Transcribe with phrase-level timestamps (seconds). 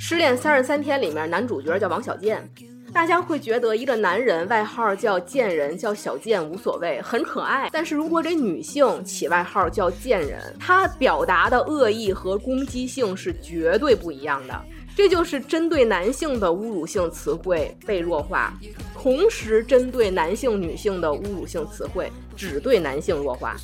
[0.00, 2.48] 失恋三十三天里面男主角叫王小贱。
[2.94, 7.68] 大家会觉得一个男人外号叫贱人，叫小贱无所谓，很可爱。
[7.72, 14.54] 但是如果这女性起外号叫贱人，她表达的恶意和攻击性是绝对不一样的。
[14.96, 18.54] 这就是针对男性的侮辱性词汇被弱化，
[18.94, 23.56] 同时针对男性、女性的侮辱性词汇只对男性弱化。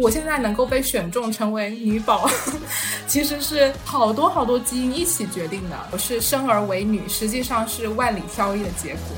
[0.00, 2.30] 我现在能够被选中成为女宝，
[3.08, 5.76] 其实是好多好多基因一起决定的。
[5.90, 9.16] 我是生而为女，实际上是万里挑一的结果。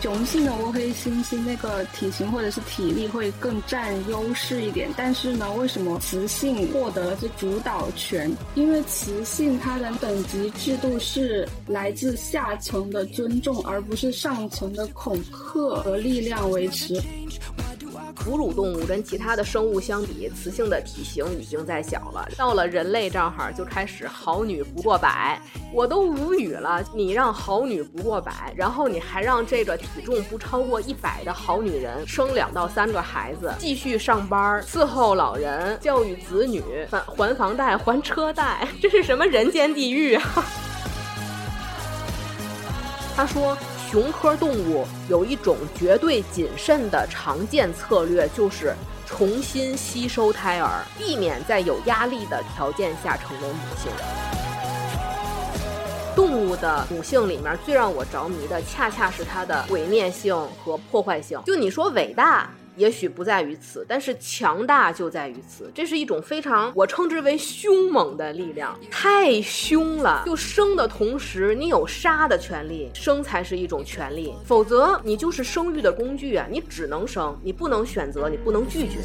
[0.00, 8.30] 雄性的倭黑猩猩那个体型或者是体力会更占优势一点，但是呢，为什么雌性获得了这主导权？
[8.54, 17.02] 因为雌性它的等级制度是来自下层的尊重，而不是上层的恐吓和力量维持。
[18.14, 22.26] 哺乳动物跟其他的生物相比，雌性的体型已经在小了。
[22.36, 25.40] 到了人类这儿就开始好女不过百，
[25.72, 26.82] 我都无语了。
[26.94, 40.22] 你让好女不过百，然后你还让这个体重不超过一百的好女人生两到三个孩子，继续上班伺候老人、教育子女、还还房贷、还车贷，这是什么人间地狱啊？
[43.16, 43.56] 他说。
[43.94, 48.74] 熊科动物有一种绝对谨慎的常见策略，就是
[49.06, 53.92] 重新吸收胎儿，避免在有压力的条件下成为母性。
[56.16, 61.40] 动物的母性里面最让我着迷的，恰恰是它的毁灭性和破坏性。
[61.46, 62.50] 就你说伟大。
[62.76, 65.70] 也许不在于此，但是强大就在于此。
[65.74, 70.22] 这是一种非常我称之为凶猛的力量，太凶了。
[70.26, 76.46] 就生的同时，你有杀的权利，生才是一种权利，否则你就是生育的工具啊！
[76.50, 78.98] 你只能生，你不能选择，你不能拒绝。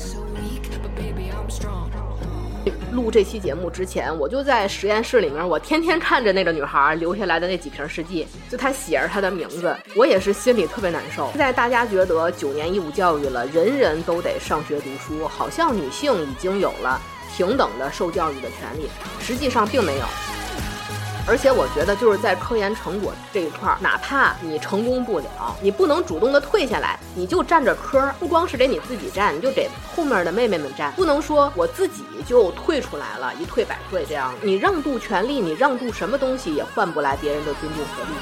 [2.91, 11.29] 录这期节目之前，我就在实验室里面，我天天看着那个女孩留下来的那几瓶试剂，就她写着她的名字，我也是心里特别难受。
[11.31, 16.99] 现在大家觉得九年义务教育了，人人都得上学读书，好像女性已经有了
[17.35, 18.89] 平等的受教育的权利，
[19.19, 20.38] 实际上并没有。
[21.29, 34.33] 而且我觉得就是在科研成果这一块儿，哪怕你成功不了，你不能主动的退下来，你就占着科，不光是给你自己占，你就给后面的妹妹们占，不能说我自己就退出来了，一退百退这样。
[34.41, 38.15] 你让渡权利，你让渡什么东西也换不来别人的尊重和利益。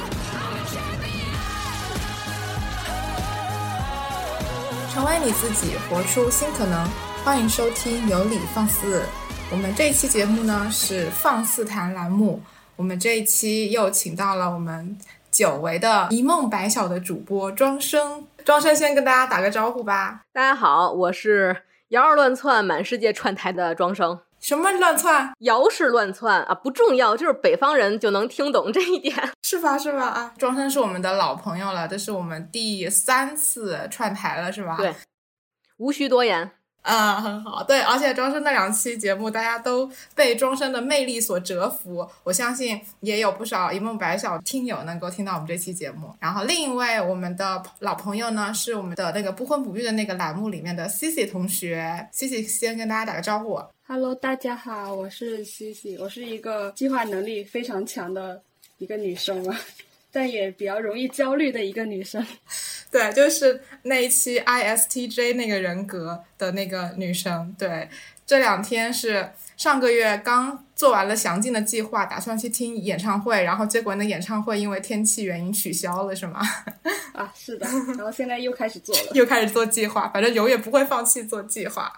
[4.94, 6.86] 成为你自己，活出新可能。
[7.24, 9.02] 欢迎收听有理放肆。
[9.50, 12.42] 我们这一期节目呢是放肆谈栏目。
[12.78, 14.96] 我们这一期又请到了我们
[15.32, 20.22] 久违的一梦白晓的主播庄生，庄生先跟大家打个招呼吧。
[20.32, 24.20] 大家好，我是摇儿乱窜满世界串台的庄生。
[24.40, 25.34] 什么乱窜？
[25.40, 29.76] 摇是乱窜啊，不重要，就是北方人就能听懂这一点，是吧？
[29.76, 30.06] 是吧？
[30.06, 34.78] 啊，庄生是我们的老朋友了，这是我们第三次串台了，是吧？
[34.78, 34.94] 对，
[35.78, 36.52] 无需多言。
[36.82, 42.08] 啊，很好，对，而且庄生那两期节目，大家都被庄生的魅力所折服。
[42.24, 46.14] 我相信也有不少一梦白晓听友能够听到我们这期节目。
[46.22, 53.62] 然后另一位我们的老朋友呢，是我们的那个不婚不育的那个栏目里面的 c c 同学 c c 先跟大家打个招呼。
[53.86, 58.42] Hello，大家好，我是 c c 我是一个计划能力非常强的
[58.78, 59.54] 一个女生了。
[60.12, 62.26] 但也比较容易焦虑的一个女生，
[62.92, 67.54] 对，就是那一期 ISTJ 那个人格的那个女生。
[67.58, 67.90] 对，
[68.26, 76.42] 这两天是上个月刚做完了详尽的计划，打算去听演唱会，然后结果那演唱会因为天气原因取消了，是吗？
[77.14, 77.68] 啊，是的。
[77.98, 81.92] 然后现在又开始做了，又开始做计划，反正永远不会放弃做计划。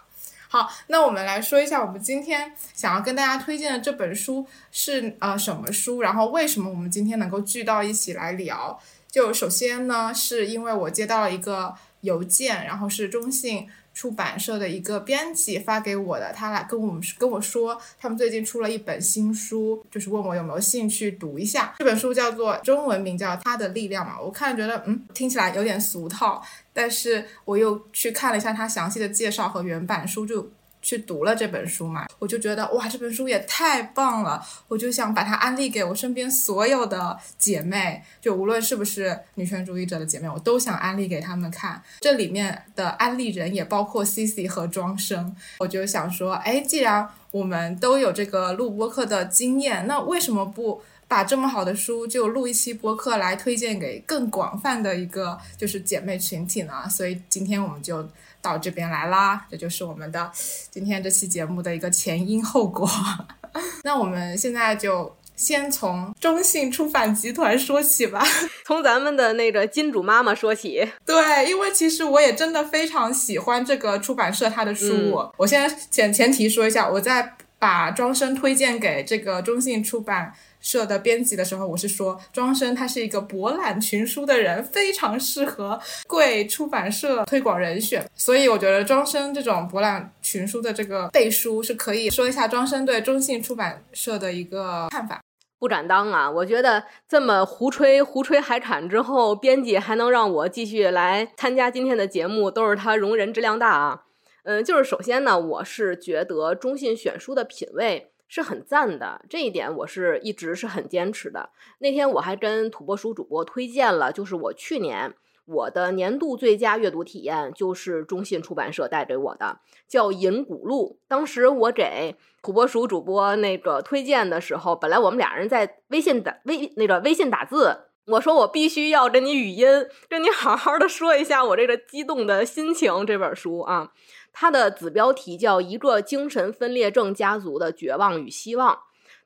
[0.51, 6.01] 好，那我们来说一下，我们今天想要跟大家推荐的这本书是呃什么书？
[6.01, 8.79] 然后为什么我们今天能够聚到一起来聊？
[9.11, 13.69] 就首先呢，是因为我接到了一个邮件，然后是中信。
[13.91, 21.73] 出版社的一个编辑发给我的，他来跟我们跟我说，他们最近出了一本新书，就是问我有没有兴趣读一下。
[21.79, 26.41] 这本书叫做中文名叫《他的力量》嘛，我看觉得嗯听起来有点俗套，
[26.79, 30.49] 但是我又去看了一下他详细的介绍和原版书，就。
[30.81, 41.83] 去读了这本书嘛，我就觉得哇，这本书也太棒了，我就想把它安利给我身边所有的姐妹，就无论是不是女权主义者的姐妹，我都想安利给他们看。
[41.99, 56.87] 这里面的安利人也包括 Cici 和庄生，我就想说，哎，既然我们都有这个录播课的经验，那为什么不把这么好的书就录一期播客来推荐给更广泛的一个就是姐妹群体呢？
[56.89, 58.07] 所以今天我们就
[58.41, 60.31] 到这边来啦，这就是我们的
[60.69, 62.89] 今天这期节目的一个前因后果。
[63.83, 65.13] 那我们现在就。
[65.39, 68.21] 先从中信出版集团说起吧，
[68.67, 70.85] 从咱们的那个金主妈妈说起。
[71.05, 75.31] 对，因为其实我也真的非常喜欢这个出版社它的书。
[75.37, 88.09] 我现在前前提说一下，我在把庄生推荐给这个中信出版社的编辑的时候，我是说庄生他是一个博览群书的人，非常适合贵出版社推广人选。
[88.15, 95.21] 所以我觉得庄生这种博览群书的这个背书是可以说一下庄生对中信出版社的一个看法。
[95.57, 96.31] 不敢当啊！
[96.31, 104.03] 我觉得这么胡吹胡吹海侃之后，编辑还能让我继续来参加今天的节目，都是他容人之量大啊。
[104.43, 111.49] 嗯，就是首先呢，我是觉得中信选书的品味是很赞的，这一点我是一直是很坚持的。
[111.79, 115.13] 那天我还跟土拨鼠主播推荐了，就是我去年。
[115.51, 120.99] 我的年度最佳阅读体验就是中信出版社带给我的，叫《银谷录》。
[121.07, 129.67] 当时我给土拨鼠主播那个推荐的时候，本来我们俩人在微信打微那个微信打字，我说我必须要跟你语音，
[130.07, 133.03] 跟你好好的说一下我这个激动的心情。
[133.07, 133.91] 这本书啊，
[134.31, 138.75] 它的子标题叫《一个精神分裂症家族的绝望与希望》，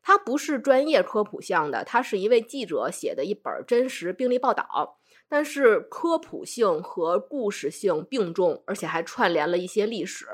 [0.02, 4.98] 它不是专业科普向的，它是一位记者写的一本真实病例报道。
[5.30, 10.28] 但是科普性和故事性并重，而且还串联了一些历史。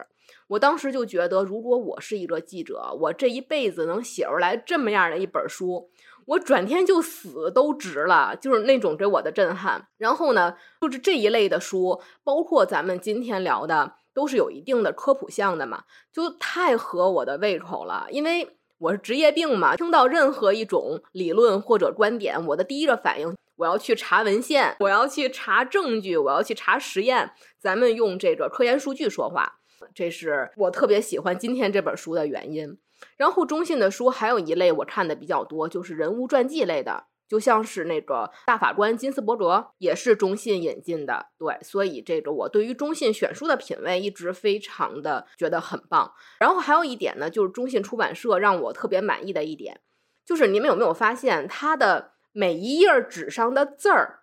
[0.48, 5.89] 我当时就觉得，如果我是一个记者，我这一辈子能写出来这么样的一本书，
[6.25, 8.36] 我转天就死都值了。
[8.36, 9.88] 就是那种给我的震撼。
[9.98, 18.08] 然后呢，就是这一类的书，包括咱们今天聊的，都是有一定的科普项的嘛，就太合我的胃口了。
[18.12, 23.36] 因为我是职业病嘛，听到任何一种理论或者观点，我的第一个反应。
[23.58, 27.32] 我要去查文献，我要去查证据，我要去查实验。
[27.60, 29.60] 咱们用这个科研数据说话，
[29.94, 32.78] 这是我特别喜欢今天这本书的原因。
[33.18, 41.28] 然后中信的书还有一类我看的比较多，就是人物传记类的，就像是那个大法官金斯伯格，也是中信引进的。
[41.38, 46.12] 对，所以这个我对于中信选书的品味一直非常的觉得很棒。
[46.40, 49.80] 然后还有一点呢，就是中信出版社让我特别满意的一点，
[50.26, 52.14] 就是你们有没有发现它的。
[52.31, 54.20] 每一页纸上的字儿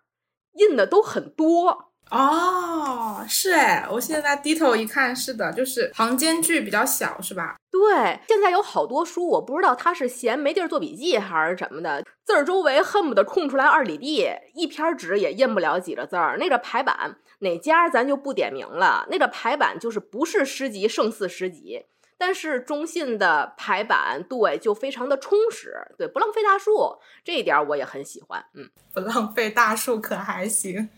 [0.53, 7.57] 印的都很多哦，是哎，我现在低头一看，是的，就是行间距比较小，是吧？
[7.71, 16.39] 对，现在有好多书，我不知道他是嫌没地儿做笔记还是什么的，字儿周围恨不得空出来二里地，一篇纸也印不了几个字儿。
[16.39, 21.87] 那个排版哪家咱就不点名了，那个排版就是不是诗集胜似诗集。
[22.19, 30.89] 但是中信的排版对就非常的充实，对不浪费大树这一点我也很喜欢，嗯，不浪费大树可还行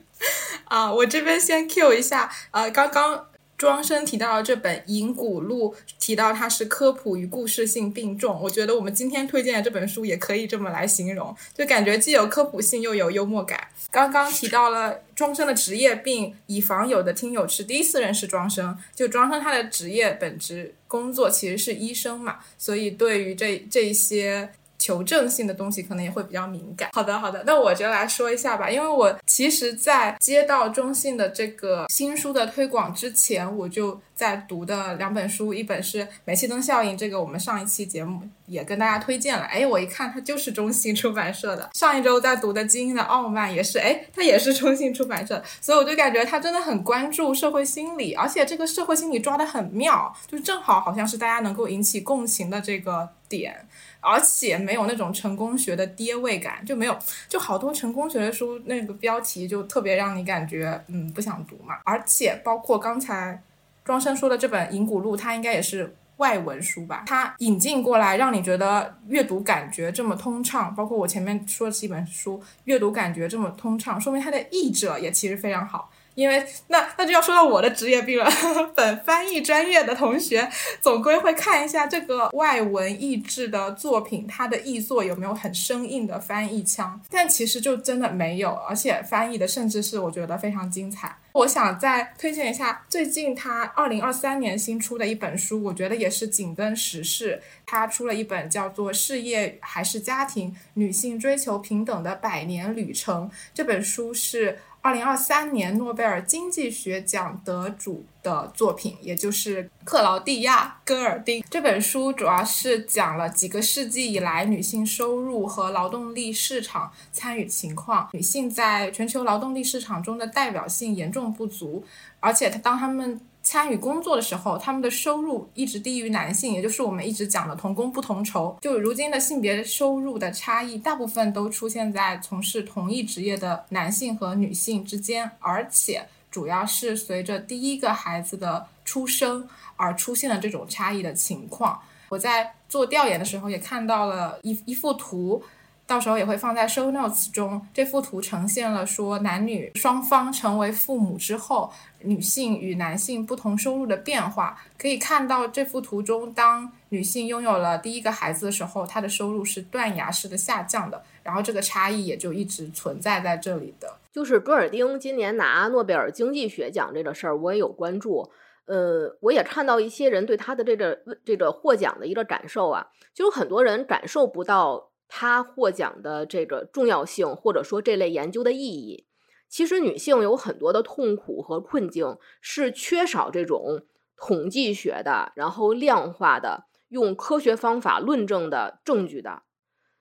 [0.69, 0.93] 啊？
[0.93, 3.27] 我这边先 Q 一下，呃，刚刚
[3.57, 13.59] 庄生提到这本《银谷录》，提到它是科普与故事性并重，我觉得我们今天推荐的这本书也可以这么来形容，就感觉既有科普性又有幽默感。
[13.91, 26.91] 刚刚提到了庄生的职业病，以防有的听友是第一次认识庄生，就庄生他的职业本职工作其实是医生嘛，所以对于这这些求证性的东西可能也会比较敏感。
[26.93, 34.01] 好的，好的，那我就来说一下吧，因为我其实，在接到中信的这个新书的推广之前，我就。
[34.19, 39.45] 在读的两本书，一本是《煤气灯效应》，这个我们上一期节目也跟大家推荐了。
[39.45, 41.71] 哎，我一看它就是中信出版社的。
[41.73, 53.68] 上一周在读的《基因的傲慢》也是，哎，它也是中信出版社，所以我就感觉它真的很关注社会心理，而且这个社会心理抓得很妙，就正好好像是大家能够引起共情的这个点，
[54.01, 63.43] 而且没有那种成功学的爹味感，就没有，就好多成功学的书那个标题就特别让你感觉嗯不想读嘛，而且包括刚才。
[63.85, 67.05] 庄生说的这本《银谷录》，它应该也是外文书吧？
[67.07, 70.75] 它引进过来，让你觉得阅读感觉这么通畅。
[70.75, 75.91] 包括我前面说的几本书，阅读感觉这么通畅，说明它的译者也其实非常好。
[76.19, 78.29] 因为那那就要说到我的职业病了。
[78.75, 87.01] 本翻译专业的同学总归会看一下这个外文译制的作品，它的译作有没有很生硬的翻译腔？
[87.09, 91.17] 但其实就真的没有，而且翻译的甚至是我觉得非常精彩。
[91.33, 97.41] 我想再推荐一下最近他二零二三年新出的一本书，我觉得也是紧跟时事。
[97.65, 103.29] 他出了一本叫做《事业还是家庭：女性追求平等的百年旅程》。
[103.55, 111.45] 这本书是二零二三年诺贝尔经济学奖得主的作品，也就是克劳蒂亚·戈尔丁。
[111.51, 118.09] 这本书主要是讲了几个世纪以来女性收入和劳动力市场参与情况。
[118.13, 121.85] 女性在全球劳动力市场中的代表性严重不足，
[122.21, 128.55] 而且她当她们参与工作的时候，他们的收入一直低于男性，也就是我们一直讲的同工不同酬。
[128.61, 141.81] 就如今的性别收入的差异，大部分都出现在从事同一职业的男性和女性之间，而且主要是随着第一个孩子的出生而出现了这种差异的情况。
[142.11, 145.43] 我在做调研的时候也看到了一一幅图。
[145.89, 147.67] 到时候也会放在 show notes 中。
[147.73, 154.61] 这幅图呈现了说男女双方成为父母之后，女性与男性不同收入的变化。
[154.79, 163.97] 可以看到这幅图中，当女性拥有了第一个孩子的时候，她的收入是断崖式的下降的，然后这个差异也就一直存在在这里的。
[164.13, 168.31] 就是戈尔丁今年拿诺贝尔经济学奖这个事儿，我也有关注。
[168.67, 174.91] 呃，我也看到一些人对他的这个这个获奖的一个感受啊，就有很多人感受不到。
[175.09, 179.07] 他获奖的这个重要性，或者说这类研究的意义，
[179.49, 183.87] 其实女性有很多的痛苦和困境，是缺少这种
[184.17, 189.45] 统计学的，然后量化的，用科学方法论证的证据的。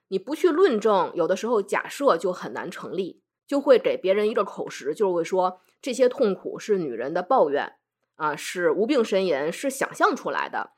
[0.08, 7.74] 你不去论证，有的时候假设就很难成立，就会给别人一个口实，就会说这些痛苦是女人的抱怨
[8.16, 10.72] 啊，是无病呻吟，是想象出来的。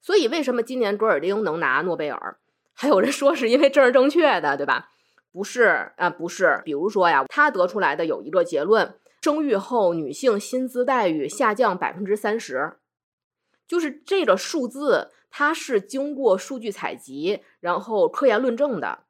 [0.00, 2.38] 所以，为什么今年戈尔丁能拿诺贝尔？
[2.78, 4.90] 还有人说是因为政治正确的，对吧？
[5.32, 6.60] 不是啊，不是。
[6.62, 12.74] 比如说呀，他得出来的有一个结论：生育后女性薪资待遇下降百分之三十，
[13.66, 19.05] 就是这个数字，它是经过数据采集，然后科研论证的。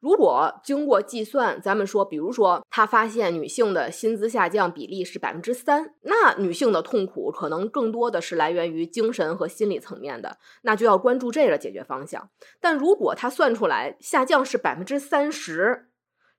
[0.00, 12.30] 如果经过计算，咱们说，比如说他发现女性的薪资下降比例是百分之三，那女性的痛苦可能更多的是来源于精神和心理层面的，那就要关注这个解决方向。
[12.60, 15.90] 但如果他算出来下降是百分之三十，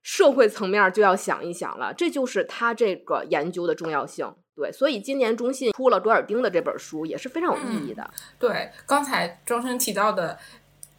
[0.02, 4.34] 社会层面就要想一想了，这就是他这个研究的重要性。
[4.56, 8.10] 对，所以今年中信出了格尔丁的这本书也是非常有意义的。
[8.38, 10.36] 对，刚才庄生提到的。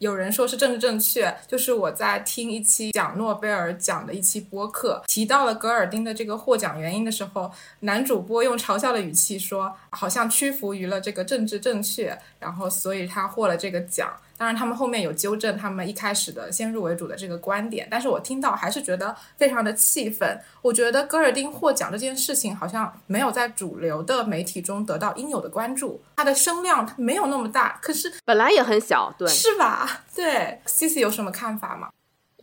[0.04, 14.14] 有人说是政治正确，就是我在听一期讲诺贝尔奖的一期播客，提到了格尔丁的这个获奖原因的时候，男主播用嘲笑的语气说，好像屈服于了这个政治正确，然后所以他获了这个奖。
[14.38, 20.40] 当然，他们后面有纠正他们一开始的先入为主的这个观点，但是我听到还是觉得非常的气愤。
[20.62, 30.02] 我觉得戈尔丁获奖这件事情好像没有在主流的媒体中得到应有的关注，它的声量它没有那么大，可是本来也很小，对，是吧？
[30.16, 31.90] 对，C C 有什么看法吗？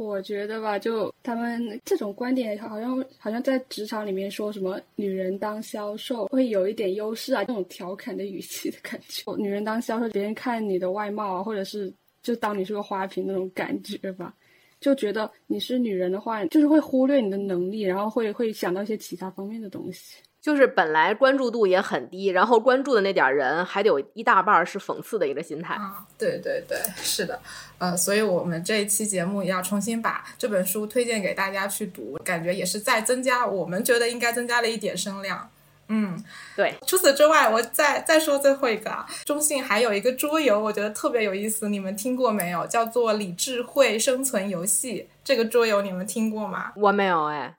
[0.03, 9.31] 我觉得吧，就他们这种观点，好像好像在职场里面说什么“女人当销售”会有一点优势啊，这种调侃的语气的感觉。
[9.37, 11.93] 女人当销售，别人看你的外貌啊，或者是
[12.23, 14.35] 就当你是个花瓶那种感觉吧，
[14.81, 20.17] 就觉得你是女人的话，就是会忽略你的能力，然后会会想到一些其他方面的东西。
[20.41, 26.05] 就是本来关注度也很低，然后关注的那点人还得有一大半是讽刺的一个心态啊！
[26.17, 27.39] 对对对，是的，
[27.79, 35.51] 呃，所以我们这一期节目也要重新把这本书推荐给大家去读，感觉也是在增加我们觉得应该增加了一点声量。
[35.93, 36.23] 嗯，
[36.55, 36.73] 对。
[36.87, 42.65] 除此之外，我再再说最后一个啊，中信还有一个桌游，我觉得特别有意思，你们听过没有？
[42.69, 46.73] 叫做《理智慧生存游戏》这个桌游，你们听过吗？
[46.77, 47.53] 我没有哎。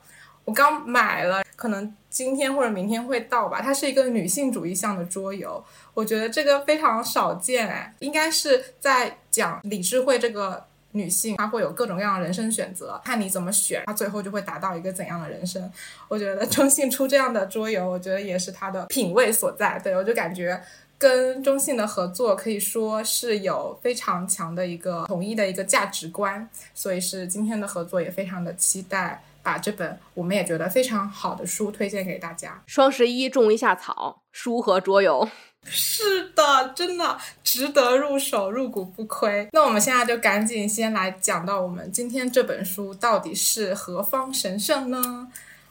[0.46, 3.62] 我刚买了，可能今天或者明天会到吧。
[3.62, 5.64] 它是一个女性主义向的桌游，
[5.94, 15.72] 我觉得这个非常少见哎，应该是在讲李智慧这个女性，她会有各种各样的人生选择，看你怎么选，她最后就会达到一个怎样的人生。
[16.10, 19.80] 我觉得中信出这样的桌游，我觉得也是她的品味所在。
[19.82, 20.62] 对我就感觉
[20.98, 29.24] 跟中信的合作可以说是有非常强的一个统一的一个价值观，所以是今天的合作也非常的期待。
[29.44, 32.62] 把这本我们也觉得非常好的书推荐给大家。
[32.68, 35.28] 双十一种一下草，书和桌游。
[35.64, 39.48] 是的，真的值得入手，入股不亏。
[39.52, 45.28] 那我们现在就赶紧先来讲到我们今天这本书到底是何方神圣呢？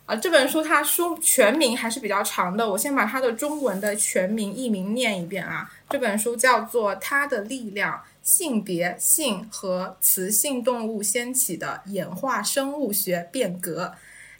[0.06, 5.68] 啊，这本书它书全名还是比较长的，我先把它的中文的全名译名念一遍啊。
[5.88, 7.94] 这本书叫做《它的力量》。
[8.30, 13.92] 性别、性和雌性动物掀起的演化生物学变革，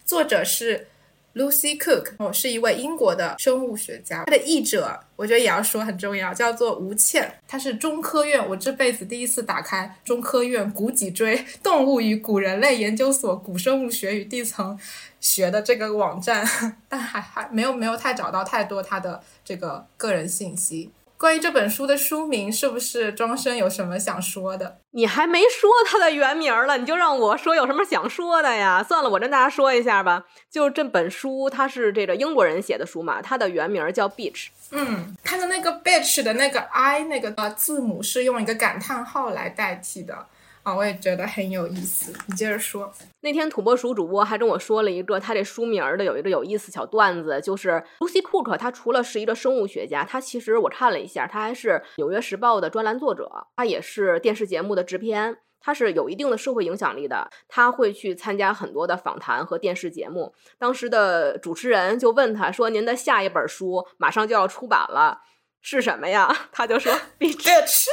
[0.04, 0.86] 作者是
[1.34, 4.22] Lucy Cook，哦，是一位英国的生物学家。
[4.26, 7.34] 他的译者，我觉得也要说很重要，叫做吴倩。
[7.48, 14.78] 他是中科院，我这辈子第一次打开中科院古脊椎动物与古人类研究所古生物学与地层
[15.20, 16.46] 学的这个网站，
[16.88, 20.92] 但还还没有没有太找到太多他的这个个人信息。
[21.20, 24.78] 关于这本书的书名，是不是庄生有什么想说的？
[24.92, 28.82] 你还没说它的原名了，你就让我说有什么想说的呀？
[28.82, 30.24] 算了，我跟大家说一下吧。
[30.50, 34.46] 就这本书，它是这个英国人写的书嘛，它的原名叫《Beach》。
[34.70, 40.26] 嗯，它的那个 “bitch” 的那个 “i” 那个呃字母是用一个感叹号来代替的。
[40.62, 42.12] 啊，我也觉得很有意思。
[42.26, 42.92] 你接着说。
[43.22, 57.28] 那天土拨鼠主播还跟我说了一个他这书名的有一个有意思小段子，就是 Lucy Cook，他除了是一个生物学家，他其实我看了一下，他还是《纽约时报》的专栏作者，他也是电视节目的制片，他是有一定的社会影响力的。
[57.48, 60.34] 他会去参加很多的访谈和电视节目。
[60.58, 65.22] 当时的主持人就问他说：“您的下一本书马上就要出版了，
[65.62, 67.86] 是什么呀？”他就说： “Bitch。”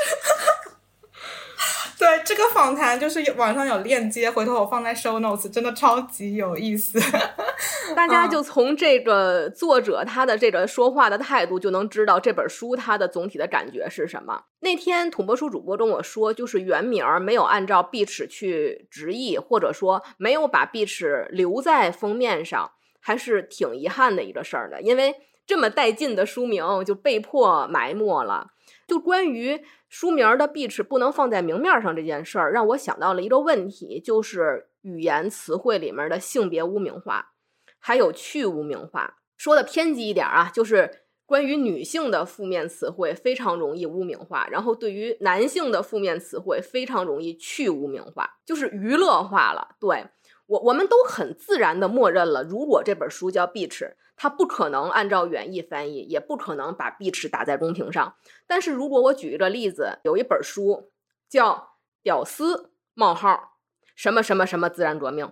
[2.00, 7.00] 对这个访谈，就是网上有链接，回头我放在 show notes，真的超级有意思。
[7.96, 14.44] 大家就从这个作者他的这个说话的态度，就能知道这本书它的总体的感觉是什么。
[14.60, 24.82] 那天土拨鼠主播跟我说，就是原名没有按照 Beach 去直译，或者说没有把 Beach 留在封面上，还是挺遗憾的一个事儿的。
[24.82, 25.16] 因为
[25.48, 28.52] 这么带劲的书名就被迫埋没了。
[28.88, 37.34] 就关于书名的 beach 不能放在明面上这件事儿，让我想到了一个问题，就是语言词汇里面的性别污名化，
[37.80, 39.18] 还有去污名化。
[39.36, 40.90] 说的偏激一点啊，就是
[41.26, 49.76] 关于女性的负面词汇非常容易污名化，然后对于男性的负面词汇非常容易去污名化，就是娱乐化了。
[49.82, 50.06] 对
[50.46, 53.86] 我，我们都很自然的默认了，如果这本书叫 beach。
[54.18, 58.16] 他不可能按照原意翻译，也不可能把 “bitch” 打在公屏上。
[58.48, 60.90] 但是如果我举一个例子，有一本书
[61.30, 61.52] 叫
[62.02, 63.60] 《屌丝冒号
[63.96, 65.26] 什么什么什么自然革命》，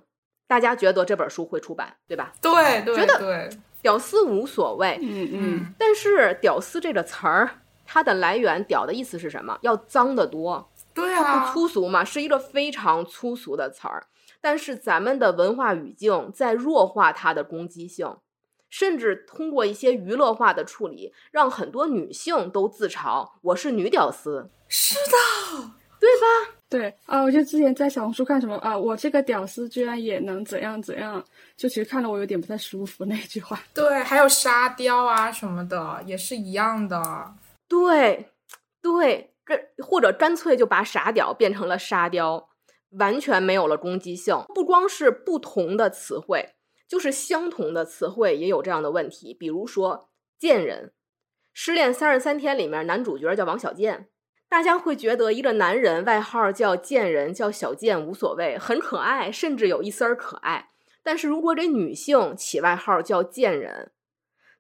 [0.48, 2.32] 大家觉得这本书会出版，对吧？
[2.40, 3.50] 对对，觉得
[3.82, 5.00] 屌丝无所谓。
[5.02, 5.74] 嗯嗯。
[5.80, 7.50] 但是“屌丝”这个词儿，
[7.86, 9.58] 它的来源“屌”的意思是什么？
[9.62, 10.72] 要脏得多。
[10.94, 11.24] 对啊。
[11.24, 14.06] 它不粗俗嘛，是一个非常粗俗的词儿。
[14.42, 18.16] 但是咱们的文化语境在弱化它的攻击性。
[18.78, 24.50] 甚至通过一些娱乐化的处理，让很多女性都自嘲我是女屌丝。
[24.68, 26.52] 是的，对吧？
[26.68, 31.24] 对啊，我就之前在小红书看什么啊，我这个屌丝居然也能怎样怎样，
[31.56, 33.58] 就其实看得我有点不太舒服那句话。
[33.74, 37.34] 对，还有沙雕啊什么的，也是一样的。
[37.70, 38.30] 对，
[38.82, 42.50] 对，这或者干脆就把傻屌变成了沙雕，
[43.00, 44.38] 完全没有了攻击性。
[44.54, 46.55] 不光是不同的词汇。
[46.88, 50.88] 就是相同的词汇也有这样的问题，比如说“贱人”，
[51.54, 54.10] 《失恋三十三天》里面男主角叫王小贱，
[54.48, 60.70] 大家会觉得一个男人外号叫“贱人”叫小贱无所谓，很可爱，甚至有一丝儿可爱。
[61.02, 63.92] 但是如果给女性起外号叫“贱人”，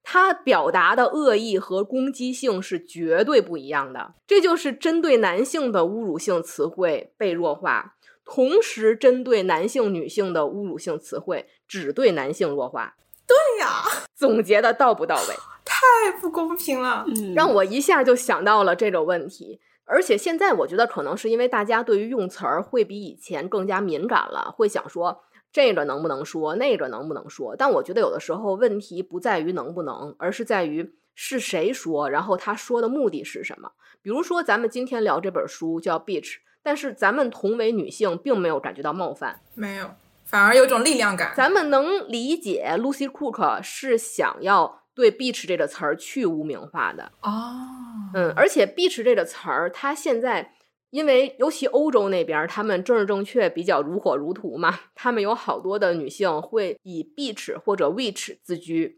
[0.07, 4.13] 它表达的恶意和攻击性是绝对不一样的。
[4.27, 7.95] 这就是针对男性的侮辱性词汇被弱化。
[8.25, 12.95] 同时，针对男性、女性的侮辱性词汇只对男性弱化。
[13.27, 13.83] 对呀，
[14.15, 15.35] 总结的到不到位？
[15.63, 19.59] 太不公平了，让我一下就想到了这个问题。
[19.85, 27.55] 而且现在我觉得可能是因为大家对于用词儿会比以前更加敏感了，会想说这个能不能说，那个能不能说。
[27.55, 33.71] 但我觉得有的时候问题不在于能不能，而是在于是谁说，然后他说的目的是什么。
[34.01, 36.33] 比如说，咱们今天聊这本书叫《Beach》。
[36.65, 39.91] 但是咱们同为女性，并没有感觉到冒犯，没有，
[40.23, 41.31] 反而有种力量感。
[41.37, 47.31] 咱们能理解 Lucy Cook 是想要对 “beach” 这个词儿去污名化的哦。
[48.15, 50.53] 嗯，而且 “beach” 这个词儿，它现在
[50.89, 58.97] 因为尤其欧洲那边，他们政治正确比较如火如荼嘛，他们有好多的女性会以 “beach” 或者 “witch” 自居，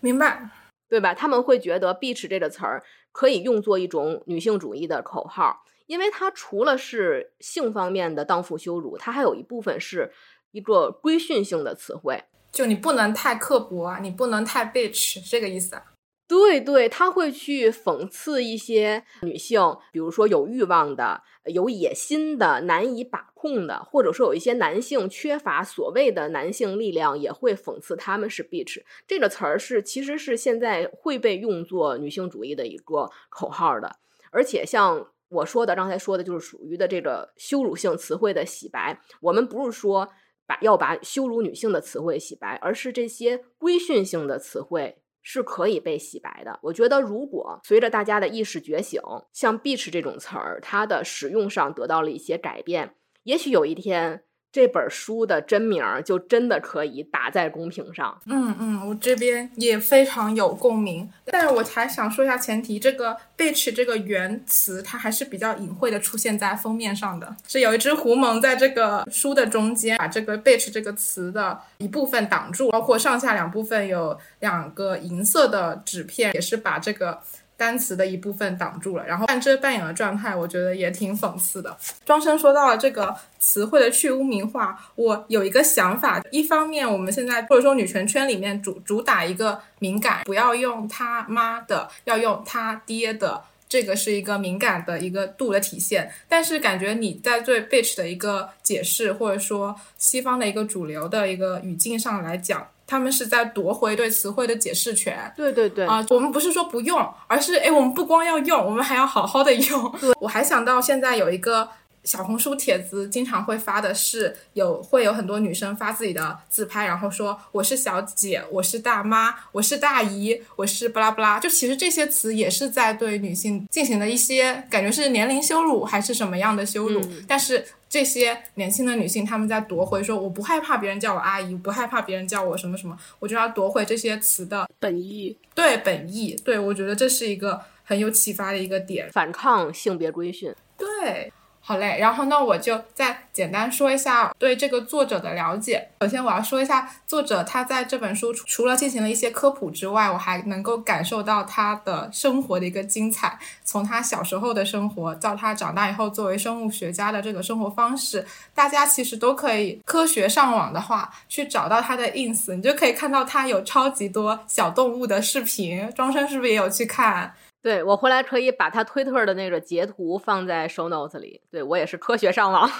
[0.00, 0.50] 明白
[0.88, 1.14] 对吧？
[1.14, 5.62] 他们会觉得 “beach” 这个词儿可以用作一种女性主义的口号。
[5.86, 10.12] 因为它除了是性方面的荡妇羞辱，它还有一部分是
[10.50, 15.84] 一个规训性的词汇，就你不能太刻薄啊，你不能太 bitch，这个意思啊？
[16.28, 19.60] 对对，他会去讽刺一些女性，
[19.92, 28.82] 比如说有欲望的、有野心的、难以把控的，或者说有一些男性缺乏所谓的男性力量，也会讽刺他们是 bitch。
[29.06, 33.96] 这个词儿是其实是现在会被用作女性主义的一个口号的，
[34.32, 35.06] 而且像。
[35.28, 39.00] 我说的刚才说的就是属于的这个羞辱性词汇的洗白。
[39.20, 40.08] 我们不是说
[40.46, 46.60] 把要把羞辱女性的词汇洗白，而是这些规训性的词汇是可以被洗白的。
[46.62, 49.00] 我觉得，如果随着大家的意识觉醒，
[49.32, 54.22] 像 “bitch” 这种词儿，它的使用上得到了一些改变，也许有一天。
[54.56, 58.18] 这本书的真名就真的可以打在公屏上。
[58.24, 61.06] 嗯嗯，我这边也非常有共鸣。
[61.26, 77.20] 但是我还想说一下前提，这个 “bitch” 这个原词它还是比较隐晦的出现在封面上的，是有一只狐獴在这个书的中间，把这个 “bitch” 这个词的一部分挡住，包括上下两部分有两个银色的纸片，也是把这个。
[77.56, 81.76] 单词的一部分挡住了，然后半遮半掩的状态，我觉得也挺讽刺的。
[82.04, 96.12] 庄生说到了这个词汇的去污名化，我有一个想法：一方面，我们现在或者说女权圈里面主主打一个敏感，不要用他妈的，要用他爹的，这个是一个敏感的一个度的体现。
[96.28, 102.68] 但是感觉你在对 bitch 的一个解释，或者说西方的一个主流的一个语境上来讲。
[102.86, 105.32] 他们是在夺回对词汇的解释权。
[105.36, 109.94] 对对对啊，我们不是说不用，而是哎，我们不光要用，我们还要好好的用。
[110.20, 111.68] 我还想到现在有一个
[112.04, 121.40] 小红书帖子，经常会发的是有会有很多女生发自己的自拍，然后说我是小姐，我是大妈，我是大姨，我是巴拉巴拉。
[121.40, 127.66] 就其实这些词也是在对女性进行了一些感觉是年龄羞辱还是什么样的羞辱，但是。
[127.88, 140.54] 这些年轻的女性，她们在夺回说：“我不害怕别人叫我阿姨，不害怕别人叫我什么什么，我就要夺回这些词的本意。”对本意，对我觉得这是一个很有启发的一个点，反抗性别规训。
[140.76, 141.32] 对。
[141.68, 145.88] 好嘞，然后那，我就再简单说一下对这个作者的了解。
[146.00, 153.36] 首先，我要说一下作者他在这本书除了进行了一些科普之外，我还能够感受到他的生活的一个精彩。
[153.64, 158.24] 从他小时候的生活到他长大以后作为生物学家的这个生活方式，
[158.54, 165.92] 大家其实都可以科学上网的话去找到他的 ins，你就可以看到他有超级多小动物的视频。
[165.96, 167.34] 庄生是不是也有去看？
[167.66, 171.40] 对我回来可以把他推特的那个截图放在 show notes 里。
[171.50, 172.70] 对我也是科学上网，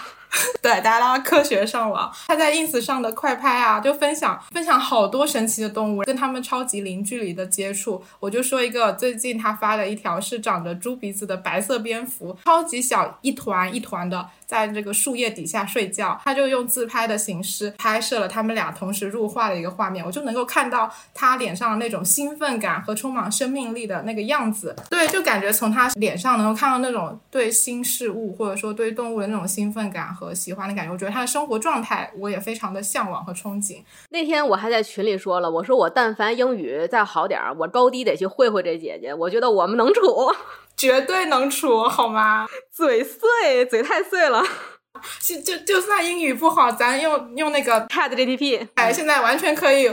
[0.62, 2.12] 对大家科学上网。
[2.26, 8.02] 他在 ins 上的快拍啊，就分享分享好多神奇的动物，跟他们超级零距离的接触。
[8.20, 14.26] 我就说一个，最近他发的一条是长着猪鼻子的白色蝙蝠，超级小，一团一团的。
[14.46, 24.76] 在这个树叶底下睡觉，他就用自拍的形式拍摄了他们俩同时入画的一个画面，我就能够看到他脸上的那种兴奋感和充满生命力的那个样子。
[24.88, 30.92] 对，就感觉从他脸上能够看到那种对新事物或者说对动物的那种兴奋感和喜欢的感觉。
[30.92, 33.82] 我觉得他的生活状态我也非常的向往和憧憬。
[34.10, 40.00] 那天我还在群里说了，我说我但凡英语再好点儿，我高低得去会会这姐姐，我觉得我们能处。
[40.76, 42.46] 绝对能处，好吗？
[42.70, 44.44] 嘴碎，嘴太碎了。
[45.20, 49.90] 就就就算英语不好，咱用用那个 Chat GTP，哎，现在完全可以。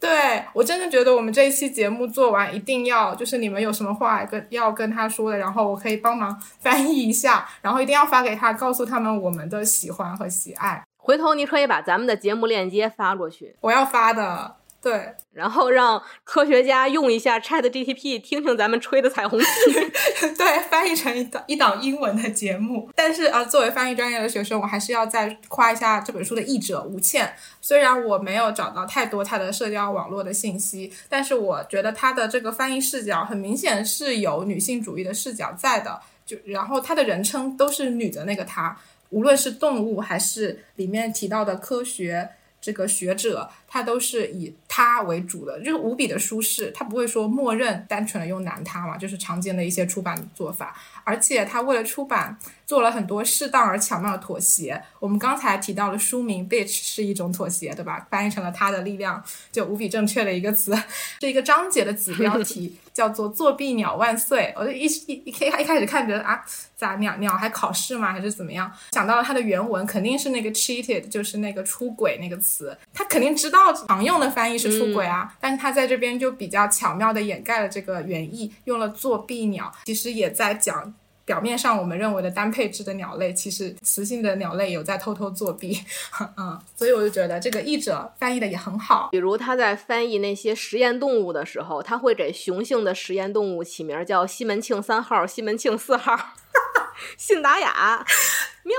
[0.00, 10.82] 对我真的觉得我们这一期节目做完，一定要就是你们有什么话跟要跟他说的，然后我可以帮忙翻译一下，然后一定要发给他，告诉他们我们的喜欢和喜爱。
[10.96, 14.56] 回头你可以把咱们的节目链接发过去，我要发的。
[14.82, 19.44] 对，然后让科学家用一下 Chat GTP 听听咱们吹的彩虹屁，
[20.38, 22.90] 对，翻译成一档一档英文的节目。
[22.94, 27.34] 但是啊，作为翻译专业的学生，我还是要再夸一下这本书的译者吴倩。
[27.60, 36.00] 虽然我没有找到太多她的社交网络的信息，但是我觉得她的这个翻译视角很明显是有女性主义的视角在的。
[36.24, 38.74] 就然后她的人称都是女的那个她，
[39.10, 42.30] 无论是动物还是里面提到的科学。
[42.62, 50.76] 这个学者他都是以他为主的，就是无比的舒适，他不会说默认单纯的用男他嘛，就是常见的一些出版做法。
[51.04, 54.80] 而且他为了出版做了很多适当而巧妙的妥协。
[54.98, 58.06] 我们刚才提到了书名 “bitch” 是一种妥协，对吧？
[58.10, 60.76] 翻译成了他的力量，就无比正确的一个词。
[61.18, 64.52] 这一个章节的子标题叫做“作弊鸟万岁”。
[64.56, 66.44] 我就一一一开一开始看觉得啊，
[66.76, 68.12] 咋鸟鸟还考试吗？
[68.12, 68.70] 还是怎么样？
[68.92, 72.76] 想到了它的原文肯定是那个 “cheated”，就是那个出轨那个词。
[72.94, 80.94] 他肯定知道常用的翻译是出轨啊，但是他在这边就比较巧妙的掩盖了这个原意，用了“作弊鸟”，其实也在讲。
[81.26, 85.80] 表面上我们认为的单配置的鸟类，其实雌性的鸟类有在偷偷作弊，
[86.36, 89.10] 嗯，所以我就觉得这个译者翻译的也很好。
[89.12, 96.18] 比如他在翻译那些实验动物的时候，他会给雄性的实验动物起名叫西门庆三号、西门庆四号，
[97.16, 98.04] 信达雅，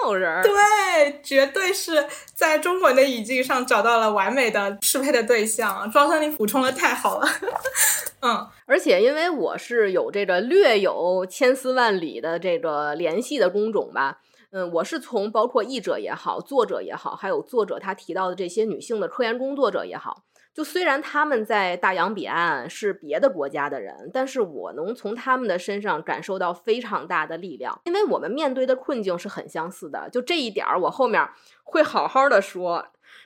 [0.03, 0.43] 妙人儿。
[0.43, 5.89] 对，绝对是在中文的语境上找到了完美的适配的对象。
[5.91, 7.27] 庄森，你补充的太好了，
[8.21, 8.47] 嗯。
[8.65, 14.19] 而且因为我是有这个略有千丝万缕的这个联系的工种吧，
[14.51, 20.23] 嗯，我是从包括译者也好，作者也好，还有作者他提到的这些女性的科研工作者也好。
[20.53, 30.09] 就虽然他们在大洋彼岸是别的国家的人，但是我能从他们的身上感受到非常大的力量，因为我们面对的困境是很相似的。
[30.09, 31.25] 就这一点儿，我后面
[31.63, 32.85] 会好好的说，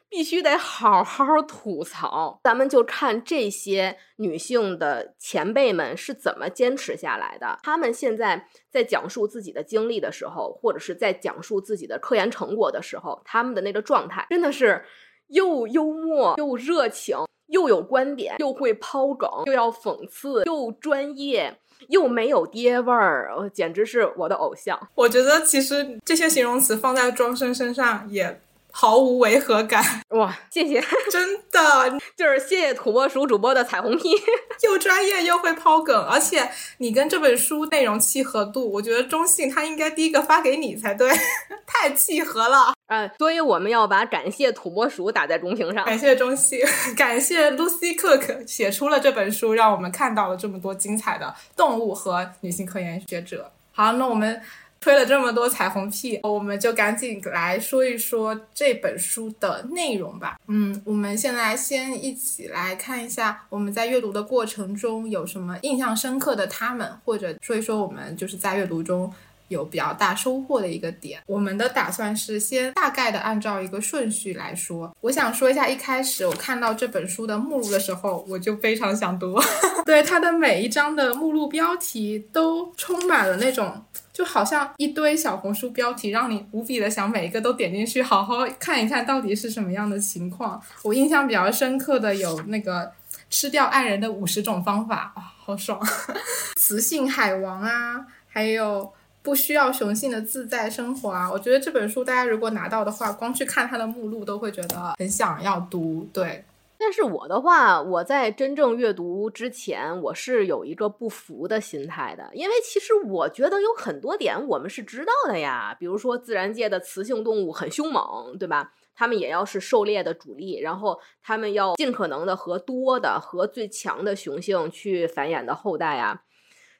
[0.09, 2.39] 必须得好好吐槽。
[2.43, 7.59] 咱们就看这些女性的前辈们是怎么坚持下来的。
[7.63, 14.83] 他们现在在讲述自己的经历的时候，或者是在讲述自己的科研成果的时候，他们的那个状态真的是。
[15.29, 24.79] 又幽默又热情，又有观点，又会抛梗，又要讽刺，又专业，又没有爹味儿，简直是我的偶像。
[24.93, 28.39] 我觉得其实这些形容词放在庄生身上也。
[28.77, 30.37] 毫无违和感哇！
[30.51, 34.09] 谢谢， 真的就是谢谢土拨鼠主播的彩虹屁，
[34.63, 41.09] 又专业又会抛梗，而且你跟这本书内容契合度，我觉得中信他应该第一个发给你才对，
[41.65, 42.73] 太契合了。
[42.87, 46.59] 嗯，所以我们要把感谢土拨鼠打在公屏上，感谢中信，
[46.97, 53.53] 感谢 Lucy Cook 写出了这本书，让我们看到了这么多精彩的动物和女性科研学者。
[53.71, 54.41] 好，那我们。
[54.85, 60.39] 吹了这么多彩虹屁，我们就赶紧来说一说这本书的内容吧。
[60.45, 69.11] 嗯，我们现在先一起来看一下我们在阅读的过程中有什么印象深刻的他们，或者说一说我们就是在阅读中
[69.47, 71.19] 有比较大收获的一个点。
[71.25, 74.95] 我们的打算是先大概的按照一个顺序来说。
[75.01, 79.35] 我想说一下，一开始我看到这本书的目录的时候，我就非常想读。
[79.83, 83.83] 对它的每一章的目录标题都充满了那种。
[84.15, 90.61] 就好像一堆小红书标题，让你无比的想每一个都点进去，好好看一看到底是什么样的情况。
[90.83, 92.89] 我印象比较深刻的有那个
[93.29, 95.77] 吃掉爱人的五十种方法啊，好爽！
[96.55, 98.89] 雌性海王啊，还有
[99.21, 101.29] 不需要雄性的自在生活啊。
[101.29, 106.09] 我觉得这本书大家如果拿到的话，光去看它的目录都会觉得很想要读。
[106.13, 106.45] 对。
[106.85, 118.71] 但是我的话，我在真正阅读之前，我是有一个不服的心态的，因为其实我觉得有很多点我们是知道的呀，比如说自然界的雌性动物很凶猛，对吧？
[118.93, 126.21] 它们也要是狩猎的主力，然后它们要尽可能的和多的和最强的雄性去繁衍的后代啊。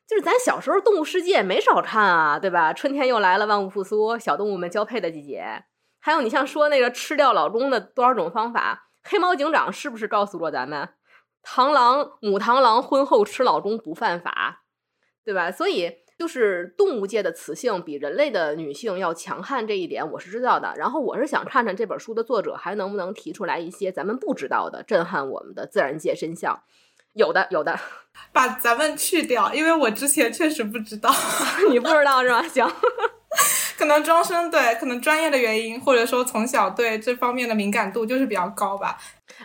[0.06, 2.72] 就是咱小时候动物世界没少看啊，对吧？
[2.72, 5.63] 春天又来了，万物复苏，小动物们交配的季节。
[5.98, 8.85] 还有你像说那个吃掉老公的多少种方法。
[9.08, 10.89] 黑猫警长是不是告诉过咱们，
[11.46, 14.63] 螳螂母螳螂婚后吃老公不犯法，
[15.24, 15.52] 对吧？
[15.52, 20.74] 所以就是动物界的雌性比人类的女性要强悍这一点我是知道的。
[20.76, 26.63] 然后我是想看看这本书的作者还能不能提出来一些咱们不知道的震撼我们的自然界真相。
[27.13, 27.80] 有的，有的，
[28.34, 31.13] 把咱们去掉，因为我之前确实不知道，
[31.70, 32.41] 你不知道是吧？
[32.48, 32.68] 行。
[33.77, 38.97] 可能庄生对，可能专业的原因，或者说从小对这方面的敏感度就是比较高吧。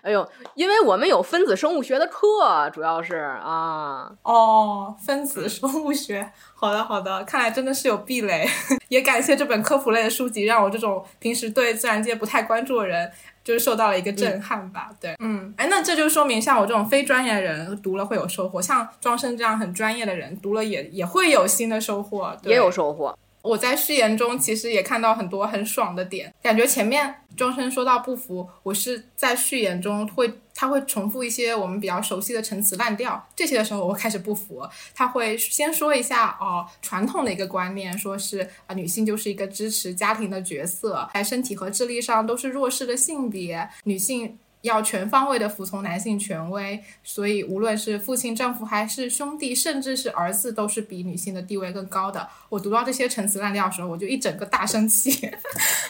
[0.02, 4.08] 哎呦，因为我们有分子生物学的课，主要是啊。
[4.22, 8.48] 哦，分子生物学，好的好的，看来真的是有壁垒。
[8.88, 13.10] 也感谢这本科普类的书籍，让我这种平时对自然界不太关注的人，
[13.42, 14.90] 就是受到了一个震撼吧。
[15.00, 23.16] 对，嗯，哎，那这就说明像我这种非专业的人读了会有收获，像庄生这样很专业的人读了也也会有新的收获，也有收获。
[23.42, 34.62] 我在序言中其实也看到很多很爽的点，感觉前面庄生说到不服，我是在序言中会他会重复一些我们比较熟悉的陈词滥调，这些的时候我开始不服，
[34.94, 44.38] 他会先说一下哦传统的一个观念，说是啊女性就是一个支持家庭的角色，在身体和智力上都是弱势的性别，女性。
[44.62, 52.29] 要全方位的服从男性权威，所以无论是父亲、丈夫还是兄弟，甚至是儿子，都是比女性的地位更高的。
[52.49, 55.31] 我读到这些陈词滥调的时候，我就一整个大生气。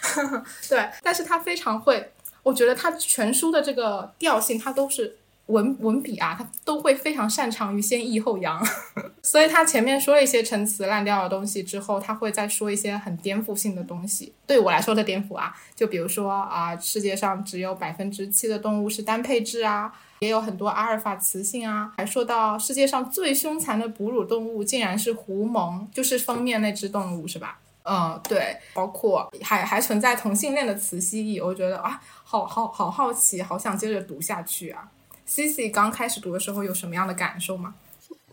[0.69, 5.17] 对，但是他非常会，我觉得他全书的这个调性，他都是。
[5.51, 8.65] 文文笔啊，他都会非常擅长于先抑后扬，
[9.23, 14.33] 所以他前面说了一些陈词滥调的东西之后，他会再说一些很颠覆性的东西。
[14.47, 27.59] 对我来说的颠覆啊，就比如说啊，世界上只有百分之七的动物是单配置啊，也有很多阿尔法雌性啊，还说到世界上最凶残的哺乳动物竟然是狐獴，就是封面那只动物是吧？
[27.83, 34.87] 嗯，对，包括还还存在同性恋的雌蜥蜴，我觉得啊，好好好好奇，好想接着读下去啊。
[35.31, 37.73] C C 刚开始读的时候有什么样的感受吗？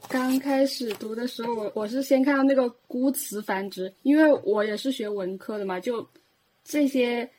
[0.09, 6.05] 刚开始读的时候，我我是先看到那个孤雌繁殖，因为我也是学文科的嘛，就
[6.65, 7.29] 这些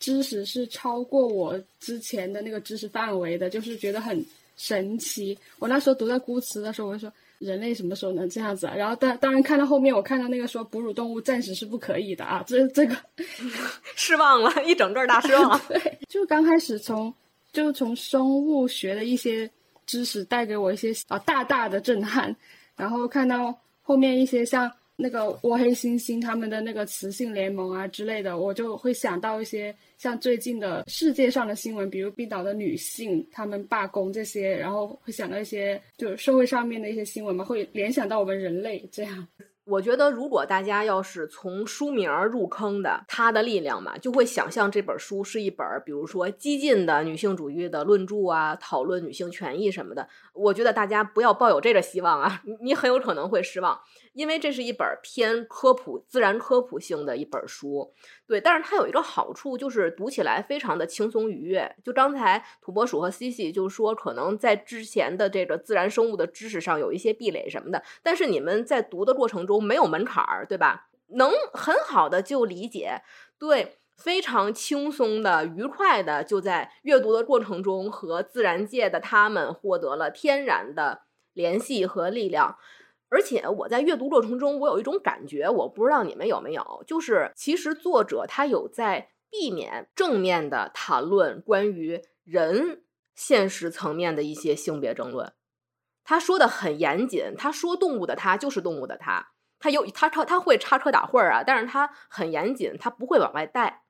[0.00, 4.20] 知识是超过我之前的那个知识范围的，就是觉得很
[4.56, 5.38] 神奇。
[5.60, 8.74] 我那时候读到孤词的时候，我就说人类什么时候能这样子啊？
[8.74, 12.96] 然后当当然看到后面，我看到那个说哺乳动物暂时是不可以的啊，这这个
[13.94, 15.56] 失望了，一整个大失望。
[15.68, 17.14] 对，就刚开始从
[17.54, 19.50] 就从生物学的一些
[19.86, 22.36] 知识带给我一些啊大大的震撼，
[22.76, 24.70] 然后看到后面一些像。
[24.96, 39.26] 那个窝黑猩猩他们的那个雌性联盟啊之类的，我就会想到一些像最近的世界上的新闻，比如冰岛的女性她们罢工这些，然后会想到一些就是社会上面的一些新闻嘛，会联想到我们人类这样。
[39.66, 50.06] 我觉得，如果大家要是从书名入坑的《他的力量》嘛，就会想象这本书是一本，比如说激进的女性主义的论著啊，讨论女性权益什么的。
[50.34, 53.80] 我觉得大家不要抱有这个希望啊，你很有可能会失望。
[54.14, 57.92] 因为这是一本偏科普、自然科普性的一本书，
[58.26, 61.76] 对，但是它有一个好处，就是读起来非常的轻松愉悦。
[61.84, 70.88] 就刚才土拨鼠和西西就说，可能在之前的这个自然生物的知识上有一些壁垒什么的，但是你们在读的过程中没有门槛儿，对吧？
[71.08, 73.02] 能很好的就理解，
[73.38, 82.56] 对，非常轻松的、愉快的，就在阅读的过程中和自然界的他们获得了天然的联系和力量。
[83.14, 92.82] 而且我在阅读过程中，我有一种感觉，我不知道你们有没有，就是其实作者他有在避免正面的谈论关于人
[93.14, 95.32] 现实层面的一些性别争论。
[96.02, 99.28] 他说的很严谨，他说动物的他就是动物的他，
[99.60, 103.84] 他有他他他会插科打诨啊，但是他很严谨，他不会往外带。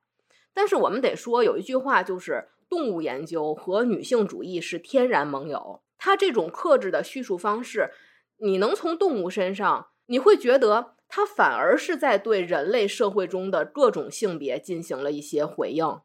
[0.53, 5.81] 但是我们得说有一句话，就是动物研究和女性主义是天然盟友。
[5.97, 7.89] 他这种克制的叙述方式。
[8.37, 16.01] 你能从动物身上，你会觉得它反而是在对人类社会中的各种性别进行了一些回应。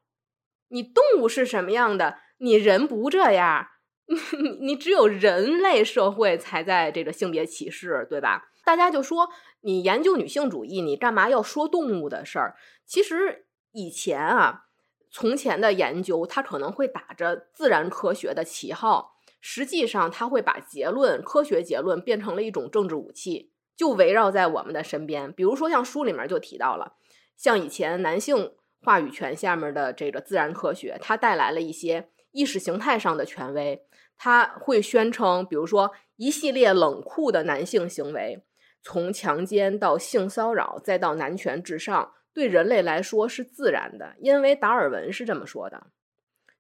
[0.68, 3.66] 你动物是什么样的，你人不这样，
[4.42, 8.50] 你你只有人类社会才在这个性别歧视，对吧？
[8.64, 9.30] 大家就说
[9.62, 12.54] 你研究女性主义，你干嘛要说动物的事儿？
[12.86, 14.66] 其实以前啊，
[15.10, 19.16] 从前的研究，它可能会打着自然科学的旗号。
[19.40, 25.33] 实际上，他会把结论、科学结论变成了一种政治武器，就围绕在我们的身边。
[25.33, 26.94] 比如说，像书里面就提到了，
[27.37, 33.83] 像以前男性话语权下面的这个自然科学，它带来了一些意识形态上的权威。
[34.22, 38.44] 他会宣称，比如说一系列冷酷的男性行为，
[38.83, 45.87] 从强奸到性骚扰，再到男权至上，对人类来说是自然的，因为达尔文是这么说的。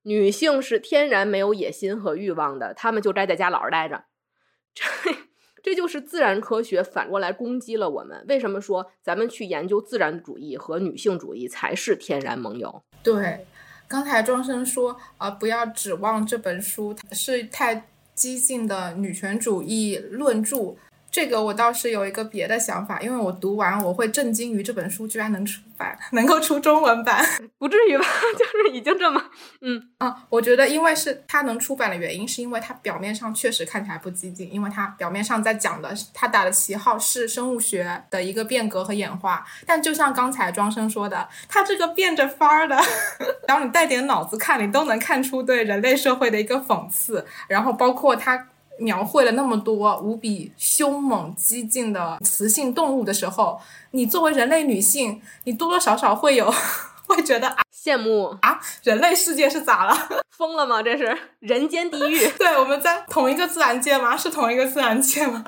[0.02, 4.04] 女性是天然没有野心和欲望的，她们就该在家老实待着。
[4.74, 4.84] 这
[5.62, 8.24] 这就是自然科学反过来攻击了我们。
[8.28, 12.82] 为什么说咱们去研究自然主义和女性主义才是天然盟友？
[13.02, 13.46] 对，
[13.86, 20.76] 刚才庄生说啊，不要指望这本书是太激进的女权主义论著。
[21.10, 27.24] 这个我倒是有一个别的想法，因为我读完我会震惊于这本书居然能出版，能够出中文版，
[27.58, 28.04] 不至于吧？
[28.38, 29.20] 就是已经这么，
[29.60, 42.78] 嗯啊，我觉得因为是它能出版的原因，是因为它表面上确实看起来不激进，因为它表面上在讲的，它打的旗号是生物学的一个变革和演化，但就像刚才庄生说的，它这个变着法儿的，
[43.48, 48.46] 然后你带点脑子看，你都能看出对人类社会的一个讽刺，然后包括它。
[48.80, 53.60] 描绘了那么多无比凶猛、激进的雌性动物的时候，
[53.92, 56.52] 你作为人类女性，你多多少少会有
[57.06, 59.96] 会觉得啊羡慕啊，人类世界是咋了？
[60.36, 60.82] 疯了吗？
[60.82, 62.26] 这是人间地狱？
[62.38, 64.16] 对，我们在同一个自然界吗？
[64.16, 65.44] 是同一个自然界吗？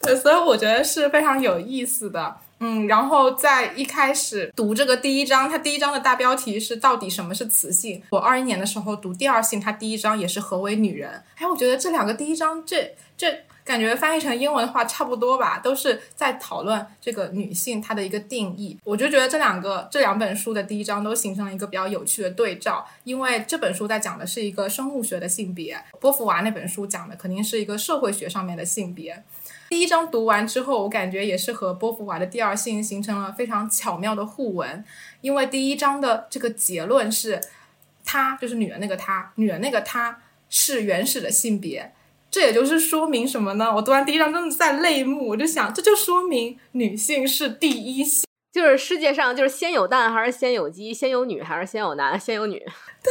[0.00, 2.36] 对，所以我觉得是非常有意思的。
[2.64, 8.00] 嗯，然后在一开始读这个第一章，它第一章的大标题是“到底什么是雌性”。
[8.10, 11.10] 我二一年的时候读第二性，它第一章也是“何为女人”。
[11.34, 18.78] 哎，我觉得这两个第一章，这这感觉翻译成英文的话差不多吧，都是在讨论这个女性它的一个定义。
[18.84, 29.20] 我就觉得这两个这两本书的第一章都形成了一个比较有趣的对照，因为这本书在讲的是一个生物学的性别，波伏娃那本书讲的肯定是一个社会学上面的性别。
[29.72, 34.84] 第一章读完之后，我感觉也是和波伏娃的第二性形成了非常巧妙的互文，
[35.22, 37.40] 因为第一章的这个结论是，
[38.04, 41.94] 她就是女人那个她，女人那个她是原始的性别，
[42.30, 43.74] 这也就是说明什么呢？
[43.74, 52.58] 我读完第一章真的在泪目，我就想，这就说明女性是第一性，就是世界上就是先有蛋还是先有鸡，先有女还是先有男，先有女？
[53.02, 53.10] 对。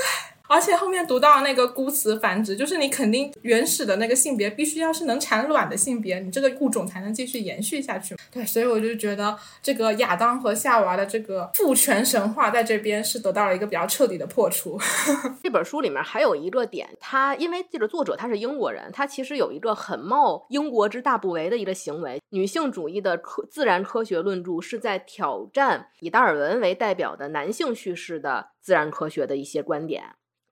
[0.51, 8.17] 而且后面读到那个孤雌繁殖，就是你肯定原始的那个性别必须要是能产卵的性别，你这个物种才能继续延续下去。
[8.29, 14.77] 对，所以我就觉得这个亚当和夏娃的这个父权神话在这边是得到了一个比较彻底的破除。
[15.41, 30.03] 这本书里面还有一个点，他因为这个作者他是英国人，他其实有一个很冒英国之大不韪的一个行为，女性主义的科自然科学论著是在挑战以达尔文为代表的男性叙事的自然科学的一些观点。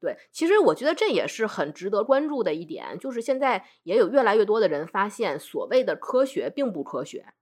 [0.02, 7.34] 对，其实我觉得这也是很值得关注的一点，就是现在也有越来越多的人发现，所谓的科学并不科学，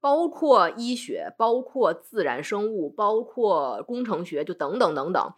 [0.00, 5.34] 包括医学、包括自然生物、包括工程学，就等等等等，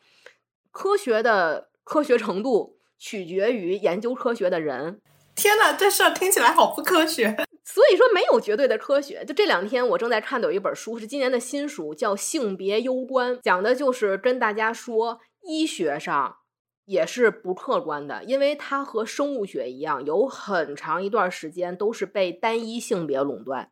[0.70, 5.02] 科学的科学程度取决于研究科学的人。
[5.34, 7.36] 天哪，这事儿听起来好不科学。
[7.64, 9.24] 所以说，没有绝对的科学。
[9.24, 15.20] 就这两天，我正在看的有一本书，是今年的新书，叫《性别攸关》，讲的就是跟大家说。
[15.42, 16.36] 医学上
[16.84, 23.70] 也是不客观的，因为它和生物学一样，有很长一段时间都是被单一性别垄断，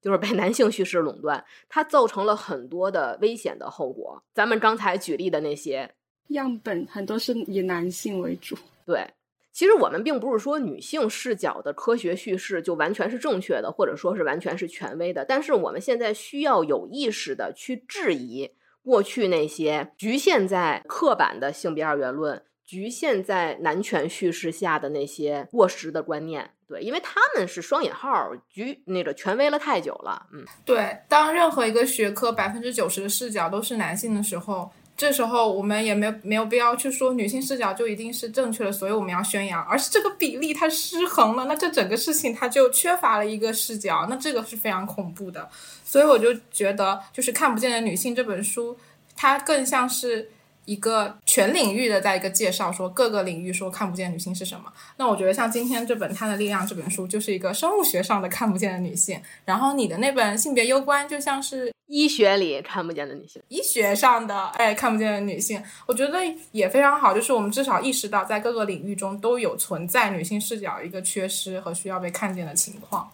[0.00, 4.22] 就是被男性叙事垄断，它造成了很多的危险的后果。
[4.34, 5.94] 咱们刚才举例的那些
[6.28, 8.56] 样本，很多是以男性为主。
[8.84, 9.08] 对，
[9.52, 18.50] 其实我们并不是说女性视角的科学叙事就完全是正确的，或者说是完全是权威的，但是我们现在需要有意识的去质疑。
[18.82, 30.96] 过去那些局限在刻板的性别二元论、局限在男权叙事下的那些过时的观念，对，因为他们是双引号局那个权威了太久了，嗯，对。
[31.08, 34.70] 当任何一个学科百分之九十的视角都是男性的时候，
[35.00, 45.48] 这时候我们也没有没有必要去说女性视角就一定是正确的，所以我们要宣扬，而是这个比例它失衡了，那这整个事情它就缺乏了一个视角，那这个是非常恐怖的。
[45.82, 48.76] 所以我就觉得，就是《看不见的女性》这本书，
[49.16, 50.30] 它更像是
[50.70, 54.72] 一个全领域的在一个介绍，说各个领域说看不见女性是什么。
[54.98, 59.20] 那我觉得像今天这本《她的力量》这本书，就是一个生物学上的看不见的女性。
[59.44, 66.18] 然后你的那本《性别攸关》，就像是医学里看不见的女性，医学上的哎看不见的女性，我觉得
[66.52, 67.12] 也非常好。
[67.12, 73.10] 就是我们至少意识到，在各个领域中都有存在女性视角一个缺失和需要被看见的情况。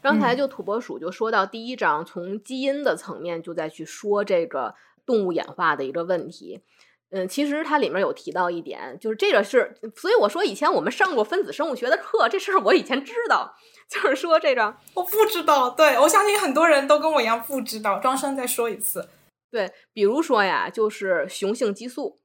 [0.00, 6.60] 刚才就土拨鼠就说到第一章，从基因的层面就在去说这个动物演化的一个问题。
[7.12, 13.54] 嗯，其实它里面有提到一点，就是这个是，所以我说以前我们上过分子生物学的课，这事儿我以前知道。
[13.88, 17.98] 就是说这个我不知道，对我相信很多人都跟我一样不知道。
[17.98, 19.06] 庄生再说一次，
[19.50, 22.18] 对，比如说呀，就是雄性激素，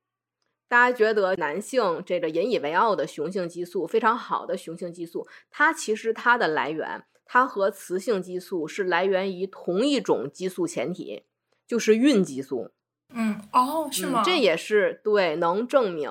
[0.70, 7.04] 大家觉得男性这个引以为傲的雄性激素非常好的雄性激素，它其实它的来源。
[7.26, 11.26] 它和雌性激素是来源于同一种激素前体，
[11.68, 12.72] 就是孕激素。
[13.14, 14.22] 嗯，哦，是吗？
[14.24, 16.10] 这也是对，能证明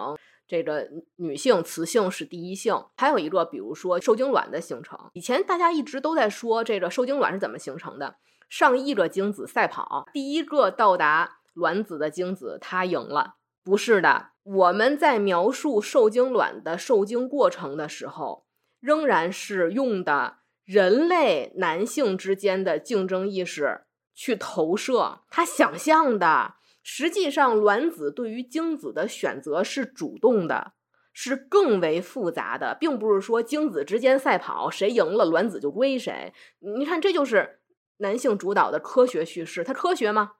[0.49, 2.85] 这个女性雌性是第一性。
[2.97, 8.17] 还有一个，比如说受精卵的形成，以前大家一直都在说这个受精卵是怎么形成的，
[8.49, 13.37] 上亿个精子赛跑，第一个到达卵子的精子它赢了。
[13.63, 18.47] 不是的，我们在描述受精卵的受精过程的时候，
[18.81, 20.39] 仍然是用的。
[20.65, 23.83] 人类男性之间的竞争意识
[24.17, 26.55] 去投射，他想象的，
[26.89, 30.75] 实际上卵子对于精子的选择是主动的，
[31.13, 36.33] 是更为复杂的，并不是说精子之间赛跑，谁赢了卵子就归谁。
[36.61, 37.59] 你看，这就是
[37.97, 40.35] 男性主导的科学叙事，它科学吗？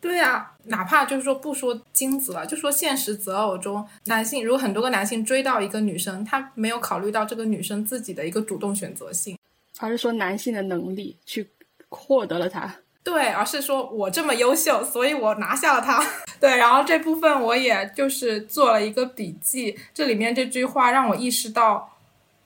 [0.00, 9.38] 对呀，哪怕就是说不说精子了，就说现实择偶中，男性如果很多个男性追到一个女生，他没有考虑到这个女生自己的一个主动选择性。
[9.78, 11.50] 而是说男性的能力去
[11.90, 12.74] 获得了他，
[13.04, 16.02] 对，而是说我这么优秀，所以我拿下了他。
[16.40, 21.96] 对，然后这部分我也就是做了一个笔记，这里面这句话让我意识到，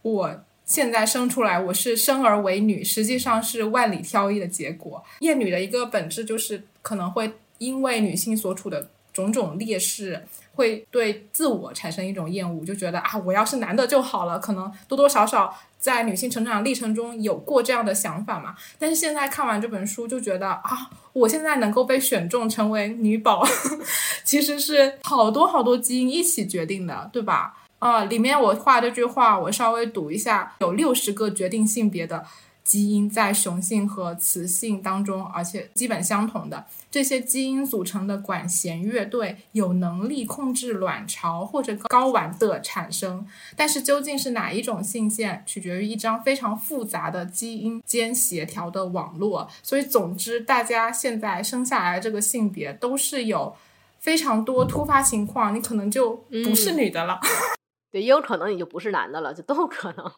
[0.03, 5.03] 我现在生出来我是生而为女，实际上是万里挑一的结果。
[5.21, 10.27] 厌女的一个本质就是可能会因为女性所处的种种劣势。
[10.55, 14.41] 会对自我产生一种厌恶，就觉得啊，我要是男的就好了。
[14.41, 18.55] 可能多多少少在女性成长历程中有过这样的想法嘛。
[18.79, 23.47] 但是现在看完这本书，就觉得啊，我现在能够被选中成为女宝，
[24.25, 27.55] 其实是好多好多基因一起决定的，对吧？
[27.79, 32.25] 啊，里面我画这句话，我稍微读一下，有六十个决定性别的。
[32.69, 43.27] 基因在雄性和雌性当中，而且基本相同的这些基因组成的管弦乐队，有能力控制卵巢或者睾丸的产生。
[43.57, 49.49] 但是究竟是哪一种性腺，取决于一张非常复杂的基因间协调的网络。
[49.63, 53.57] 所以，总之，大家现在生下来这个性别都是有
[53.99, 56.15] 非常多突发情况，你可能就
[56.45, 57.19] 不是女的了。
[57.91, 60.13] 对，也有可能你就不是男的了，就都有可能。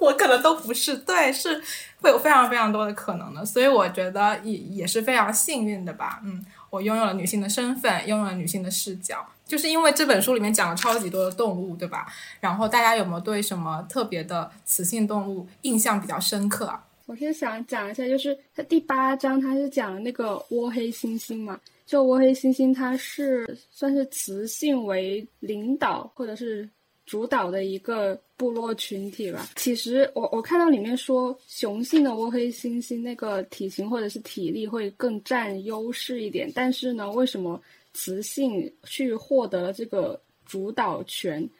[0.00, 1.62] 我可能都不是，对，是
[2.00, 6.20] 会有非常非常多的可能的，所以我觉得也也是非常幸运的吧。
[6.24, 12.06] 嗯，我拥有了女性的身份，拥有了女性的视角，就是因为这本书里面讲了超级多的动物，对吧？
[12.40, 16.82] 然后大家有没有对什么特别的雌性动物印象比较深刻啊？
[17.06, 21.60] 我是想讲一下，就是它第八章，它是讲了那个窝黑猩猩嘛。
[21.84, 26.68] 就窝黑猩猩，它是算是雌性为领导或者是
[27.10, 29.50] 主导的一个部落群体吧。
[29.56, 36.48] 其实我我看到里面说，雄性的倭黑猩猩那个体型或者是体力会更占优势一点。
[36.54, 37.60] 但是呢，为什么
[37.94, 41.50] 雌性去获得了这个主导权？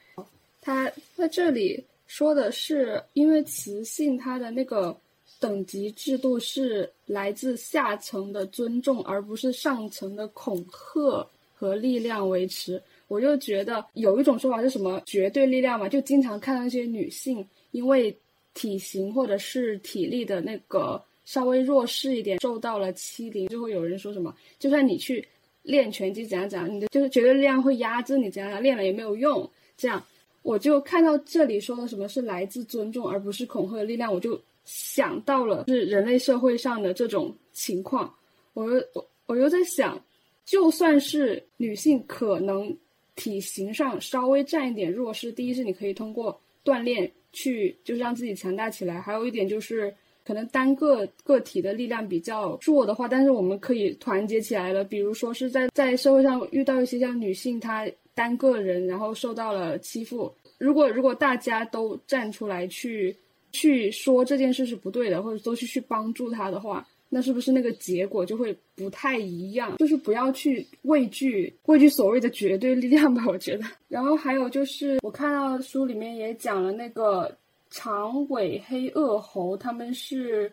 [0.61, 4.95] 它在这里说的是，因为雌性它的那个。
[5.39, 12.79] 等级制度是来自下层的尊重，而不是上层的恐吓和力量维持。
[13.11, 18.17] 我就觉得有一种说法是什么绝对力量嘛，就经常看到一些女性因为
[18.53, 25.27] 体型或者是体力的那个稍微弱势一点，受到了欺凌，就会有人说什么，就算你去
[25.61, 29.49] 练拳击怎样怎样，你的就是绝对力量会压制你怎样怎样，练了也没有用。
[29.75, 30.01] 这样，
[30.41, 34.39] 我就看到这里说的什么是来自尊重，而不是恐吓的力量，我就。
[34.63, 38.13] 想到了是人类社会上的这种情况，
[38.53, 39.99] 我我我又在想，
[40.45, 42.73] 就算是女性可能
[43.21, 49.93] 体型上稍微占一点弱势，第一是你可以通过锻炼去就是让自己强大起来，还有一点就是
[50.25, 54.83] 可能单个个体的力量比较弱的话，但是我们可以团结起来了。
[54.83, 63.15] 比如说是在在社会上遇到一些像女性她单个人然后受到了欺负，如果如果大家都站出来去。
[63.53, 69.75] 去说这件事是不对的，或者都是去帮助他的话，那是不是那个结果就会不太一样？
[69.79, 73.65] 就是不要去畏惧畏惧所谓的绝对力量吧，我觉得。
[73.89, 77.29] 然后还有就是，我看到书里面也讲了那个
[77.69, 80.49] 长尾黑恶猴，他们是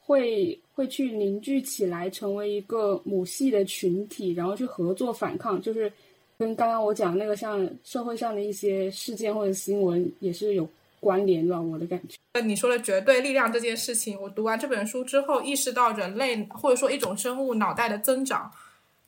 [0.00, 5.92] 会会去凝聚起来，成为一个母系的群体，然后去合作反抗，就是
[6.38, 10.66] 跟刚刚我讲那个像社会上的一些事件或者新闻也是有。
[11.00, 12.16] 关联了我的感觉。
[12.32, 18.52] 呃，你说的绝对力量这件事情，我读完这本书之后，意识到人类或者说一种生物脑袋的增长，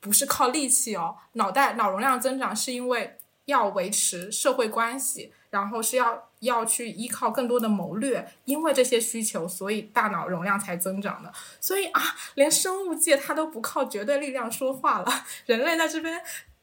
[0.01, 11.33] 不是靠力气哦，脑袋脑容量增长是因为要维持社会关系，然后是要要去依靠更多的谋略，因为这些需求，所以大脑容量才增长的。
[11.61, 12.01] 所以啊，
[12.35, 16.23] 连生物界它都不靠绝对力量说话了，人类在这边。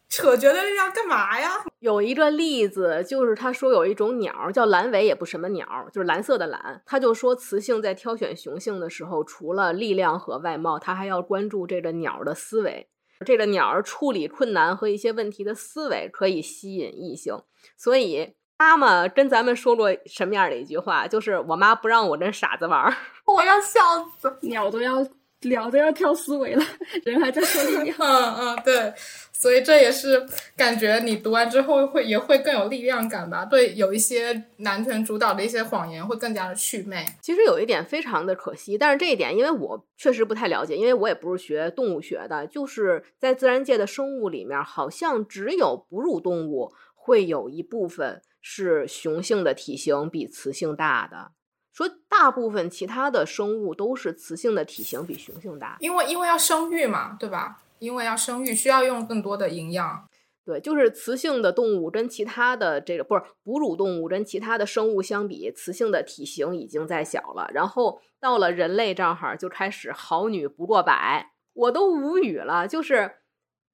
[0.10, 1.52] 扯绝对力量干嘛呀？
[1.80, 6.82] 有一个例子，就是他说有一种鸟叫蓝尾，也不什么鸟，就是蓝色的蓝。
[6.86, 12.90] 他就说雌性在挑选雄性的时候，除了力量和外貌，他还要关注这个鸟的思维。
[13.26, 17.36] 这个鸟处理困难和一些问题的思维可以吸引异性。
[17.76, 21.08] 所以妈妈跟咱们说过什么样的一句话？
[21.08, 22.96] 就是我妈不让我跟傻子玩儿，
[23.26, 23.80] 我要笑
[24.20, 24.38] 死。
[24.44, 25.04] 鸟都要
[25.42, 26.64] 鸟都要跳思维了，
[27.04, 27.98] 人还在说力量。
[28.02, 28.94] 嗯嗯，对。
[29.40, 30.26] 所以这也是
[30.56, 33.46] 感觉你读完之后会也会更有力量感吧？
[33.46, 37.06] 对，有一些男权主导的一些谎言会更加的祛魅。
[37.22, 51.34] 其实有一点非常的可惜，但是这一点因为我确实不太了解，因为我也不是学动物学的，就是在自然界的生物里面，好像只有哺乳动物会有一部分是雄性的体型比雌性大的，
[51.78, 57.62] 说大部分其他的生物都是雌性的体型比雄性大，因为因为要生育嘛，对吧？
[57.78, 60.10] 因为要生育，需要用更多的营养。
[60.44, 67.48] 对，就是雌性的动物跟其他的这个不是哺乳动物跟其他的生物相比，雌性的体型已经在小了。
[67.54, 72.68] 然后到了人类这儿就开始好女不过百，我都无语了。
[72.68, 73.18] 就是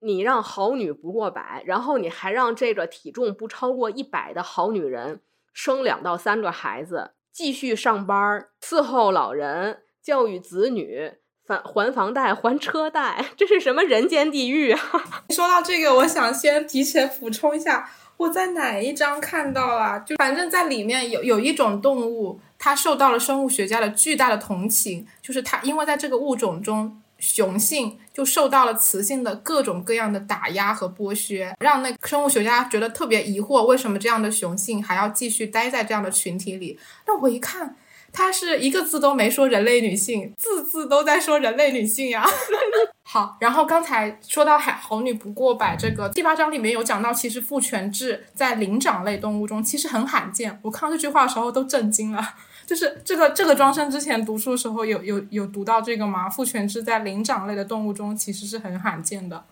[0.01, 5.21] 你让好女不过百，然后你还让这个体重不超过一百的好女人
[5.53, 11.13] 生两到三个孩子，继续上班伺候老人，教育子女。
[11.45, 14.79] 还还房贷，还车贷， 这是什么人间地狱啊！
[15.29, 19.99] 说到这个，我想先提前补充一下，我在哪一章看到了？
[20.07, 36.77] 就反正在里面有有一种动物，它受到了生物学家的巨大的同情，就是它因为在这个物种中，雄性就受到了雌性的各种各样的打压和剥削，让那生物学家觉得特别疑惑，为什么这样的雄性还要继续待在这样的群体里？
[37.07, 37.77] 那我一看。
[38.15, 42.23] 他是一个字都没说人类女性，字字都在说人类女性呀。
[43.01, 50.59] 好，然后刚才说到“海好女不过百”这个第八章里面有讲到，其实父权制在灵长类动物中其实很罕见。
[50.61, 52.35] 我看到这句话的时候都震惊了，
[52.73, 56.27] 就是这个这个庄生之前读书的时候有有有读到这个吗？
[56.27, 59.45] 父权制在灵长类的动物中其实是很罕见的。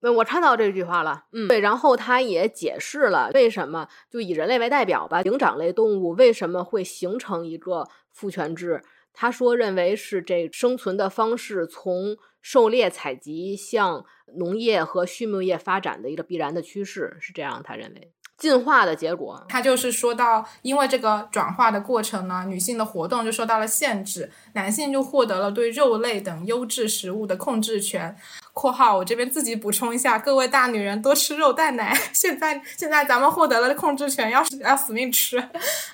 [0.00, 8.82] 对，我看到这句话了，嗯，对，然后他也解释了为什么就以人类为代表吧，灵长类动物为什么会形成一个父权制？
[9.12, 14.06] 他说认为是这生存的方式从狩猎采集向
[14.38, 18.10] 农业和畜牧业发展的一个必然的趋势，是这样，他认为。
[18.38, 28.16] 进化的结果，他就是说到，因为这个转化的过程呢，女性的活动就受到了限制，男性就获得了对肉类等优质食物的控制权。
[28.52, 31.96] （括号我这边自己补充一下，各位大女人多吃肉蛋奶。
[32.12, 35.42] 现在现在咱们获得了控制权，要要死命吃。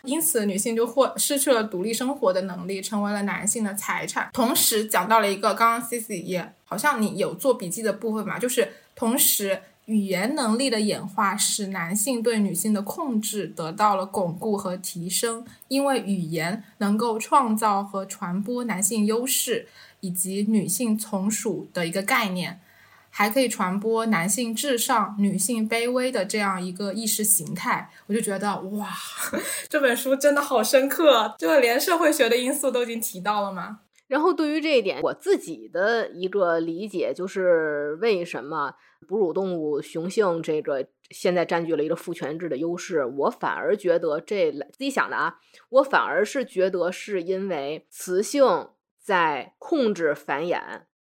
[0.03, 4.31] 因此，女性就获失去了独立生活的能力，成为了男性的财产。
[4.33, 9.61] 同时讲到了一个，刚刚 C C 也好像你有做笔记的部分嘛，就是同时。
[9.89, 19.67] 语言能力的演化使男性对女性的控制得到了巩固和提升，因为语言能够创造和传播男性优势
[20.01, 22.61] 以及女性从属的一个概念，
[23.09, 27.89] 还可以传播男性至上、女性卑微的这样一个意识形态。
[28.09, 28.91] 我就觉得哇，
[29.71, 33.81] 这本书真的好深刻，就连社会学的因素都已经提到了吗？
[34.09, 38.75] 然后对于这一点，我自己的一个理解就是为什么。
[39.07, 45.39] 哺乳动物雄性这个现在占据了一个父权制的优势，我反而觉得这自己想的啊，
[45.69, 50.61] 我反而是觉得是因为雌性在控制繁衍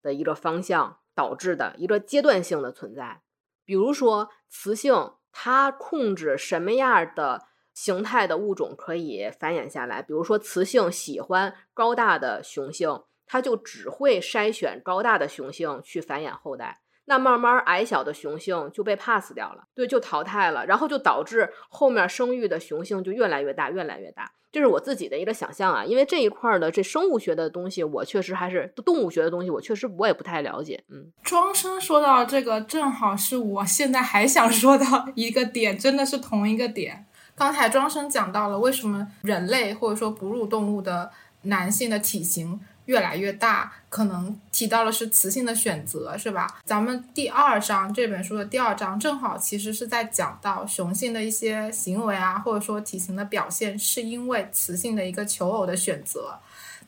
[0.03, 3.23] 的一个方向导致的一个阶段性的存在。
[3.65, 7.47] 比如说，雌性它控制什么样的
[7.79, 16.81] 形态的物种可以繁衍下来，比如说雌性喜欢高大的雄性，它就只会筛选高大的雄性去繁衍后代。
[17.05, 24.29] 那慢慢矮小的雄性就被 pass 掉了，对，就淘汰了，然后就导致后面生育的雄性就越来越大，越来越大。
[24.51, 30.83] 这是我自己的一个想象啊，因为这一块的这生物学的东西，我确实还是动物学的东西，我确实我也不太了解。
[30.89, 37.05] 嗯，庄生说到这个，正好是我现在还想说到一个点，真的是同一个点。
[37.39, 41.09] 刚才庄生讲到了为什么人类或者说哺乳动物的
[41.43, 42.59] 男性的体型。
[42.85, 46.59] 越来越大，可能提到了是雌性的选择，是吧？
[46.65, 56.33] 咱们第二章这本书的第二章正好其实是在讲到雄性的一些行为啊，或者说体型的表现，是因为雌性的一个求偶的选择。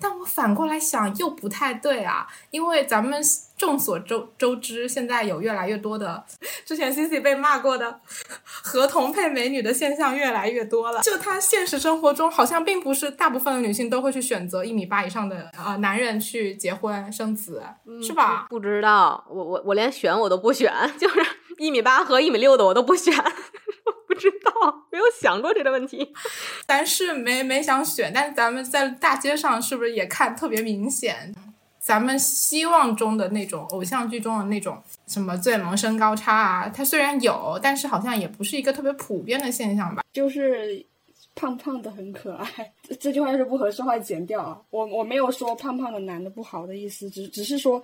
[0.02, 3.22] 但我反过来想，又不太对啊，因为咱们
[3.56, 6.26] 众所周周知，现在有越来越多的，
[6.66, 8.02] 之前 C C 被骂过的
[8.44, 11.02] 合同配美女的现象越来越多了。
[11.02, 17.64] 就他现实生活中，好像并不是大部分的女性都会去选择一米八以上的呃男人去结婚生子，
[18.02, 18.48] 是吧？
[18.50, 21.24] 不知道，我我我连选我都不选， 就是
[21.60, 23.14] 一米八和一米六的我都不选。
[24.12, 24.52] 不知道，
[24.92, 26.12] 没有想过这个问题。
[26.68, 31.34] 咱是没没想选，但是咱们在大街上是不是也看特别明显？
[31.80, 40.04] 咱们希望中的那种偶像剧中的那种什么最萌身高差啊，它虽然有，但是好像也不是一个特别普遍的现象吧？
[40.12, 40.86] 就是
[41.34, 42.74] 胖胖的很可爱。
[43.00, 44.60] 这句话要是不合适的，话剪掉啊。
[44.72, 47.82] 我我没有说胖胖的男的不好的意思，只只是说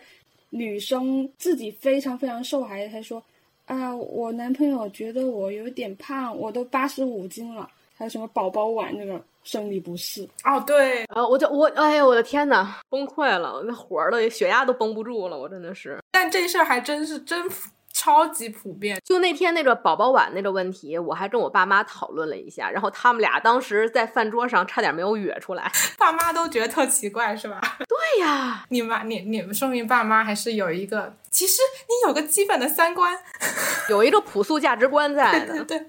[0.49, 3.23] 女生自己非常非常瘦，还还说。
[3.67, 7.69] 啊，我男朋友觉得我有点胖，我都八十五斤了。
[7.95, 10.21] 还有什么宝宝碗那个生理不适？
[10.43, 15.97] 哦，对，啊，我就我，哎呀，我的天呐，崩溃了，那火儿的血压都绷不住了，我真的是。
[16.11, 17.49] 但这事儿还真是真
[17.97, 19.01] 超级普遍。
[19.03, 25.71] 就那天那个宝宝碗那个问题，我还跟我爸妈讨论了一下，然后他们俩当时在饭桌上差点没有哕出来。
[25.97, 27.59] 爸妈都觉得特奇怪，是吧？
[27.89, 31.15] 对呀，你妈，你你们说明爸妈还是有一个。
[31.31, 33.15] 其实你有个基本的三观，
[33.89, 35.63] 有一个朴素价值观在的。
[35.65, 35.85] 对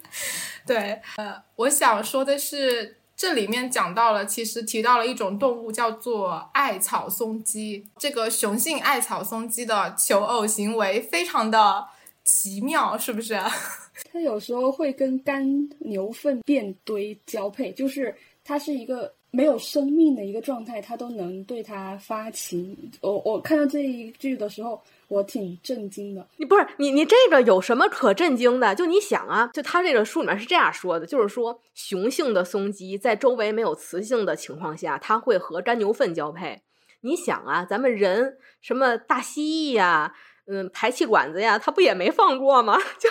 [0.67, 7.87] 对，呃，我想说的是，这里面讲到了，其实提到了一种动物，叫做艾草松鸡。
[7.97, 11.87] 这个雄性艾草松鸡的求偶行为非常的
[12.29, 13.35] 奇妙，是不是？
[14.13, 15.43] 它有时候会跟干
[15.79, 18.15] 牛粪便堆交配，就是
[18.45, 19.13] 它是一个。
[19.31, 22.75] 没有生命的一个状态，它都能对它发情。
[23.03, 26.27] 我我看到这一句的时候，我挺震惊的。
[26.39, 28.75] 你不是你你这个有什么可震惊的？
[28.75, 36.63] 就你想啊，就他这个书里面是这样说的，就是说雄性的松鸡在周围没有雌性的情况下，它会和干牛粪交配。
[37.03, 40.15] 你想啊，咱们人什么大蜥蜴呀，
[40.51, 42.79] 嗯，排气管子呀，它不也没放过吗？
[42.99, 43.11] 就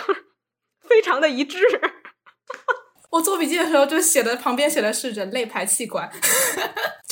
[0.88, 1.58] 非常的一致。
[3.10, 6.20] 我做笔记的时候就写的旁边写的是人类排气管， 就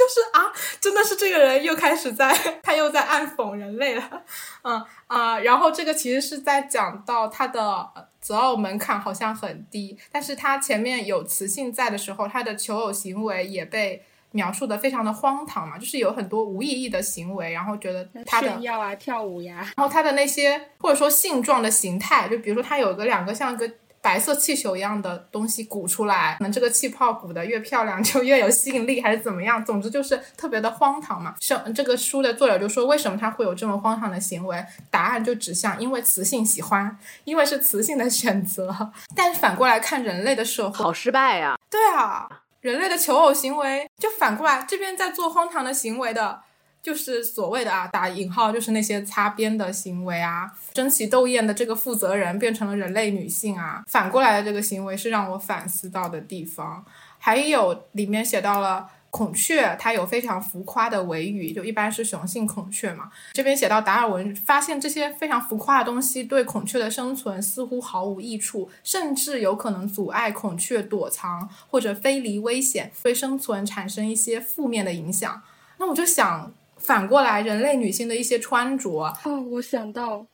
[0.07, 2.31] 是啊，真的是这个人又开始在
[2.63, 4.23] 他又在暗讽人类了，
[4.63, 14.05] 嗯啊，然后这个其实是在讲到他的择偶门槛好像很低，但是他前面有雌性在的时候，他的求偶行为也被
[14.37, 23.69] 描述的非常的荒唐嘛，就是有很多无意义的行为，然后觉得他的炫耀啊、跳舞呀，然后他的那些或者说性状的形态，就比如说他有个两个像一个
[24.03, 29.65] 白色气球一样的东西鼓出来，可能这个气泡鼓的越漂亮就越有吸引力，还是怎么样？
[29.65, 31.35] 总之就是特别的荒唐嘛。
[31.41, 34.65] 是这个书的作者就说，为什么他会有这么荒唐的行为？
[34.93, 38.93] 答案就指向因为雌性喜欢，因为是雌性的选择。
[39.17, 42.29] 但是反过来看人类的社会，好失败呀、对啊，
[42.67, 46.41] 人类的求偶行为就反过来，这边在做荒唐的行为的，
[46.83, 56.85] 就是所谓的啊打引号，就是那些擦边的行为啊，争奇斗艳的这个负责人变成了人类女性啊，反过来的这个行为是让我反思到的地方。
[57.19, 58.89] 还有里面写到了。
[59.17, 63.11] 孔雀它有非常浮夸的尾羽，就一般是雄性孔雀嘛。
[63.33, 75.41] 这边写到达尔文发现这些非常浮夸的东西对孔雀的生存似乎毫无益处，甚至有可能阻碍孔雀躲藏或者飞离危险，对生存产生一些负面的影响。
[75.79, 80.27] 那我就想反过来，人类女性的一些穿着，哦，我想到，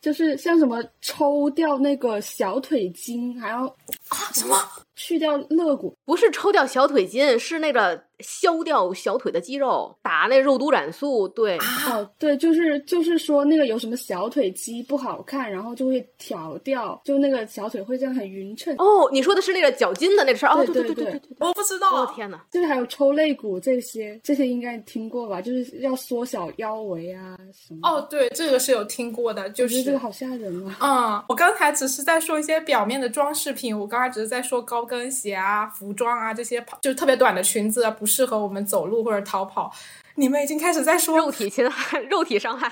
[0.00, 4.56] 就是像什么抽掉那个小腿筋，还要啊什么？
[5.00, 11.26] 去掉肋骨，不是抽掉小腿筋，是那个削掉小腿的肌肉，打那肉毒染素。
[11.28, 11.56] 对，
[11.88, 18.74] 哦，对，就是就是说那个有什么小腿肌不好看，然后就会挑掉，就那个小腿会这样很匀称。
[18.76, 20.52] 哦，你说的是那个脚筋的那个事儿。
[20.52, 21.36] 哦，对对对对对对。
[21.40, 22.02] 我不知道。
[22.02, 22.44] 哦天哪！
[22.50, 25.40] 就是还有抽肋骨这些，这些应该听过吧？
[25.40, 27.88] 就是要缩小腰围啊什么。
[27.88, 30.76] 哦，对，这个是有听过的，就是这个好吓人啊。
[30.80, 39.72] 嗯，我刚才只是在说一些表面的装饰品，我刚才只是在说高跟鞋啊、服装啊这些，就特别短的裙子啊，不适合我们走路或者逃跑。
[40.16, 42.68] 你们已经开始在说肉体侵害、 肉体伤害。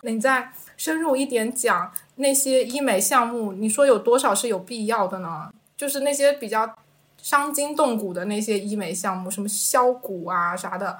[0.00, 5.52] 你再深入一点讲那些医美项目，你说有多少是有必要的呢？
[5.76, 6.74] 就是那些比较
[7.20, 10.98] 伤筋动骨的那些医美项目，什么削骨啊啥的，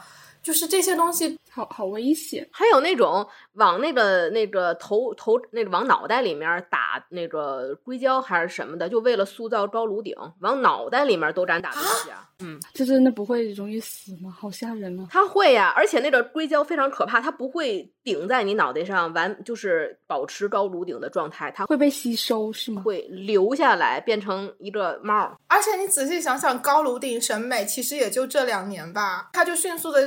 [0.48, 2.48] 就是这些东西好好危险。
[2.50, 12.26] 还有那种往那个那个头头那个往脑袋里面打那个硅胶还是什么的，就为了塑造高颅顶，往脑袋里面都敢打东西啊。
[12.38, 14.34] 嗯，这真的不会容易死吗？
[14.34, 15.06] 好吓人啊！
[15.10, 22.80] 它会呀、而且那个硅胶非常可怕，它不会顶在你脑袋上，完就是保持高颅顶的状态，它会被吸收是吗？
[22.80, 25.36] 会留下来变成一个帽儿。
[25.48, 30.06] 而且你仔细想想，高颅顶审美其实也就这两年吧，它就迅速的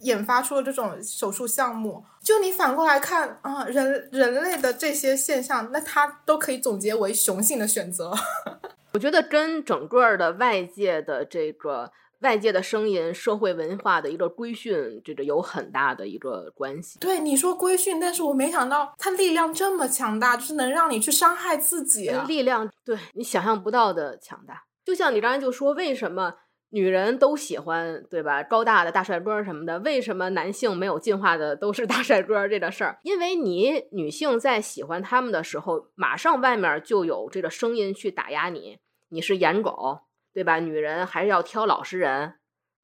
[0.00, 2.04] 研发出了这种手术项目。
[2.22, 8.12] 就你反过来看啊，人人类的这些现象，那它都可以总结为雄性的选择。
[8.92, 16.98] 我觉得跟整个的外界的这个外界的声音、社会文化的一个规训，这个有很大的一个关系。
[16.98, 24.64] 对你说规训，但是我没想到它力量这么强大，就是能让你去伤害自己、啊，力量对你想象不到的强大。
[24.84, 26.34] 就像你刚才就说，为什么
[26.70, 28.42] 女人都喜欢对吧？
[28.42, 32.98] 高大的大帅哥什么的，为什么男性没有进化的都是 大帅哥这个事儿？
[33.02, 40.00] 因为你女性在喜欢他们的时候，马上外面就有这个声音去打压你，你是颜狗。
[40.34, 40.60] 对吧？
[40.60, 42.34] 女人还是要挑老实人，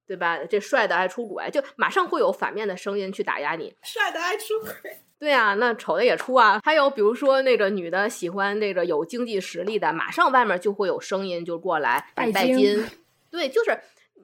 [0.08, 0.38] 对吧？
[0.44, 3.72] 这帅的爱出轨，就马上会有反面的声音去打压你。
[3.82, 4.72] 帅的爱出轨，
[5.20, 6.58] 对啊，那丑的也出啊。
[6.64, 12.84] 还有比如说那个女的喜欢那个有经济实力的，马上外面就会有声音就过来拜拜金。
[13.36, 13.78] 对，就是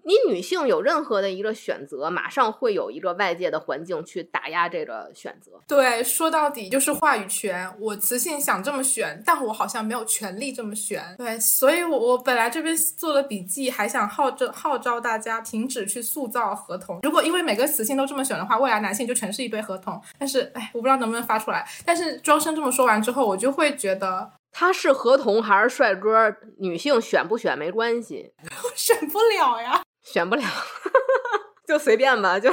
[0.04, 5.60] 你女性有任何的一个选择，马上会有一个外界的环境去打压这个选择。
[5.68, 7.70] 对，说到底就是话语权。
[7.78, 11.14] 我雌性想这么选，但我好像没有权利这么选。
[11.18, 17.00] 对，所以我我本来这边做了笔记，还想号召号召大家停止去塑造合同。
[17.02, 20.00] 如果因为每个雌性都这么选的话，未来男性就全是一堆合同。
[20.18, 21.68] 但是，哎，我不知道能不能发出来。
[21.84, 28.32] 但是庄生这么说完之后，我就会觉得他是合同还是帅哥，女性选不选没关系，
[28.64, 29.82] 我选不了呀。
[30.02, 30.42] 选不了，
[31.68, 32.40] 就随便吧。
[32.40, 32.50] 就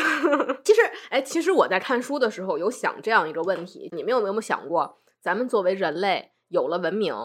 [0.64, 7.16] 其实，哎，其实我在看书的时候有想这样一个问题：你们有没有想过，咱们作为人类有了文明，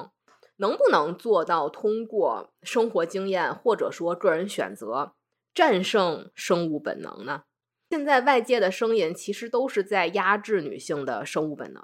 [0.59, 5.15] 能不能做到通过生活经验或者说个人选择
[5.53, 7.43] 战胜生物本能呢？
[7.91, 11.83] 现在外界的声音其实都是在压制女性的生物本能。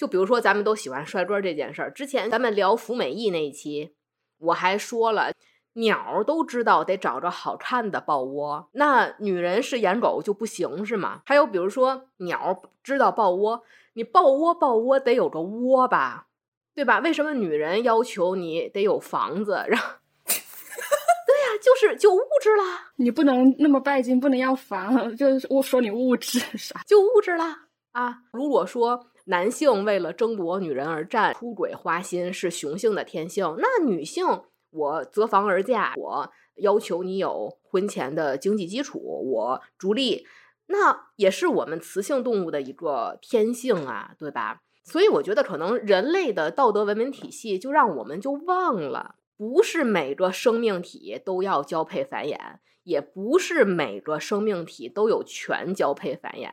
[0.00, 3.92] 就比如说，咱们都喜欢帅哥这件事儿，之前咱们聊服美役那一期，
[4.38, 5.30] 我还说了。
[5.74, 11.20] 鸟都知道得找着好看的抱窝，那女人是颜狗就不行是吗？
[11.26, 16.28] 还有比如说，鸟知道抱窝，你抱窝抱窝得有个窝吧，
[16.74, 17.00] 对吧？
[17.00, 19.62] 为什么女人要求你得有房子？
[19.68, 19.86] 然后，
[20.24, 28.22] 对呀、啊，就是就物质啦，你不能那么拜金，不能要房，就是我说你物质啥，就物质啦啊！
[28.32, 34.26] 如果说男性为了争夺女人而战，出轨花心是雄性的天性，那女性。
[34.72, 40.24] 我择房而嫁，我要求你有婚前的经济基础，我逐利，
[40.66, 44.60] 那也是我们雌性动物的一个天性啊，对吧？
[44.84, 52.38] 所以我觉得可能人类的道德文明体系就让我们就忘了，不是每个生命体都要交配繁衍，
[52.84, 56.48] 也不是每个生命体都有权交配繁衍。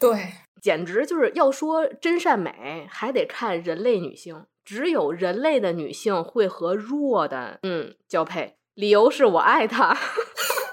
[0.00, 0.32] 对，
[0.62, 4.46] 简直就是要说真善美，还得看人类女性。
[4.64, 9.98] 只有人类的女性会和弱的嗯交配，理由是我爱她。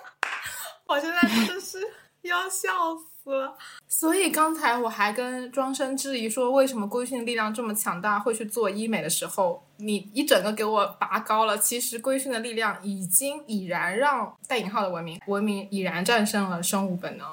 [0.85, 1.79] 我现在真的是
[2.21, 3.57] 要笑死了。
[3.87, 11.57] 所以刚才我还跟庄生质疑说，为什么规训力量这么强大，会去做医美的时候，你一整个给我拔高了。
[11.57, 17.27] 其实规训的力量已经已然让带引号的文明文明已然战胜了生物本能。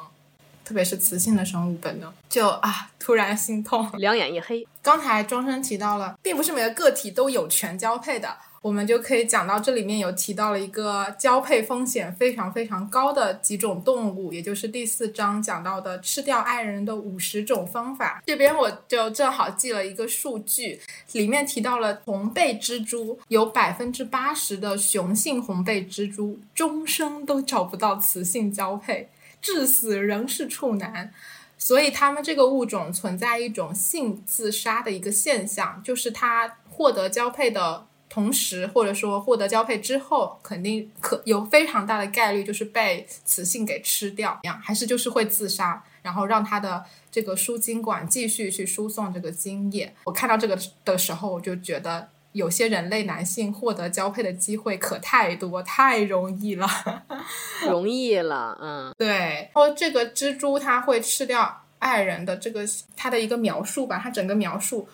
[0.66, 4.66] 特别是雌性的生物本能，就啊，突然心痛，两眼一黑。
[4.82, 18.20] 刚才庄生提到了，并不是每个个体都有权交配的，我们就可以讲到这里面有提到了一个交配风险非常非常高的几种动物，也就是第四章讲到的吃掉爱人的五十种方法。
[18.26, 20.80] 这边我就正好记了一个数据，
[21.12, 29.08] 里面提到了红背蜘蛛，有百分之八十的雄性红背蜘蛛终生都找不到雌性交配。
[29.40, 31.12] 至死仍是处男，
[31.56, 49.94] 所以他们这个物种存在一种性自杀的一个现象，就是它获得交配的同时，或者说获得交配之后，肯定可有非常大的概率就是被雌性给吃掉，样还是就是会自杀，然后让它的这个输精管继续去输送这个精液。
[50.04, 52.08] 我看到这个的时候，我就觉得。
[52.36, 56.68] 有些人类男性获得交配的机会可太多，太容易了，
[57.66, 59.08] 容易了，嗯，对。
[59.08, 62.64] 然后这个蜘蛛它会吃掉爱人的这个，
[62.94, 64.86] 它的一个描述吧，它整个描述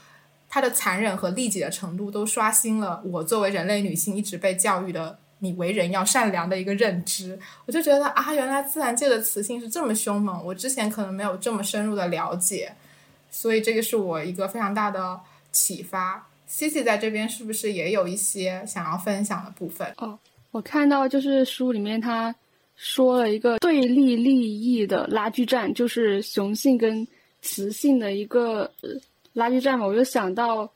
[0.49, 7.37] 它的残忍和利己的程度，都刷新了我作为人类女性一直被教育的你为人要善良的一个认知。
[7.67, 12.77] 我就觉得啊，原来自然界的雌性是这么凶猛，我之前可能没有这么深入的了解，
[13.31, 15.21] 所以这个是我一个非常大的
[15.51, 16.29] 启发。
[16.53, 19.91] C C 在这边是不是也有一些想要分享的部分？
[19.97, 20.19] 哦，
[20.51, 22.33] 我看到就是书里面他
[22.77, 27.09] 说了一个对立利益的拉锯战，就是雄性跟
[27.41, 28.71] 雌性的一个
[29.33, 29.87] 拉锯战嘛。
[29.87, 30.71] 我就想到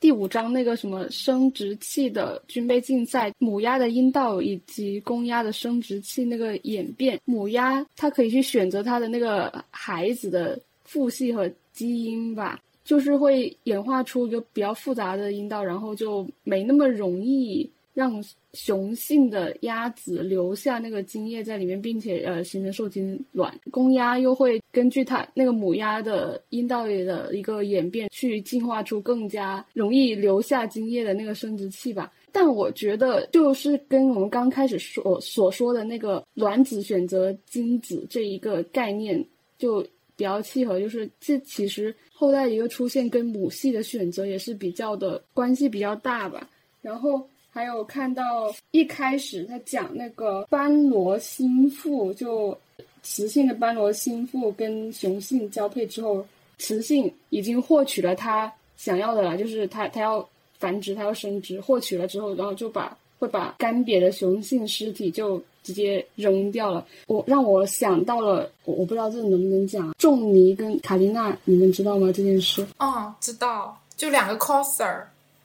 [0.00, 12.58] 第五章那个什么生殖器的军备竞赛，母鸭的阴道以及公鸭的生殖器那个演变，母鸭它可以去选择它的那个孩子的父系和基因吧。
[12.88, 18.24] 就是会演化出一个比较复杂的阴道，然后就没那么容易让
[18.54, 23.54] 雄性的鸭子留下那个精液在里面，并且呃形成受精卵。
[23.70, 32.10] 公鸭又会根据它那个母鸭的阴道里的一个演变，去进化出更加容易留下精液的那个生殖器吧。
[32.32, 39.22] 但我觉得就是跟我们刚开始说所说的那个卵子选择精子这一个概念
[39.58, 39.82] 就
[40.16, 41.94] 比较契合，就是这其实。
[42.18, 46.48] 后代一个出现跟母系的选择也是比较的关系比较大吧，
[46.82, 52.58] 然后还有看到一开始他讲那个斑罗心腹，就
[53.04, 56.26] 雌性的斑罗心腹跟雄性交配之后，
[56.58, 65.40] 雌性已经获取了他想要的了，就是他他要繁殖，他要生殖，获取了之后，然后就把会把干瘪的雄性尸体就。
[65.68, 72.66] 直接扔掉了，我让我想到了，我我不知道这能不能讲，仲尼跟卡琳娜，你们知道吗这件事？
[72.78, 75.02] 哦，知道，就两个 coser，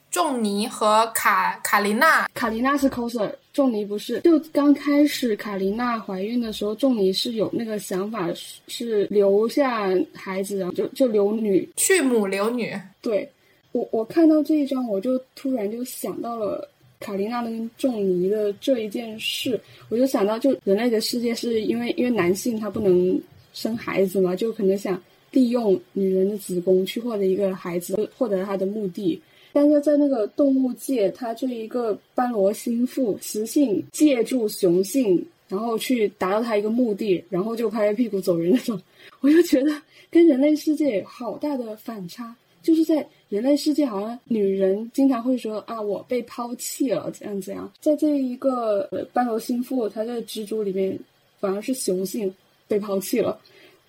[0.09, 4.21] 仲尼和卡卡琳娜，卡琳娜是 coser，仲尼不是。
[4.21, 8.29] 就刚开始卡琳娜怀孕的时候，仲尼是有那个想法，
[8.69, 12.73] 是留下孩子，然后就就留女，去母留女。
[13.01, 13.29] 对，
[13.73, 16.69] 我我看到这一张，我就突然就想到了。
[17.03, 23.21] 卡琳娜跟仲尼的这一件事，我就想到，就人类的世界是因为因为男性他不能
[23.53, 24.99] 生孩子嘛，就可能想
[25.31, 29.21] 利用女人的子宫去获得一个孩子，获得他的目的。
[29.51, 38.79] 但是在那个动物界，他这一个斑罗心腹雌性借助雄性，然后去达到他一个目的，然后就拍拍屁股走人那种，
[39.21, 39.71] 我就觉得
[40.09, 43.07] 跟人类世界好大的反差，就是在。
[43.29, 47.67] 人类世界好像女人经常会说啊，我被抛弃了，怎样怎样。
[47.81, 50.95] 在这一个斑罗心腹，它在蜘蛛里面
[51.39, 52.31] 反而是雄性
[52.67, 53.35] 被抛弃了，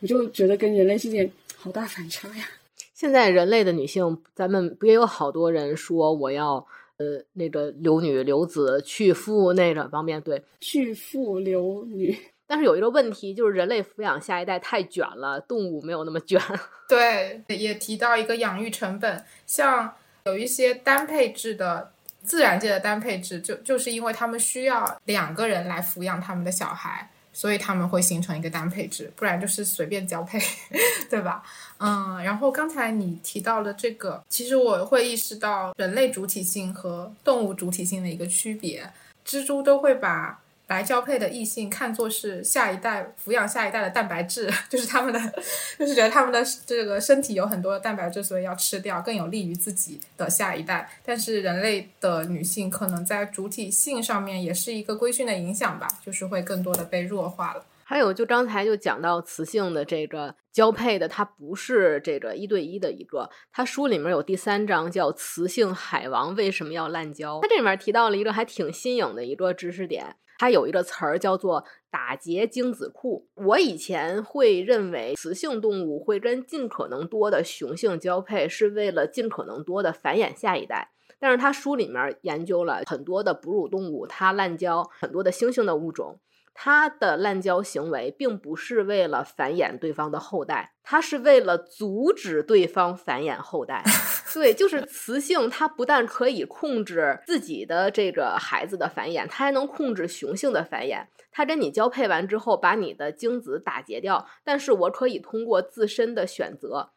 [0.00, 2.48] 我就觉得跟人类世界好大反差呀。
[2.94, 6.54] 现在人类的女性，咱们不也有好多人说我要
[6.96, 10.18] 呃那个留女留子去父那个方面？
[10.22, 12.16] 对，去父留女。
[12.46, 16.40] 但是有一个问题，就是人类抚养下一代太卷了，动物没有那么卷。
[16.88, 21.90] 对，也提到一个养育成本，像有一些单配置的
[22.22, 30.38] 自然界的单配置，就就是因为他们需要两个人来抚养他们的小孩，所以他们会形成一个单配置，不然就是随便交配，
[31.08, 31.42] 对吧？
[31.78, 38.90] 嗯，然后刚才你提到了这个，其实我会意识到人类主体性和动物主体性的一个区别。
[39.26, 45.20] 蜘蛛都会把来交配的异性看作是下一代抚养下一代的蛋白质， 就是他们的，
[45.78, 50.90] 就是觉得他们的这个身体有很多的蛋白质，所以要吃掉，更有利于自己的下一代。
[51.04, 57.64] 但是人类的女性可能在主体性上面也是一个规训的影响吧，就是会更多的被弱化了。
[57.86, 63.28] 还有，就刚才就讲到雌性的这个交配的，它不是这个一对一的一个。
[63.52, 73.28] 它书里面有第三章叫“雌性海王为什么要滥交”，它这里面提到了一个还挺新颖的一个知识点，它有一个词儿叫做“打劫精子库”。
[73.34, 80.90] 我以前会认为雌性动物会跟尽可能多的雄性交配，是为了尽可能多的繁衍下一代。
[81.20, 86.18] 但是他书里面研究了很多的哺乳动物，它滥交很多的猩猩的物种。
[86.56, 93.82] 它的滥交行为并不是为了繁衍对方的后代，他是为了阻止对方繁衍后代。
[94.32, 101.06] 对，就是雌性，它不但可以控制自己的这个孩子的繁衍，它还能控制雄性的繁衍。
[101.30, 106.92] 它跟你交配完之后，把你的精子打结掉，但是我可以通过自身的选择，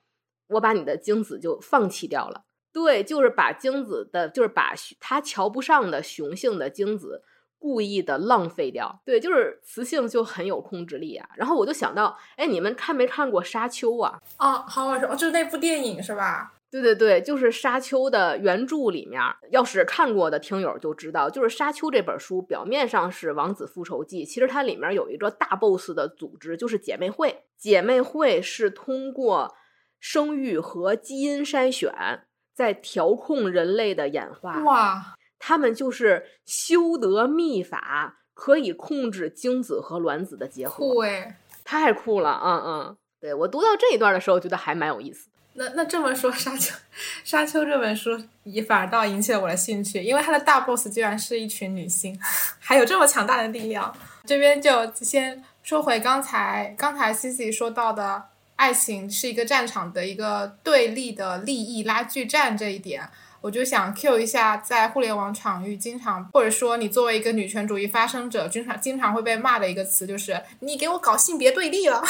[0.49, 2.45] 我把你的精子就放弃掉了。
[2.71, 7.23] 对，就是把精子的，就是把它瞧不上的雄性的精子。
[7.59, 11.27] 故意的浪费掉，对，就是雌性就很有控制力啊。
[11.35, 14.19] 然后我就想到，哎，你们看没看过《沙丘》啊？
[14.39, 16.53] 哦，好耳熟，就是那部电影是吧？
[16.69, 27.43] 对对对，就是《沙丘》的原著里面，要是看过的听友就知道，就是《沙丘》这本书表面上是王子复仇记，其实它里面有一个大 boss 的组织，就是姐妹会。
[27.57, 29.55] 姐妹会是通过
[29.99, 31.91] 生育和基因筛选，
[32.53, 34.61] 在调控人类的演化。
[34.63, 35.16] 哇！
[35.39, 40.75] 他们就是修得秘法，可以控制精子和卵子的结合。
[40.75, 42.39] 酷哎，太酷了！
[42.43, 45.29] 嗯嗯，对我读到这一段的时候，觉得还蛮有意思。
[45.53, 46.71] 那那这么说，《沙丘》
[47.23, 52.15] 《沙丘》这本书也反而倒引起了我的兴趣，因为它的大 boss 居然是一群女性，
[52.61, 53.91] 还有这么强大的力量。
[54.23, 58.25] 这边就先说回刚才刚才 Cici 说到的，
[58.55, 63.09] 爱情是一个战场的一个对立的利益拉锯战这一点。
[63.41, 72.03] 我就想 Q 一下，在互联网场域经常，或者说你作为一个女权主义发声者，经常经常会被骂的一个词，就是你给我搞性别对立了。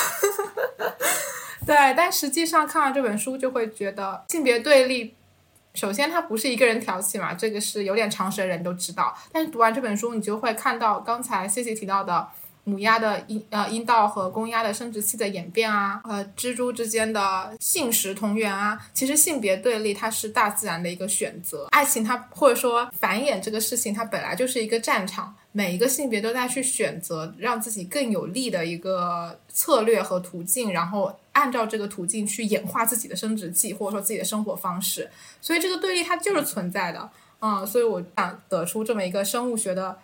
[1.65, 5.15] 对，但实际上看完这本书，就会觉得性别对立，
[5.73, 9.13] 首先它不是一个人挑起嘛，这个是有点常识的人都知道。
[9.31, 12.27] 但是读完这本书，你就会看到刚才 C C 提到的。
[12.67, 35.09] 母鸭的阴呃阴道和公鸭的生殖器的演变啊，呃蜘蛛之间的性食同源啊，其实性别对立它是大自然的一个选择，爱情它或者说繁衍这个事情它本来就是一个战场，每一个性别都在去选择让自己更有利的一个策略和途径，然后按照这个途径去演化自己的生殖器或者说自己的生活方式，
[35.39, 37.09] 所以这个对立它就是存在的，
[37.39, 39.97] 嗯，所以我想得出这么一个生物学的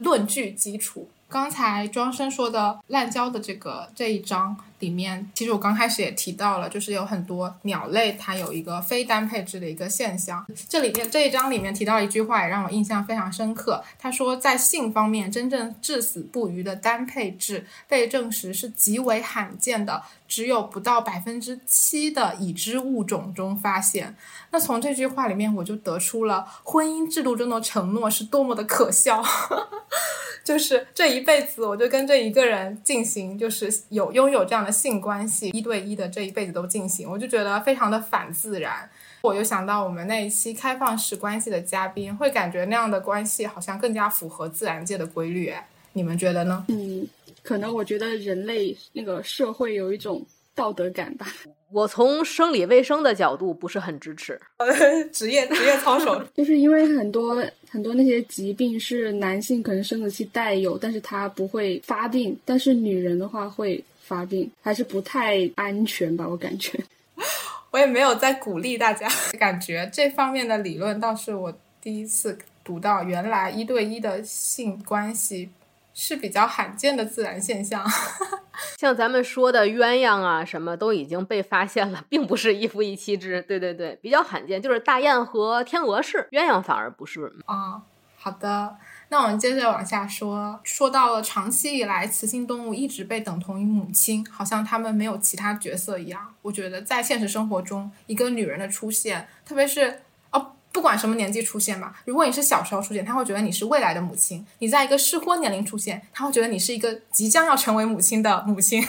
[0.00, 1.08] 论据基础。
[1.30, 10.44] 刚才庄生说的烂交的这个这一章里面，其实我刚开始也提到了，就是有很多鸟类它有一个非单配置的一个现象。
[10.68, 13.82] 这里面这一章里面提到一句话，也让我印象非常深刻。
[13.98, 24.16] 他说，在性方面，真正至死不渝的单配置被证实是极为罕见的，只有不到百分之七的已知物种中发现。
[24.50, 29.22] 那从这句话里面，我就得出了婚姻制度中的承诺是多么的可笑。
[30.42, 38.88] 就是这一辈子，我就跟这一个人进行，就是有拥有这样的性关系，一对一的这一辈子都进行，我就觉得非常的反自然。
[39.22, 45.52] 我又想到我们那一期开放式关系的嘉宾，会感觉那样的关系好像更加符合自然界的规律。
[45.92, 46.64] 你们觉得呢？
[46.68, 47.06] 嗯，
[47.42, 50.24] 可能我觉得人类那个社会有一种。
[50.52, 51.26] 道德感吧，
[51.72, 54.38] 我从生理卫生的角度不是很支持。
[55.10, 66.26] 职业职业操守， 就是因为很多很多那些疾病是男性可能生殖器带有，但是他不会发病，但是女人的话会发病，还是不太安全吧？
[66.28, 66.78] 我感觉。
[67.70, 69.08] 我也没有在鼓励大家，
[69.38, 75.50] 感觉这方面的理论倒是我第一次读到，原来一对一的性关系。
[75.92, 77.84] 是比较罕见的自然现象，
[78.78, 83.42] 像咱们说的鸳鸯啊，什么都已经被发现了，并不是一夫一妻制。
[83.42, 87.30] 对对对，比较罕见，就是大雁和天鹅是鸳鸯，反而不是。
[87.44, 87.82] 啊，
[88.16, 88.76] 好的，
[89.12, 96.32] 那我们接着往下说，说到了长期以来，雌性动物一直被等同于母亲，好像它们没有其他角色一样。
[96.42, 100.52] 我觉得在现实生活中，一个女人的出现，特别是哦。
[100.72, 108.80] 不管什么年纪出现吧，如果你是小时候出现，他会觉得你是未来的母亲；你在一个适婚年龄出现，他会觉得你是一个即将要成为母亲的母亲。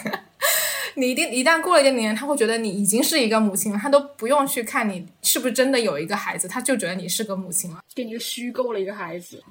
[0.93, 9.43] 你一定一旦过了一个年龄，他会觉得你已经是一个母亲了，他都不用去看你是不是真的有一个孩子，他就觉得你是个母亲了，给你虚构了一个孩子。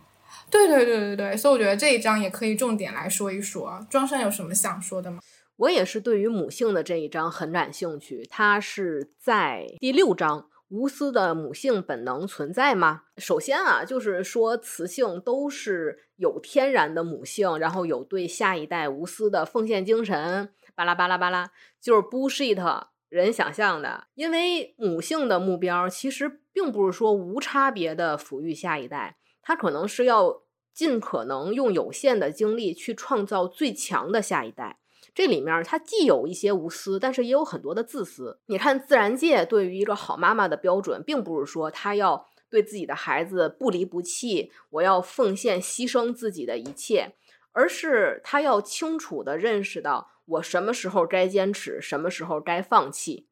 [0.50, 3.86] 对对对对对，所以我觉得这一章也可以重点来说一说。
[3.88, 5.20] 庄生有什么想说的吗？
[5.56, 10.46] 我也是对于母性的这一章很感兴趣，它是在第六章。
[10.70, 13.02] 无私的母性本能存在吗？
[13.16, 24.06] 首先啊，就是说雌性都是有天然的母性，然后有对下一代无私的奉献精神，巴拉巴拉巴拉，就是 bullshit 人想象的。
[24.14, 29.16] 因为母性的目标其实并不是说无差别的抚育下一代，
[29.50, 30.42] 他可能是要
[30.72, 34.78] 尽可能用有限的精力去创造最强的下一代。
[35.12, 38.38] 这里面它既有一些无私，但是也有很多的自私。
[38.46, 47.16] 你看，自然界对于一个好妈妈的标准，并不是说她要对自己的孩子不离不弃，我要奉献牺牲自己的一切，
[47.50, 53.26] 而是她要清楚的认识到我什么时候该坚持，什么时候该放弃。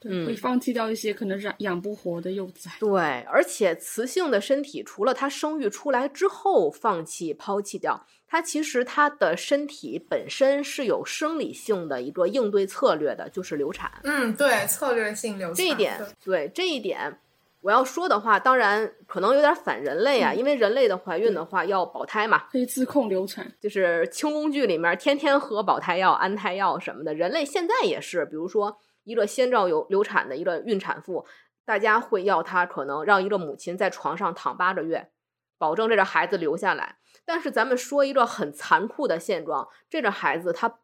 [0.00, 2.70] 对，会放弃掉一些可能养养不活的幼崽。
[2.80, 8.06] 对，而且雌性的身体，除了它生育出来之后放弃、抛弃掉。
[8.26, 13.90] 它其实它的身体本身是有生理性的一个应对策略的，就是流产。
[14.04, 15.56] 嗯，对，策略性流产。
[15.56, 17.18] 这一点，对这一点，
[17.60, 27.12] 我要说的话，当然可能有点反人类啊，因为人类的怀孕的话要保胎嘛，可以自控流产，就是轻宫剧里面天天喝保胎药、安胎药什么的。
[27.12, 31.26] 人类现在也是，比如说一个先兆有流产的一个孕产妇，
[31.64, 35.10] 大家会要她可能让一个母亲在床上躺八个月，
[35.58, 36.96] 保证这个孩子留下来。
[37.24, 40.78] 但是咱们说一个很残酷的现状，这个孩子他，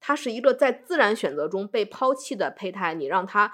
[0.00, 3.52] 他是一个在自然选择中被抛弃的胚胎，你让他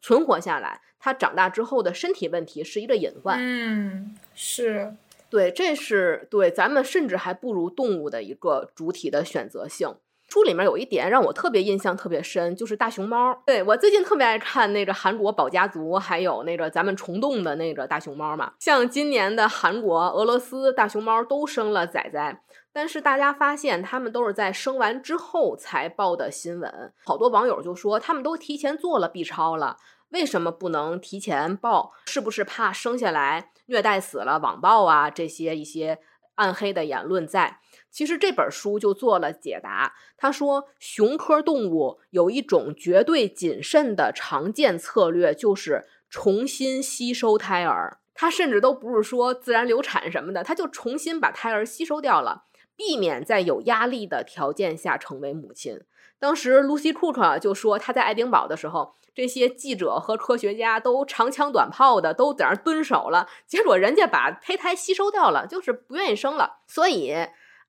[0.00, 3.38] 存活下来，他长大之后的身体问题是一个隐患。
[3.40, 4.94] 嗯，是
[5.30, 9.96] 对，这是对咱们甚至还不如动物的一个主体的选择性。
[10.28, 13.42] 书里面有一点让我特别印象特别深，就是大熊猫。
[13.46, 18.52] 对我最近特别爱看那个韩国宝家族，还有那个咱们虫洞的那个大熊猫嘛。
[18.58, 22.42] 像今年的韩国、俄罗斯大熊猫都生了崽崽，
[22.74, 26.92] 但是大家发现他们都是在生完之后才报的新闻。
[27.06, 29.78] 好多网友就说他们都提前做了 B 超了，
[30.10, 31.92] 为什么不能提前报？
[32.04, 35.08] 是不是怕生下来虐待死了网暴啊？
[35.08, 35.98] 这些一些
[36.34, 37.60] 暗黑的言论在。
[37.90, 39.94] 其实这本书就做了解答。
[40.16, 47.98] 他说，熊科动物有一种绝对谨慎的常见策略，就是重新吸收胎儿。
[48.14, 52.44] 他甚至都不是说自然流产什么的，他就重新把胎儿吸收掉了，
[52.76, 55.80] 避免在有压力的条件下成为母亲。
[56.18, 66.58] 当时 Lucy Cook 就说，他在爱丁堡的时候，这些记者和科学家都长枪短炮的都在那蹲守了，结果人家把胚胎吸收掉了，就是不愿意生了。
[66.66, 67.14] 所以。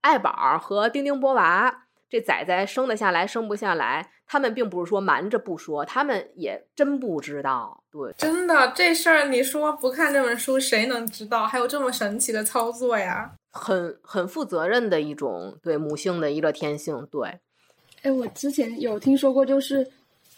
[0.01, 7.83] 爱宝和丁丁波娃这崽崽生得下来生不下来，他们并不是说瞒着不说，他们也真不知道。
[7.91, 11.45] 对，真的这事儿，你说不看这本书谁能知道？
[11.45, 13.31] 还有这么神奇的操作呀？
[13.51, 17.07] 很很负责任的一种对母性的一个天性。
[17.11, 17.39] 对，
[18.03, 19.87] 哎，我之前有听说过，就是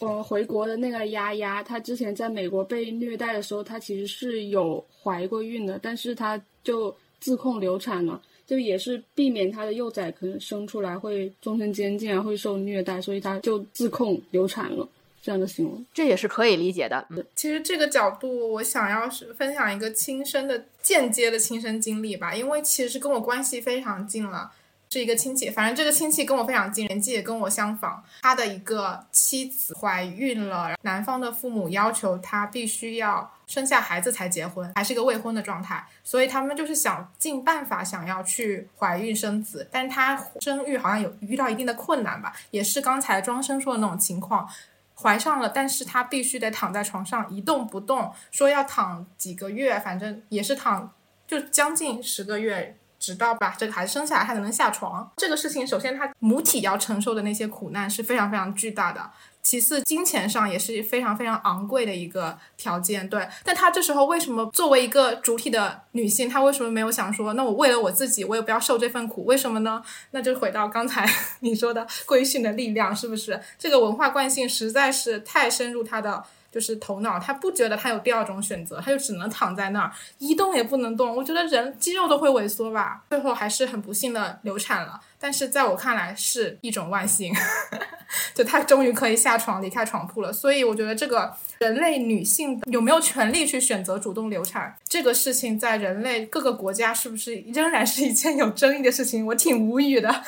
[0.00, 8.20] 呃回国的那个丫丫，她之前在美国被虐待的时候，她其实是有怀过孕的，但是她就自控流产了。
[8.46, 14.86] 就也是避免他的幼崽可能生出来会终身监禁啊，会受虐待，所以他就自控流产了
[15.22, 17.06] 这样的行为，这也是可以理解的。
[17.34, 24.50] 其实这个角度，我想要是分享一个亲身的、间接的亲身经历吧，因为其实跟我关系非常近了。
[24.92, 28.04] 是一个亲戚，反正这个亲戚跟我非常近，年纪也跟我相仿。
[28.20, 39.66] 他的一个妻子怀孕了，男方的父母要求他必须要生下孩子才结婚，还是一个未婚的状态，所以他们就是想尽办法想要去怀孕生子。
[39.72, 44.46] 但是他生育好像有遇到一定的困难吧，也是刚才庄生说的那种情况，
[44.94, 50.92] 怀上了，但是他必须得躺在床上一动不动，说要躺几个月，反正也是躺，
[51.26, 52.76] 就将近十个月。
[53.02, 55.10] 直到把这个孩子生下来，他才能下床。
[55.16, 59.10] 这个事情，首先他母体要承受的那些苦难是非常非常巨大的。
[59.42, 63.08] 其次，金钱上也是非常非常昂贵的一个条件。
[63.08, 69.24] 对，但他这时候为什么作为一个主体的女性，她为什么没有想说，那我为了我自己，我也不要受这份苦？
[69.24, 69.82] 为什么呢？
[70.12, 71.04] 那就回到刚才
[71.40, 73.40] 你说的规训的力量，是不是？
[73.58, 76.22] 这个文化惯性实在是太深入她的
[76.52, 81.16] 就是头脑，他不觉得他有第二种选择，他就只能躺在那儿，一动也不能动。
[81.16, 85.00] 我觉得人肌肉都会萎缩吧，最后还是很不幸的流产了。
[85.18, 87.32] 但是在我看来是一种万幸，
[88.34, 90.32] 就她终于可以下床离开床铺了。
[90.32, 99.24] 所以我觉得这个人类女性有没有权利去选择主动流产这个事情，在人类各个国家是不是仍然是一件有争议的事情？
[99.24, 100.22] 我挺无语的，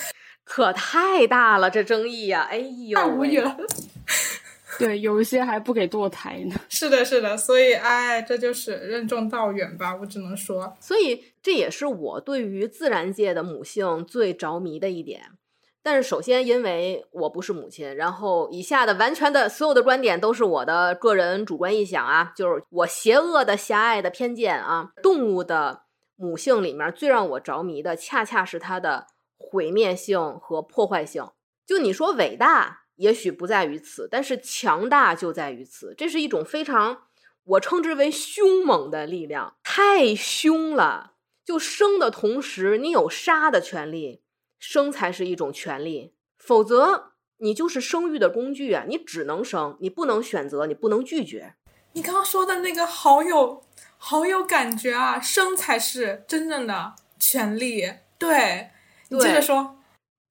[0.44, 2.47] 可太大了这争议呀！
[2.48, 3.57] 哎呦，太无语了。
[4.80, 6.56] 对，有一些还不给堕胎呢。
[6.68, 10.76] 是的，是的，所以哎，这就是任重道远吧，我只能说。
[10.80, 15.22] 所以这也是我对于自然界的母性最着迷的一点。
[15.82, 24.92] 但是首先，因为我不是母亲，然后以下的完全的所有的观点都是我的个人主观臆想啊，就是我邪恶的、狭隘的偏见啊。
[25.02, 25.82] 动物的
[26.16, 29.06] 母性里面最让我着迷的，恰恰是它的
[29.36, 31.26] 毁灭性和破坏性。
[31.66, 32.84] 就你说伟大。
[32.97, 35.95] 也许不在于此，但是强大就在于此。
[35.97, 37.03] 这是一种非常
[37.45, 41.15] 我称之为凶猛的力量，太凶了。
[41.45, 44.23] 就生的同时，你有杀的权利，
[44.59, 48.85] 生才是一种权利，否则你就是生育的工具啊！
[48.89, 51.55] 你只能生，你不能选择，你不能拒绝。
[51.93, 53.62] 你刚刚说的那个好有
[53.99, 55.21] 好有感觉啊！
[55.21, 57.93] 生才是真正的权利。
[58.16, 58.71] 对
[59.11, 59.77] 你接着说。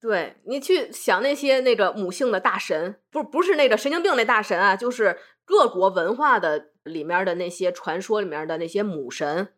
[0.04, 9.54] 对你去想那些那个母性的大神，不不是那个神经病那大神啊，就是各国文化的里面的那些传说里面的那些母神，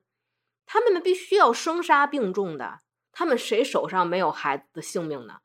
[0.64, 2.78] 他们必须要生杀并重的，
[3.10, 5.38] 他们谁手上没有孩子的性命呢？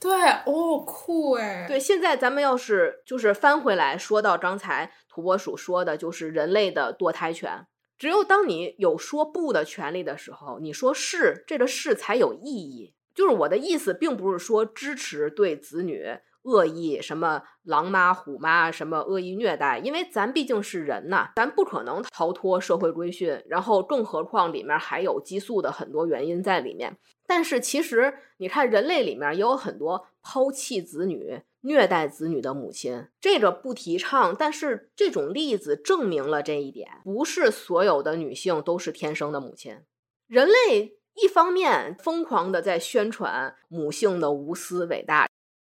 [0.00, 0.10] 对，
[0.46, 1.66] 哦，酷哎！
[1.68, 7.66] 对，现在咱们要是就是翻回来说到刚才土拨鼠说的，就是人类的堕胎权，
[7.98, 12.94] 只有当你有说不的权利的时候，你说是这个是才有意义。
[13.14, 16.06] 就是我的意思，并不是说支持对子女
[16.42, 26.96] 恶意什么狼妈虎妈什么恶意虐待，因为咱毕竟是人呐，咱不可能逃脱社会规训，然后更何况里面还有激素的很多原因在里面。
[27.26, 34.34] 但是其实你看，人类里面也有很多抛弃子女、虐待子女的母亲，这个不提倡。
[34.36, 39.78] 但是这种例子证明了这一点，不是所有的女性都是天生的母亲，
[40.26, 40.96] 人类。
[41.14, 45.28] 一方面疯狂的在宣传母性的无私伟大，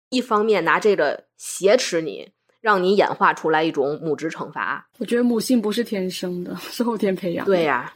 [0.10, 4.90] 一方面拿这个挟持你，让你演化出来一种母职惩罚。
[4.98, 7.46] 我觉得母性不是天生的，是后天培养。
[7.46, 7.94] 对呀，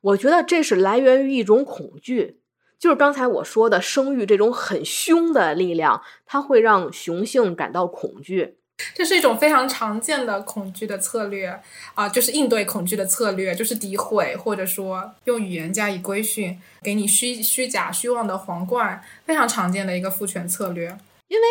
[0.00, 2.40] 我觉得这是来源于一种恐惧，
[2.78, 8.58] 就是刚才我说的生育这种很凶的力量，它会让雄性感到恐惧。
[8.94, 11.60] 这是一种非常常见的恐惧的策略
[11.94, 20.96] 啊，就是应对恐惧的策略，就是诋毁或者说用语言加以规训，给你虚虚假虚妄的皇冠，非常常见的一个父权策略。
[21.28, 21.46] 因为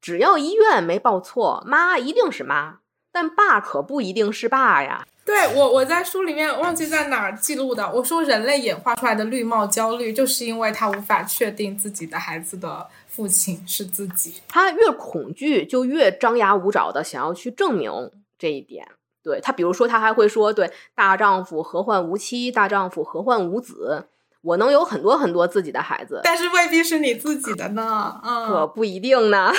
[0.00, 2.78] 只要医院没报错，妈一定是妈，
[3.12, 5.04] 但爸可不一定是爸呀。
[5.24, 12.86] 对我，我在书里面忘记在哪儿记录的，我说人类演化出来的绿帽焦虑，就是因为他无法确定自己的孩子的。
[13.18, 17.90] 父亲是自己，他越恐惧就越张牙舞爪的想要去证明
[18.38, 18.86] 这一点。
[19.24, 22.52] 对他，比如说他还会说：“对大丈夫何患无妻？
[22.52, 24.06] 大丈夫何患无子？
[24.40, 29.50] 我能有很多很多自己的孩子，但是未必是你自己的呢。”可不一定呢。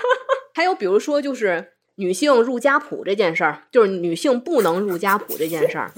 [0.52, 5.90] 还有比如说，就是女性入家谱这件事儿，就是女性不能入家谱这件事儿，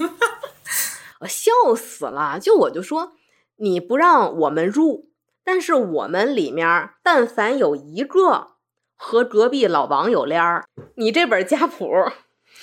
[1.19, 2.39] 我笑死了。
[2.39, 3.11] 就我就说，
[3.57, 5.08] 你不让我们入。
[5.51, 8.49] 但是我们里面，但凡有一个
[8.95, 10.67] 和隔壁老王有联儿，
[10.97, 11.89] 你这本家谱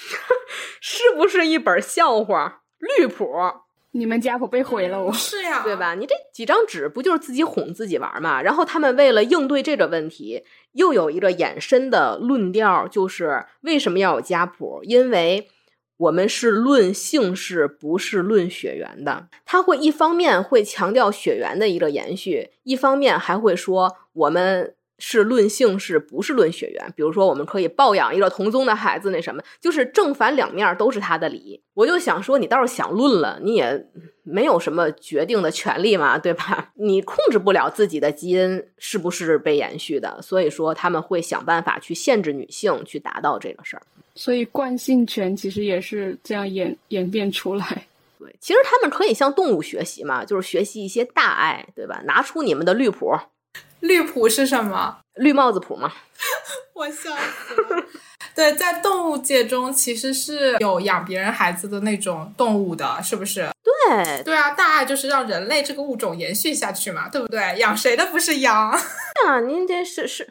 [0.81, 3.27] 是不是一本笑话绿谱？
[3.91, 5.97] 你们家谱被毁了，我是呀， 对吧？
[5.97, 8.41] 你这几张纸不就是自己哄自己玩嘛？
[8.41, 10.45] 然后他们为了应对这个问题，
[10.75, 14.79] 又有一个衍生的论调，就是为什么要有家谱？
[14.85, 15.51] 因为。
[15.97, 19.29] 我们是论姓氏，不是论血缘的。
[19.45, 26.93] 他会一方面会强调血缘的一个延续，一方面还会说我们是论姓氏，不是论血缘。
[26.97, 31.63] 比如说，我们可以抱养一个同宗的孩子，那什么，就是正反两面都是他的理。
[31.75, 33.87] 我就想说，你倒是想论了，你也
[34.23, 36.73] 没有什么决定的权利嘛，对吧？
[36.77, 43.83] 你控制不了自己的基因是不是被延续的，所以说他们会想办法去限制女性，去达到这个事儿。
[44.15, 47.87] 所以惯性权其实也是这样演演变出来。
[48.19, 52.01] 对，其实他们可以向动物学习嘛，就是学习一些大爱，对吧？
[52.07, 53.15] 拿出你们的绿谱。
[53.81, 54.99] 绿谱是什么？
[55.15, 55.93] 绿帽子谱吗。
[56.75, 57.85] 我笑死了。
[58.35, 63.49] 对，在动物界中，其实是有养别人孩子的那种动物的，是不是？
[63.65, 64.23] 对。
[64.23, 67.57] 对啊，大爱就是让人类这个物种延续下去嘛，对不对？
[67.59, 68.71] 养谁的不是养？
[69.27, 70.29] 啊，您这是是。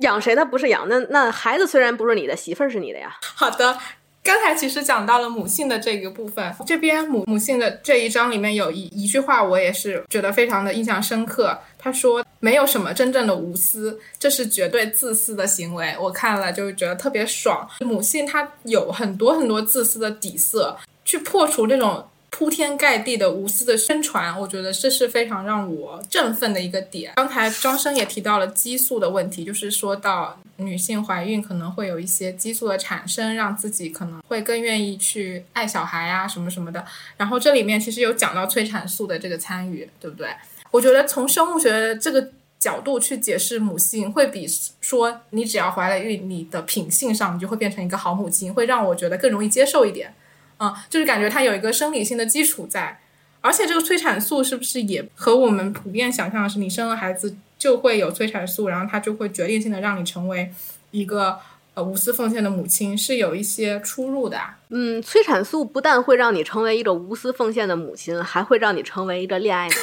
[0.00, 0.86] 养谁的不是养？
[0.90, 3.16] 那那孩子虽然不是你的，媳妇儿是你的呀。
[3.34, 3.78] 好的，
[4.26, 11.56] 刚才其实讲到了母性的这个部分，这边母母性的这一章里面有一一句话，我也是觉得非常的印象深刻。
[11.78, 17.68] 他说：“没有什么真正的无私，这是绝对自私的行为。”我看了就觉得特别爽。
[17.82, 22.04] 母性它有很多很多自私的底色，去破除这种。
[22.30, 27.12] 铺天盖地的无私的宣传，我觉得这是非常让我振奋的一个点。
[27.16, 36.84] 刚才庄生也提到了激素的问题，就是说到女性怀孕可能会有一些激素的产生，让自己可能会更愿意去爱小孩啊什么什么的。
[37.16, 40.28] 然后这里面其实有讲到催产素的这个参与，对不对？
[40.70, 44.46] 我觉得从生物学这个角度去解释母性，会比
[44.82, 50.12] 说你只要怀了孕，你的品性上你就会变成一个好母亲，会让我觉得更容易接受一点。
[50.58, 52.98] 啊，就是感觉它有一个生理性的基础在，
[53.40, 60.50] 而且这个催产素是不是也和我们普遍想象的是，你生了孩子就会有催产素，然后它就会决定性的让你成为
[60.90, 61.38] 一个
[61.74, 64.40] 呃无私奉献的母亲，是有一些出入的。
[64.70, 69.74] 嗯，催产素不但会让你成为一个无私奉献的母亲，还会让你成为一个恋爱脑，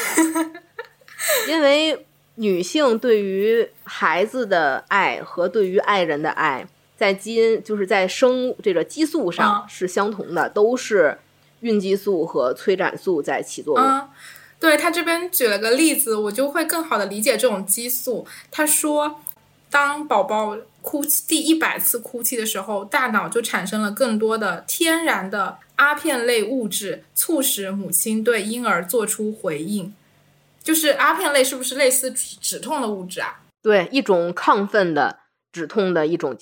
[1.48, 2.06] 因为
[2.36, 6.68] 女性对于孩子的爱和对于爱人的爱。
[6.96, 11.18] 在基因就是在生这个激素上是相同的，都是
[11.62, 14.10] 孕激素和催产素在起作用。
[14.60, 18.26] 对他这边举了个例子，我就会更好的理解这种激素。
[18.50, 19.20] 他说，
[19.70, 29.94] 当宝宝哭泣第一百次哭泣的时候，大脑就产生了更多的天然的阿片类物质，促使母亲对婴儿做出回应。
[30.62, 33.42] 就是阿片类是不是类似止痛的物质啊？
[33.62, 35.20] 对，一种亢奋的
[35.52, 36.38] 止痛的一种。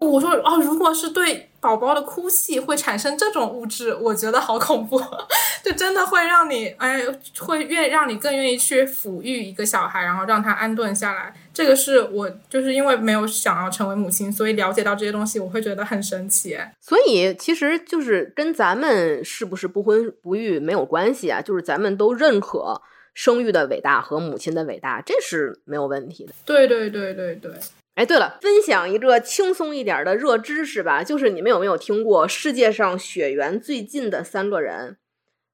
[0.00, 4.98] 对，我说哦，如果是对宝宝的哭泣会产生这种物质，我觉得好恐怖，
[5.62, 7.04] 就真的会让你哎，
[7.38, 11.34] 会愿让你更愿意去抚育一个小孩，然后让他安顿下来。
[11.52, 16.56] 这个是我就是因为没有想要成为母亲，所以了解到这些东西，我会觉得很神奇。
[16.80, 22.80] 所以其实就是跟咱们是不是不婚不育没有关系啊，就是咱们都认可
[23.12, 26.32] 生育的伟大和母亲的伟大，这是没有问题的。
[26.46, 27.52] 对对对对对。
[27.96, 34.96] 哎，对了，分享一个轻松一点的热知识吧，就是你们有没有听过世界上血缘最近的三个人？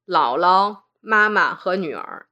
[0.07, 2.27] 姥姥、妈妈和女儿。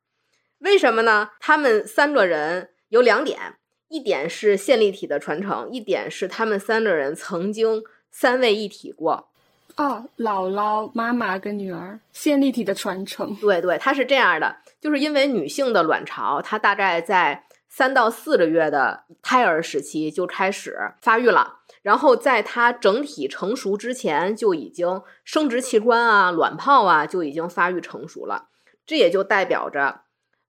[0.59, 1.31] 为什么呢？
[1.41, 3.57] 他们三个人有两点，
[3.89, 7.83] 一点是线粒体的传承，一点是他们三个人曾经
[8.13, 9.31] 三位一体过。
[9.77, 13.35] 哦，姥姥、妈妈跟女儿，线粒体的传承。
[13.41, 17.47] 对对，它是这样的，就是因为女性的卵巢，它大概在。
[17.77, 28.51] 三到四个月的胎儿时期就开始发育了，然后在它整体成熟之前就已经生殖器官啊、卵泡啊就已经发育成熟了。
[28.87, 30.03] 这也就代表着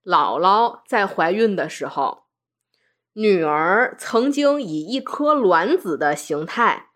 [0.04, 2.26] 姥姥在怀孕的时候，
[3.14, 6.90] 女儿曾经以一颗卵子的形态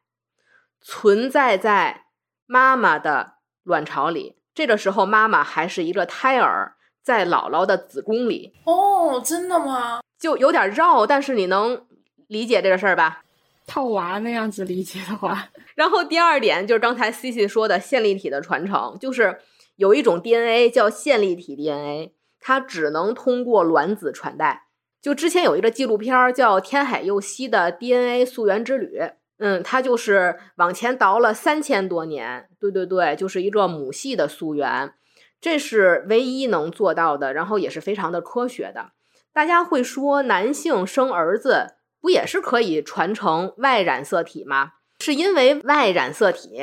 [0.80, 2.06] 存在在
[2.46, 4.38] 妈妈的卵巢里。
[4.54, 8.54] 这个时候，妈妈还是一个胎儿，在姥姥的子宫里。
[8.66, 10.02] 哦，真的吗？
[10.20, 11.86] 就有点绕，但是你能
[12.28, 13.24] 理解这个事儿吧？
[13.66, 19.40] 套娃那样子理解的话， 然后第二点就是刚才 C C 说的线粒体的传承，就是
[19.78, 24.66] 有一种 DNA 叫线粒体 DNA，它只能通过卵子传代。
[25.02, 29.00] 就之前有一个纪录片叫天海佑希的 DNA 溯源之旅，
[29.38, 34.92] 嗯，它就是往前倒了三千多年，对对对，就是一个母系的溯源，
[35.40, 38.92] 这是唯一能做到的，然后也是非常的科学的。
[39.32, 44.74] 大家会说，男性生儿子不也是可以传承 Y 染色体吗？
[45.00, 46.60] 是因为 Y 染色体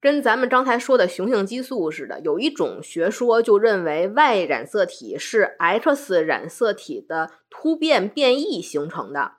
[0.00, 9.32] 跟咱们刚才说的雄性激素似的，有一种学说就认为 Y 染色体是 X 染色体的突变变异形成的，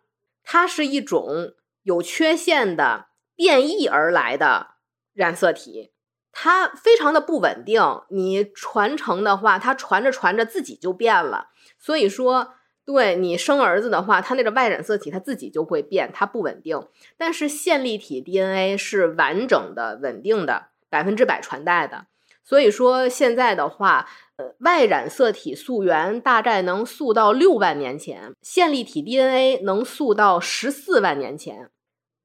[0.43, 1.53] 它是一种
[1.83, 4.75] 有缺陷的变异而来的
[5.13, 5.91] 染色体，
[6.31, 12.55] 它非常的不稳定，你传承的话，它传着传着自己就变了，所以说。
[12.91, 16.87] 对你生儿子的话，它那个 Y 染色体它自己就会变，它不稳定。
[17.17, 22.07] 但是线粒体 DNA 是完整的、稳定的，百分之百传代的。
[22.43, 31.69] 所以说现在的话，呃，Y 染色体溯源大概能溯到六万年前，线粒体 DNA 能溯到十四万年前，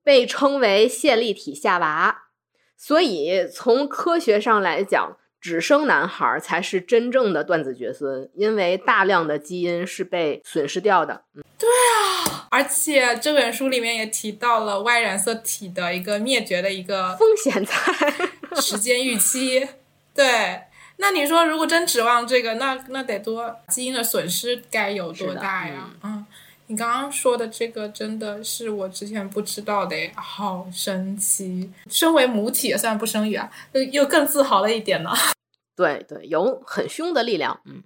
[0.03, 2.28] 被称为线粒体夏娃。
[2.74, 5.19] 所以从科学上来讲。
[5.45, 11.23] 只生男孩才是真正的断子绝孙，因为大量的基因是被损失掉的。
[11.35, 17.75] 嗯，对啊，而且这本书里面也提到了 Y 染色体的一个灭绝的一个风险在
[18.59, 19.69] 时间预期。
[20.15, 20.62] 对，
[20.97, 25.91] 那你说如果真指望这个，那那得多基因的损失该有多大呀？
[26.03, 26.25] 嗯，
[26.66, 31.70] 你刚刚说的这个真的是我之前不知道的，好神奇！
[31.89, 35.11] 身为母体，虽然不生育啊，又又更自豪了一点呢。
[35.77, 37.61] 对对，有很凶的力量。
[37.66, 37.82] 嗯，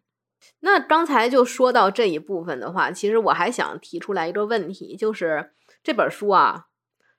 [0.60, 5.52] 那刚才就说到这一部分的话，其实我还想提出来一个问题，就是
[5.82, 6.66] 这本书啊，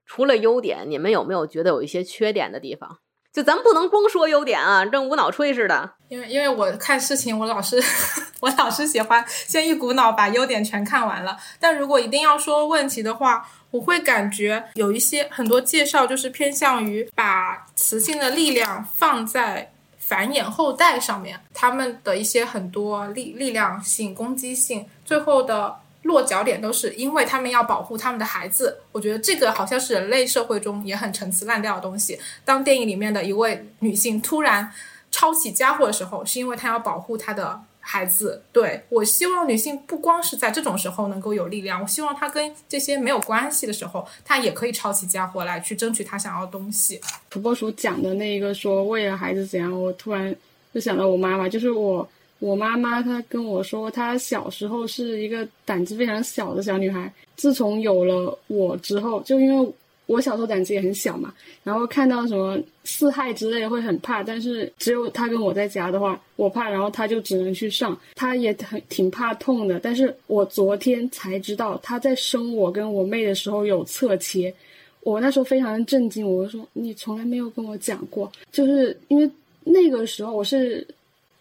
[0.06, 2.99] 除了优点，你们有没有觉得有一些缺点的地方？
[3.31, 5.89] 就咱不能光说优点啊，跟无脑吹似的。
[6.07, 7.81] 因为因为我看事情，我老是
[8.41, 11.38] 我老是喜欢先一股脑把优点全看完了。
[11.60, 25.76] 但如果一定要说问题的话，我会感觉有一些很多介绍就是偏向于把雌性的力量放在繁衍后代上面，他们的一些很多力力量性、攻击性，最后的。
[26.03, 32.17] 落脚点都是因为他们要保护他们的孩子，我觉得这个好像是人类社会中也很陈词滥调的东西。
[32.45, 34.71] 当电影里面的一位女性突然
[35.11, 38.41] 抄起家伙的时候，是因为她要保护她的孩子。
[38.53, 47.01] 对我希望女性不光是在这种时候能够有力量，我希望她跟这些没有关系的时候，她也可以抄起家伙来去争取她想要的东西。
[47.30, 50.34] 土拨鼠讲的那一个说为了孩子怎样，我突然
[50.73, 52.07] 就想到我妈妈，就是我。
[52.40, 57.11] 我妈妈她跟我说，她小时候是一个胆子非常小的小女孩。
[57.36, 59.74] 自从有了我之后，就因为
[60.06, 61.34] 我小时候胆子也很小嘛，
[61.64, 64.24] 然后看到什么四害之类会很怕。
[64.24, 67.98] 但是只有她跟我在家的话，我怕，然后她就只能去上。
[68.16, 69.80] 她也很挺怕痛的。
[69.80, 74.53] 但是我昨天才知道，她在生我跟我妹的时候有侧切。
[75.02, 79.30] 我那时候非常的震惊，我就说你从来没有跟我讲过，就是因为
[79.64, 80.88] 那个时候我是。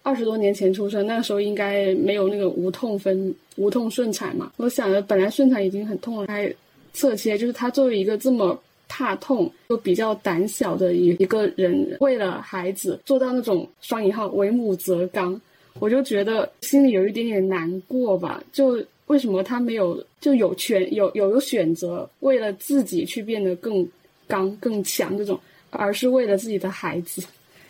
[0.08, 4.50] 二十多年前出生，那个时候应该没有那个无痛分无痛顺产嘛。
[4.56, 6.50] 我想着本来顺产已经很痛了，还
[6.94, 8.58] 侧切，就是他作为一个这么
[8.88, 15.38] 怕痛又比较胆小的一一个人，为了孩子做到那种双引号为母则刚，
[15.78, 18.42] 我就觉得心里有一点点难过吧。
[18.50, 23.86] 就为什么他没有就有权有有个选择，为了自己去变得更
[24.26, 27.22] 刚更强这种，而是为了自己的孩子。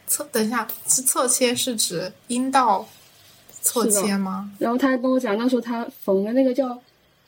[0.09, 2.87] 侧等一下，是侧切是指阴道
[3.61, 4.51] 侧切吗？
[4.59, 6.77] 然后他还跟我讲，那时候他缝的那个叫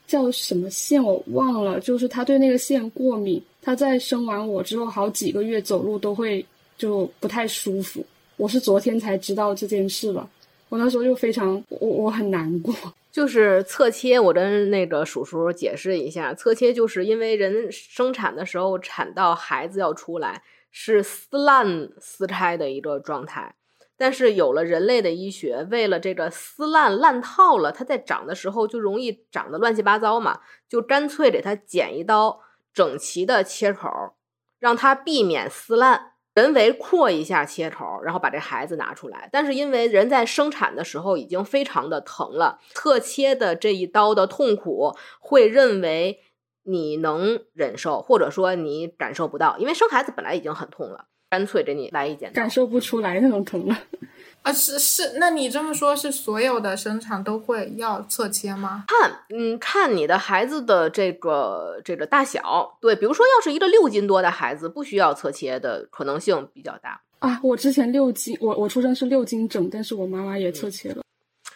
[0.07, 3.43] 叫什么线我忘了，就是他对那个线过敏。
[3.63, 6.45] 他在生完我之后好几个月走路都会
[6.79, 8.05] 就不太舒服。
[8.37, 10.27] 我是昨天才知道这件事了，
[10.71, 12.75] 我那时候就非常我我很难过。
[13.13, 20.41] 就是侧切，我跟那个叔叔解释一下，侧切就是因为人生产的时候产到孩子要出来。
[20.71, 23.57] 是撕烂撕开的一个状态，
[23.97, 32.41] 但是有了人类的医学，为了这个撕烂烂套了，它在长的时候就容易长得乱七八糟嘛，就干脆给它剪一刀，
[32.73, 33.89] 整齐的切口，
[34.59, 39.29] 让它避免撕烂，人为扩一下切口，然后把这孩子拿出来。
[39.33, 46.21] 但是因为人在生产的时候已经非常的疼了，侧切的这一刀的痛苦会认为。
[46.65, 53.77] 你能忍受，或者说你感受不到，因为生孩子本来已经很痛了，干脆给你来一剪，感受不出来那种疼了。
[54.43, 58.85] 啊，是是，那你这么说，是所有的生产都会要侧切吗？
[58.89, 66.99] 看，嗯，看你的孩子的这个这个大小，对，比如说要是一个六斤多的孩子，不需要侧切的可能性比较大。
[67.19, 71.03] 啊，我之前六斤，我我出生是六斤整，但是我妈妈也侧切了。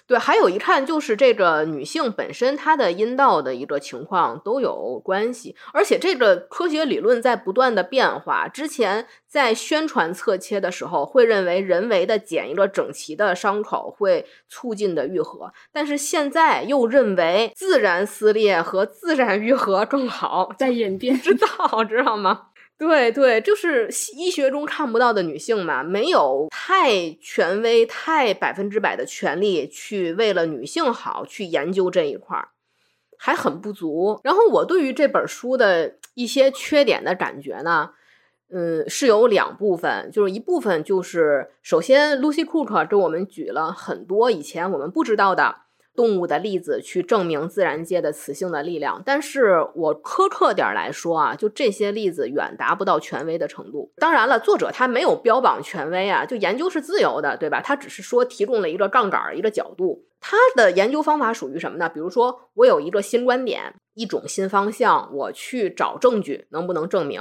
[0.06, 8.47] 对，还有一看就是这个女性本身她的阴道的一个情况都有关系，而且这个科学理论在不断的变化。
[8.47, 22.48] 之前在宣传侧切的时候，会认为人为的剪一个整齐的伤口会促进的愈合，但是现在又认为自然撕裂和自然愈合更好，在演变， 之道知道吗？
[22.77, 32.49] 对对，就是医学中看不到的女性嘛，没有太权威、太百分之百的权利去为了女性好去研究这一块儿，
[33.17, 34.21] 还很不足。
[34.25, 37.91] 然后我对于这本书的一些缺点的感觉呢，
[38.51, 45.64] 嗯，是有两部分，就是一部分就是首先，Lucy Cook 给我们举了很多以前我们不知道的。
[45.95, 53.93] 动物的例子去证明自然界的雌性的力量，但是我苛刻点来说啊，就这些例子远达不到权威的程度。
[53.97, 57.61] 当然了，作者他没有标榜权威啊，就研究是自由的，对吧？
[57.61, 60.05] 他只是说提供了一个杠杆，一个角度。
[60.21, 61.89] 他的研究方法属于什么呢？
[61.89, 67.21] 比如说，我有一个新观点，一种新方向，我去找证据，能不能证明？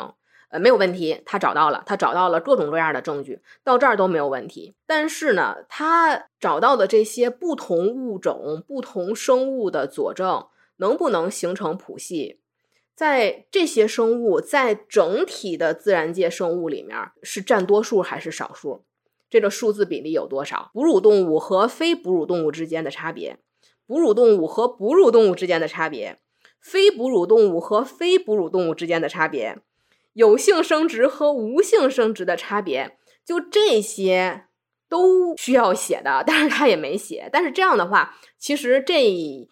[0.54, 4.76] 呃，没有问题，他找到了，他找到了各种各样的证据，到这儿都没有问题。
[4.86, 10.46] 但是呢，他找到的这些不同物种、不同生物的佐证，
[10.78, 12.40] 能不能形成谱系？
[12.94, 18.86] 在这些生物在整体的自然界生物里面是占多数还是少数？
[19.32, 20.70] 这个数字比例有多少？
[20.72, 23.40] 哺乳动物和非哺乳动物之间的差别，
[23.88, 26.20] 哺乳动物和哺乳动物之间的差别。
[26.62, 29.58] 非哺乳动物和非哺乳动物之间的差别，
[30.14, 34.46] 有性生殖和无性生殖的差别，就这些
[34.90, 37.30] 都需要写的，但是他也没写。
[37.32, 39.04] 但是这样的话，其实这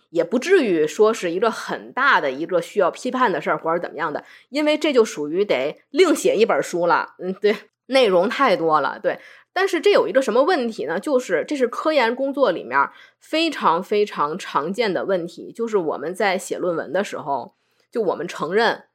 [0.10, 7.16] 也不至于说是一个很大的一个需要批判的事儿，或者怎么样的，因为这就属于得另写一本书了。
[7.18, 7.56] 嗯，对，
[7.88, 9.20] 内容太多了，对。
[9.54, 11.00] 但是这有一个什么问题呢？
[11.00, 12.90] 就是这是科研工作里面
[13.20, 17.56] 非常非常常见的问题，就是我们在写论文的时候，
[17.92, 18.86] 就我们承认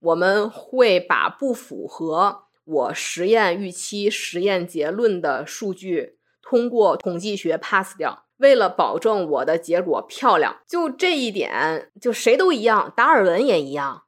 [0.00, 10.58] 我们会把不符合我实验预期、实验结论的数据通过统计学 pass 掉，为了保证我的结果漂亮。
[10.66, 14.02] 就这一点，就谁都一样，达尔文也一样。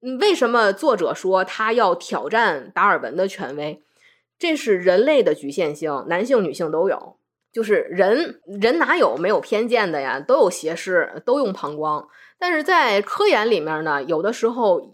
[0.00, 3.82] 嗯，为什么作者说他要挑战达尔文的权威？
[4.38, 7.16] 这是人类的局限性，男性、女性都有。
[7.52, 10.18] 就是人人哪有没有偏见的呀？
[10.18, 12.08] 都有斜视，都用膀胱。
[12.38, 14.90] 但是在科研里面呢，有的时候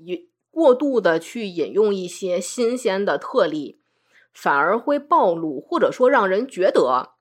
[0.59, 3.81] 过度的去引用一些新鲜的特例，
[4.33, 7.13] 反而会暴露，或者说让人觉得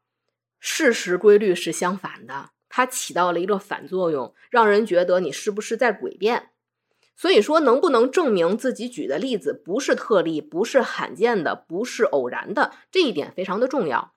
[0.59, 6.49] 事实规律是相反的，它起到了一个反作用，让人觉得你是不是在诡辩。
[7.15, 14.15] 所以说，能不能证明自己举的例子不是特例，不是罕见的，不是偶然的，这一点非常的重要。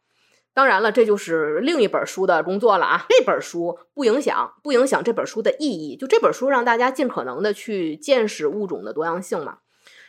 [0.53, 3.07] 当然了，这就是另一本书的工作了啊。
[3.09, 5.97] 这本书不影响，不影响这本书的意义。
[5.97, 9.59] 就这本书让大家尽可能的去见识物种的多样性嘛。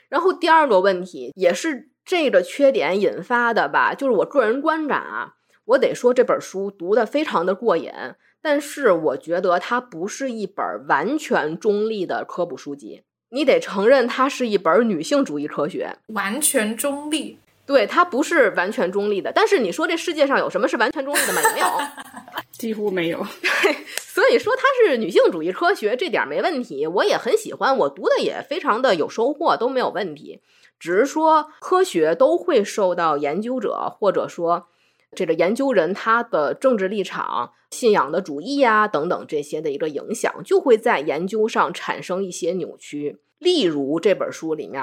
[0.09, 5.35] 然后第二个问题也是这个缺点引发的吧，就是我个人观感啊，
[5.65, 7.91] 我得说这本书读的非常的过瘾。
[8.41, 15.95] 但是我觉得它不是一本完全中立的科普书籍，你得承认它是一本女性主义科学。
[16.07, 19.31] 完全中立，对，它不是完全中立的。
[19.33, 21.41] 但是你说这世界上有什么是完全中立的吗？
[21.53, 21.67] 没有，
[22.51, 23.19] 几乎没有。
[23.63, 26.85] 对，所以说它是女性主义科学，这点没问题。
[26.87, 30.41] 我也很喜欢，我读的也非常的有收获，都没有问题。
[30.79, 34.67] 只是说科学都会受到研究者或者说。
[35.13, 43.19] 这个研究人他的政治立场、信仰的主义呀等等这些的一个影响，就会在研究上产生一些扭曲。
[43.37, 44.81] 例如这本书里面，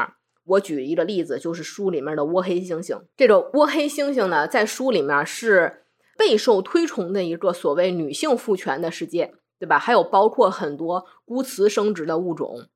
[0.49, 3.03] 我举一个例子，就是书里面的倭黑猩猩。
[3.17, 5.85] 这个倭黑猩猩呢，在书里面是
[6.17, 9.79] 备受推崇的一个所谓女性赋权的世界，对吧？
[9.79, 12.67] 还有包括很多孤雌生殖的物种，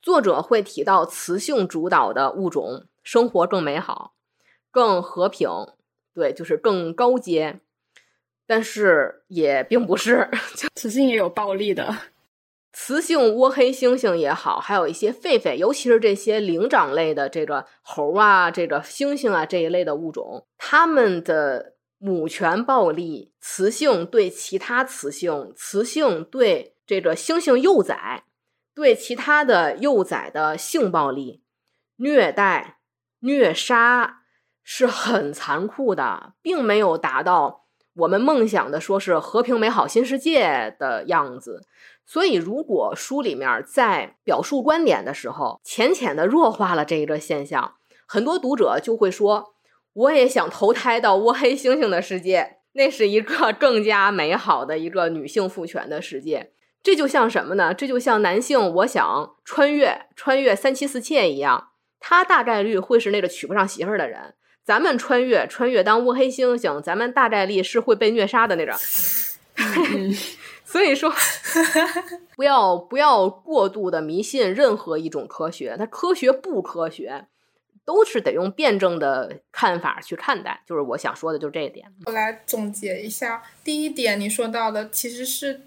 [0.00, 4.14] 作者会提到雌性主导的物种生活更美好、
[4.70, 5.48] 更和平。
[6.14, 7.60] 对，就是更高阶，
[8.46, 10.28] 但是也并不是，
[10.76, 11.96] 雌性也有暴力的，
[12.72, 28.24] 雌性倭黑猩猩也好，还有一些狒狒，尤其是这些灵长类的这个猴啊、这个猩猩啊这一类的物种，它们的母权暴力，雌性对其他雌性，雌性对这个猩猩幼崽，
[28.74, 31.42] 对其他的幼崽的性暴力、
[31.96, 32.78] 虐待、
[33.20, 34.20] 虐杀。
[34.64, 41.66] 是很残酷的，并没有达到我们梦想的说是和平美好新世界的样子。
[42.04, 47.74] 所以，如果书里面在表述观点的时候，浅浅的弱化了这一个现象，
[48.06, 49.54] 很多读者就会说
[49.94, 56.52] ：“我也想投胎到倭黑猩猩的世界，那是一个更加美好的一个女性赋权的世界。”
[56.82, 57.72] 这就像什么呢？
[57.72, 61.68] 这就像男性我想穿越穿越三妻四妾一样，
[62.00, 64.34] 他大概率会是那个娶不上媳妇儿的人。
[64.64, 68.76] 咱们穿越穿越当乌黑猩猩，咱们大概率是会被虐杀的那种。
[70.72, 71.12] 所以说，
[72.34, 77.26] 不要不要过度的迷信任何一种科学，它科学不科学，
[77.84, 80.62] 都是得用辩证的看法去看待。
[80.66, 81.92] 就是我想说的，就这一点。
[82.06, 85.60] 我来总结一下，第一点你说到的其实是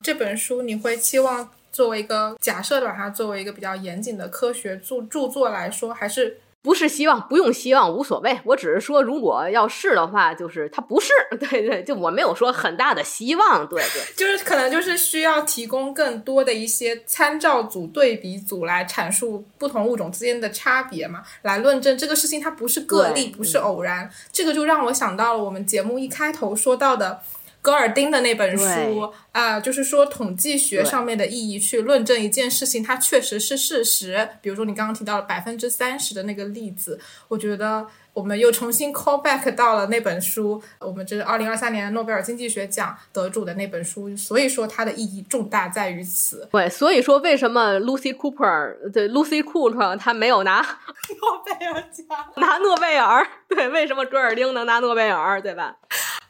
[0.00, 6.38] 这本书，你会期望作为一个假设的把它作为一个比较严谨的科学著著作来说，还是？
[6.62, 8.40] 不是希望，不用希望，无所谓。
[8.44, 11.12] 我只是说，如果要是的话，就是它不是。
[11.40, 13.66] 对对，就我没有说很大的希望。
[13.66, 24.08] 对对， 就是可能就是需要提供更多的一些参照组、对比组来阐述不同物种之间的差别嘛，来论证这个事情它不是个例，不是偶然。
[24.30, 27.20] 这个就让我想到了我们节目一开头说到的。
[27.62, 34.28] 戈尔丁的那本书啊，就是说统计学上面的意义去论证一件事情，它确实是事实。
[34.42, 36.98] 比如说你刚刚提到了百分之三十的那个例子，
[37.28, 46.48] 我觉得我们又重新 call back 到了那本书，我们这是二零二三年诺贝尔经济学奖得主的那本书，所以说它的意义重大在于此。
[46.52, 50.60] 对，所以说为什么 Lucy Cooper 对 Lucy Cooper 她没有拿
[51.20, 52.06] 诺贝尔奖，
[52.36, 53.26] 拿诺贝尔？
[53.48, 55.40] 对，为什么戈尔丁能拿诺贝尔？
[55.40, 55.76] 对吧？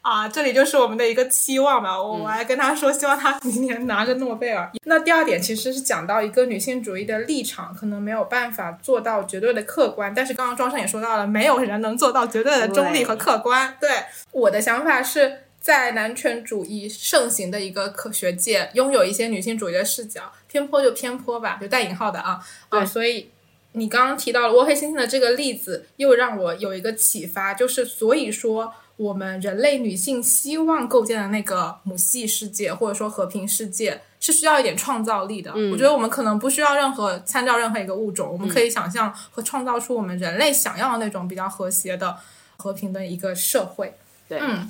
[0.01, 1.97] 啊，这里就是我们的一个期望吧。
[1.97, 4.69] 我我还跟他说，希望他明年拿个诺贝尔。
[4.85, 10.13] 那第二点其实是讲到一个女性主义的立场，可能没有办法做到绝对的客观。
[10.13, 13.77] 但是刚刚庄生也说到了，没有人能做到绝对的中立和客观。
[13.79, 13.89] 对
[14.31, 15.39] 我的想法是。
[15.63, 22.37] 在男权主义盛行的一个科学界，拥有一些女性主义的视角，偏颇就偏颇吧，就带引号的啊
[22.67, 22.83] 啊！
[22.83, 23.29] 所以
[23.71, 35.51] 你刚刚提到了窝黑猩猩的这个例子，又让我有一个启发，就是所以说我们人类女性希望构建的那个母系世界，或者说和平世界，是需要一点创造力的。
[35.71, 42.15] 我觉得我们可能不需要任何参照任何一个物种，我们可以想象和创造出我们人类想要的那种比较和谐的、
[42.55, 43.93] 和平的一个社会。
[44.29, 44.69] 对，嗯。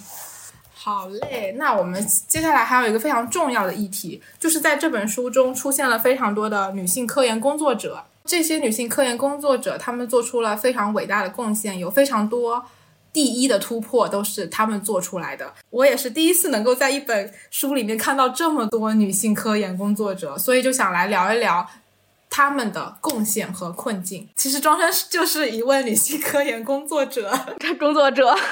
[0.73, 8.03] 好嘞，那我们接下来还有一个非常重要的议题，就是在这本书中出现了非常多的女性科研工作者。
[8.25, 12.65] 这些女性科研工作者，她们做出了非常伟大的贡献，有非常多
[13.13, 15.53] 第一的突破都是他们做出来的。
[15.69, 21.69] 我也是第一次能够在一本书里面看到这么多女性科研工作者，所以就想来聊一聊
[22.29, 24.27] 他们的贡献和困境。
[24.35, 27.31] 其实庄生就是一位女性科研工作者，
[27.79, 28.35] 工作者。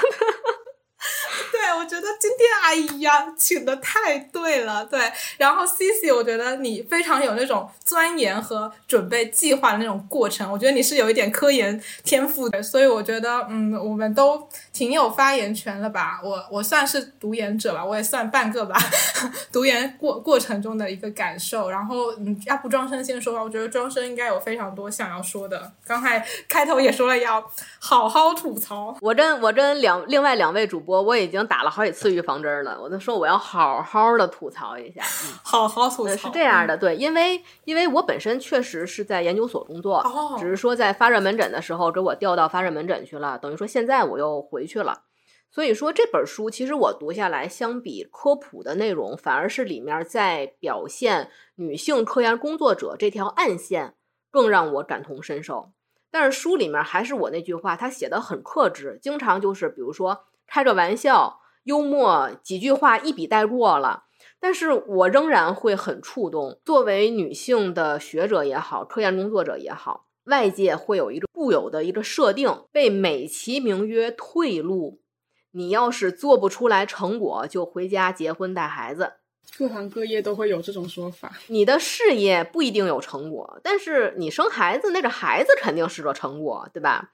[1.50, 4.84] 对，我觉得今天哎呀，请的太对了。
[4.84, 5.00] 对，
[5.38, 10.50] 然后 C C，我觉得你非常有那种钻研和准备计划的那种过程。
[10.50, 16.20] 我觉得你是有一点科研天赋的，所以我觉得，嗯，我们都挺有发言权了吧？
[16.22, 18.76] 我我算是读研者吧，我也算半个吧。
[19.52, 23.42] 读研过过程中的一个感受，然后，嗯，要不庄生先说吧？
[23.42, 25.72] 我觉得庄生应该有非常多想要说的。
[25.86, 27.42] 刚才开头也说了要
[27.78, 28.96] 好好吐槽。
[29.00, 32.78] 我跟我跟两另外两位主播，我也已经打了好几次预防针了。
[32.80, 35.02] 我就说我要好好的吐槽一下，
[35.42, 36.16] 好好吐槽。
[36.16, 40.04] 是这样的，对，因为因为我本身确实是在研究所工作，
[40.38, 45.04] 只是说在发热门诊的时候给我调到发热门诊去了，等于说现在我又回去了。
[45.50, 53.92] 所以说这本书其实我读下来，相比科普的内容，反而是里面在表现女性科研工作者这条暗线
[54.30, 55.72] 更让我感同身受。
[56.10, 64.04] 但是书里面还是我那句话，他写的很克制，经常就是比如说开个玩笑、幽默几句话一笔带过了。
[64.38, 66.60] 但是我仍然会很触动。
[66.64, 75.00] 作为女性的学者也好，科研工作者也好，外界会有一个固有的一个设定，被美其名曰退路。
[75.52, 79.12] 你要是做不出来成果，就回家结婚带孩子。
[79.58, 81.32] 各行各业都会有这种说法。
[81.48, 87.10] 你的事业不一定有成果，但是你生孩子，那个孩子肯定是个成果，对吧？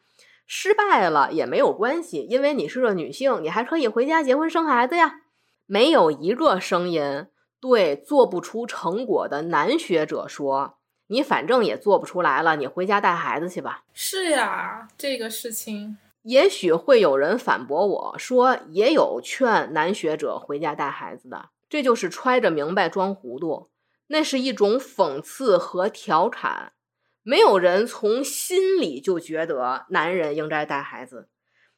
[0.51, 5.21] 失败了也没有关系，因为你是个女性，你还可以回家结婚生孩子呀。
[5.67, 7.27] 没有一个声音
[7.61, 15.99] 对做不出成果的男学者说：“你反正也做不出来了，你回家带孩子去吧。”是呀，这个事情。
[16.23, 23.69] 也许会有人反驳我说，也有劝男学者回家带孩子的，这就是揣着明白装糊涂，
[24.07, 26.73] 那是一种讽刺和调侃。
[27.29, 31.29] 没有人从心里就觉得男人应该带孩子，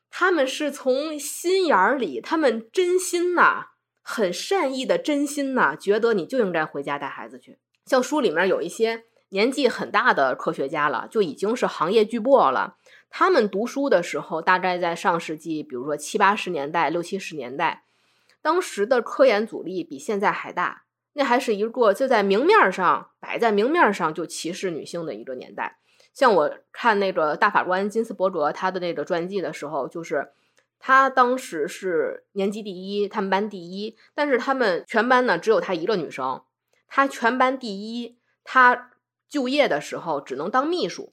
[0.09, 3.71] 他们是从心眼儿里，他们真心呐，
[4.01, 7.59] 很善意的真心呐，觉得你就应该回家带孩子去。
[7.85, 12.77] 像书里面有一些年纪很大的科学家了，就已经是行业巨擘了。
[13.09, 17.83] 他们读书的时候，大概在上世纪，比如说七八十年代、六七十年代，
[18.41, 20.85] 当时的科研阻力比现在还大。
[21.13, 25.79] 那还是一个就在明面上摆在明面上就歧视女性的一个年代。
[26.13, 30.33] 像我看那个大法官金斯伯格他的那个传记的时候，就是
[30.79, 36.43] 他当时是年级第一，他们班第一，但是他们全班呢只有他一个女生，
[36.89, 38.91] 他全班第一，他
[39.29, 41.13] 就业的时候只能当秘书。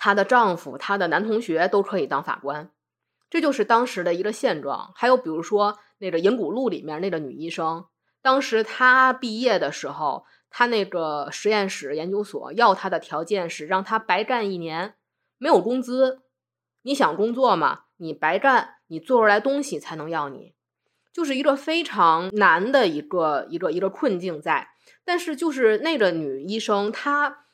[0.00, 2.70] 她的丈夫、她的男同学都可以当法官，
[3.28, 4.92] 这就是当时的一个现状。
[4.94, 7.84] 还有比如说那个《银谷路》里面那个女医生，
[8.20, 14.94] 当时她毕业的时候，她那个实验室研究所要她的条件是让她白干一年，
[15.38, 16.22] 没有工资。
[16.82, 17.84] 你想工作吗？
[17.96, 20.54] 你白干，你做出来东西才能要你，
[21.12, 24.68] 就是一个非常难的一个一个一个困境在。
[25.04, 27.44] 但是就是那个女医生她。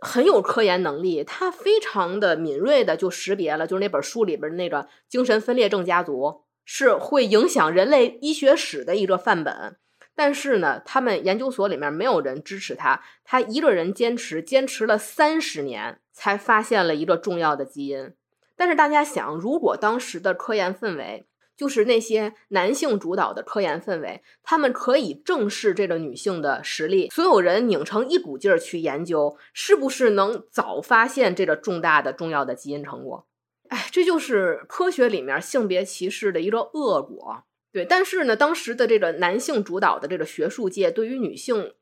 [0.00, 9.78] 很有科研能力，她非常的敏锐的就识别了，就是那本书里边那个精神分裂症家族是会影响人类医学史的一个范本。
[10.16, 18.12] 但是呢，他们研究所里面没有人支持他，他一个人坚持，坚持了三十年才发现了一个重要的基因。
[18.56, 21.26] 但是大家想，如果当时的科研氛围，
[21.56, 33.26] 就是那些男性主导的科研氛围，他们可以正视这个女性的实力，所有人拧成一股劲儿去研究，是不是能早发现这个重大的、重要的基因成果？
[33.68, 37.44] 哎，这就是科学里面性别歧视的一个恶果。
[37.74, 41.74] 对，但是呢，当时的这个男性主导的这个学术界，对于女性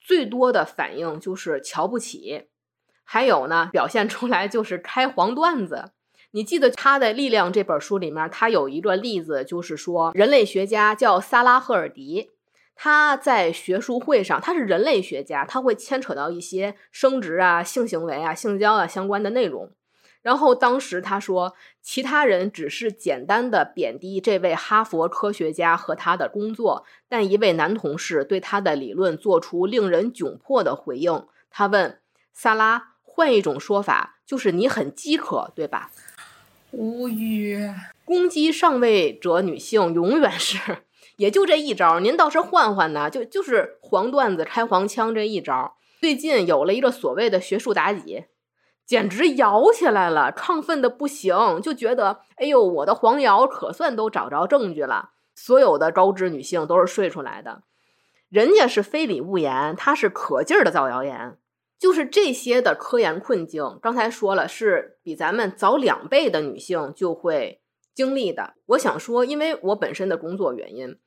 [0.00, 2.44] 最多的反应就是瞧不起，
[3.02, 5.90] 还有呢，表现出来就是开黄段子。
[6.30, 12.30] 你记得他的《力量》这本书里面，他有一个例子，就是说人类学家叫萨拉赫尔迪，
[12.76, 19.72] 他在学术会上，他是人类学家，他会牵扯到一些生殖啊、性行为啊、性交啊相关的内容。
[20.22, 31.26] 然后当时他说，其他人只是简单的贬低这位哈佛科学家和他的工作，但一位男同事对他的理论做出令人窘迫的回应。
[31.50, 32.00] 他问
[32.32, 35.90] 萨拉：“换一种说法，就是你很饥渴，对吧？”
[36.72, 37.58] 无语。
[38.04, 40.58] 攻击上位者女性永远是，
[41.16, 41.98] 也就这一招。
[41.98, 45.76] 您倒是换换呢，就就是黄段子、开黄腔这一招。
[46.00, 48.24] 最近有了一个所谓的学术妲己。
[48.90, 55.10] 简直摇起来了，亢奋的不行，就觉得哎呦，我的黄谣可算都找着证据了。
[55.32, 57.62] 所有的高知女性都是睡出来的，
[58.28, 61.38] 人家是非礼勿言，他是可劲儿的造谣言。
[61.78, 67.62] 就是这些的科研困境，刚才说了，是比咱们早两倍的女性就会
[67.94, 68.54] 经历的。
[68.66, 70.98] 我想说，因为我本身的工作原因，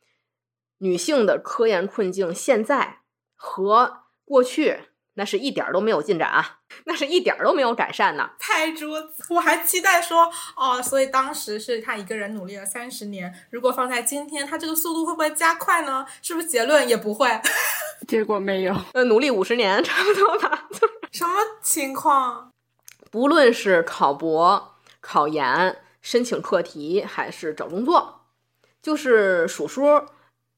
[0.78, 3.00] 女性的科研困境现在
[3.36, 4.84] 和过去。
[5.15, 8.31] 那是一点儿都没有进展啊，那是一点儿都没有改善呢。
[8.40, 9.23] 拍桌子！
[9.30, 16.06] 我还期待说，哦，所以当时是他一个人努力了三十年，如果放在今天，他这个速度会不会加快呢？
[16.22, 17.30] 是不是结论也不会？
[18.07, 20.68] 结果没有，呃，努力五十年差不多吧。
[21.11, 22.52] 什么情况？
[23.11, 28.22] 不论是考博、考研、申请课题，还是找工作，
[28.81, 30.06] 就是数数。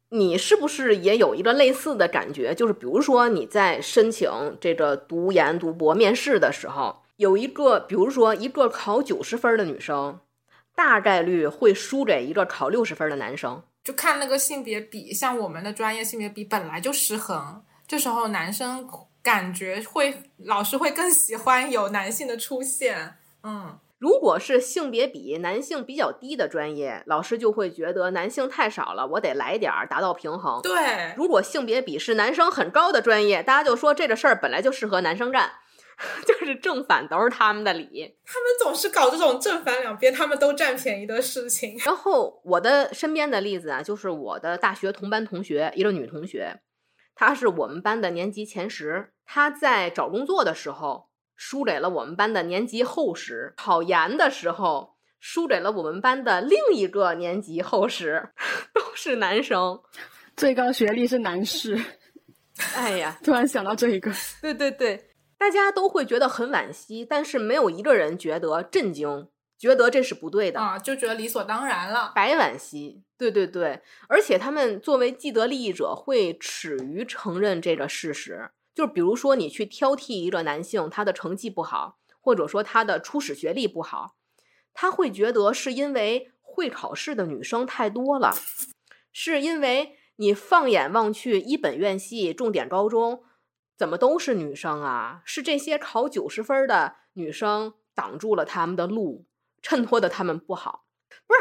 [0.09, 2.53] 你是不是也有一个类似的感觉？
[2.53, 4.29] 就是比如说你在申请
[4.61, 10.19] 这个读研、读博面试的时候，有一个，比如说一个考九十分的女生，
[10.75, 13.63] 大概率会输给一个考六十分的男生。
[13.83, 18.87] 就看那个性别比，像我们的专业性别比本来就失衡，这时候男生
[19.21, 23.79] 感觉会老师会更喜欢有男性的出现，嗯。
[23.97, 30.61] 如果是性别比男性比较低的专业，老师就会觉得男性太少了，我得来点儿达到平衡。
[30.61, 35.49] 对，如果性别比是男生很高的专业，大家就说这个事儿本来就适合男生干，
[36.27, 38.17] 就是正反都是他们的理。
[38.25, 41.77] 他们总是搞这种正反两边，他们都占便宜的事情。
[41.85, 46.59] 然后我的身边的例子啊，就是我的大学同班同学，一个女同学，
[47.15, 51.07] 她是我们班的年级前十，她在找工作的时候。
[51.35, 58.29] 输给了我们班的年级后十，考研的时候输给了我们班的另一个年级后十，
[58.73, 59.81] 都是男生，
[60.35, 61.79] 最高学历是男士。
[62.75, 73.03] 哎呀，突然想到这一个，对对对，大家都会觉得很惋惜，但是没有一个人觉得震惊，觉得这是不对的啊，就觉得理所当然了，白惋惜。
[73.17, 78.49] 对对对，而且他们作为既得利益者，会耻于承认这个事实。
[78.75, 84.17] 就比如说，你去挑剔一个男性，他的成绩不好，或者说他的初始学历不好，
[84.73, 88.35] 他会觉得是因为会考试的女生太多了，
[89.13, 93.23] 是因为你放眼望去，一本院系、重点高中
[93.77, 95.21] 怎么都是女生啊？
[95.23, 99.25] 是这些考九十分的女生挡住了他们的路，
[99.61, 100.85] 衬托的他们不好，
[101.25, 101.39] 不是？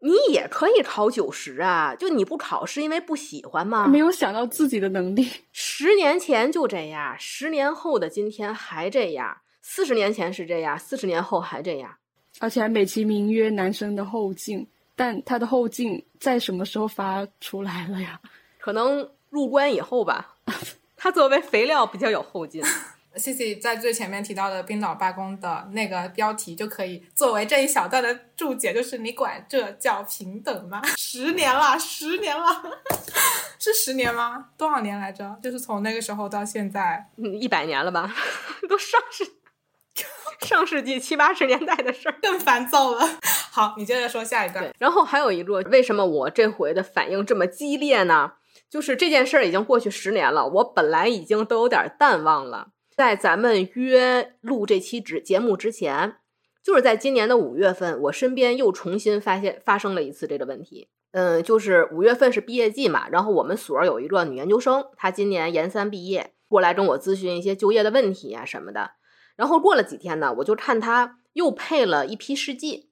[0.00, 1.94] 你也可以考九十啊！
[1.94, 3.86] 就你不考是因为不喜欢吗？
[3.86, 5.28] 没有想到自己的能力。
[5.52, 11.94] 十年前就这样，十年后的今天还这样，四十年前是这样，四十年后还这样，
[12.40, 14.66] 而且还美其名曰男生的后劲，
[14.96, 18.18] 但他的后劲在什么时候发出来了呀？
[18.58, 20.36] 可能入关以后吧。
[20.96, 22.62] 他作为肥料比较有后劲。
[23.16, 30.80] C C 在最前面提到的冰岛罢工的那个标题就可以作为这一小段的注解，就是你管这叫平等吗？
[30.96, 32.62] 十年了，十年了，
[33.58, 34.46] 是十年吗？
[34.56, 35.38] 多少年来着？
[35.42, 38.14] 就是从那个时候到现在，嗯，一百年了吧？
[38.68, 39.24] 都上世
[40.46, 43.18] 上世纪七八十年代的事儿，更烦躁了。
[43.50, 44.72] 好，你接着说下一段。
[44.78, 48.34] 然后还有一个，为什么我这回的反应这么激烈呢？
[48.70, 52.68] 就是这件事儿已经过去十年了，我本来已经都有点淡忘了。
[53.00, 56.16] 在咱们约录这期节节目之前，
[56.62, 60.90] 就是在今年的五月份，我身边又重新发现发生了一次这个问题。
[61.12, 68.90] 嗯，就是五月份是毕业季嘛，然后我们所有一个女研究生，她今年研三毕业，过来跟我咨询一些就业的问题啊什么的。
[69.34, 72.90] 然后过了几天呢，我就看她又配了一批试剂，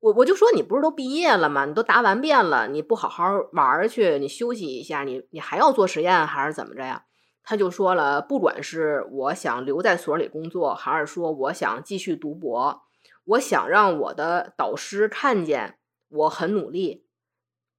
[0.00, 1.66] 我我就说你不是都毕业了吗？
[1.66, 7.04] 你都答完遍了，你不好好玩去，你休息一下，你你还要做实验还是怎么着呀？
[7.42, 12.82] 他就说了，不管是我想留在所里工作，还是说我想继续读博，
[13.24, 15.76] 我想让我的导师看见
[16.08, 17.06] 我很努力，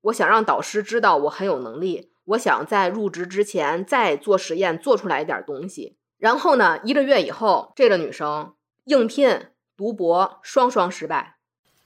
[0.01, 5.97] 我想让导师知道我很有能力，我想在入职之前再做实验，做出来一点东西。
[6.17, 8.53] 然后呢，一个月以后，这个女生
[8.85, 11.37] 应聘读博双双失败，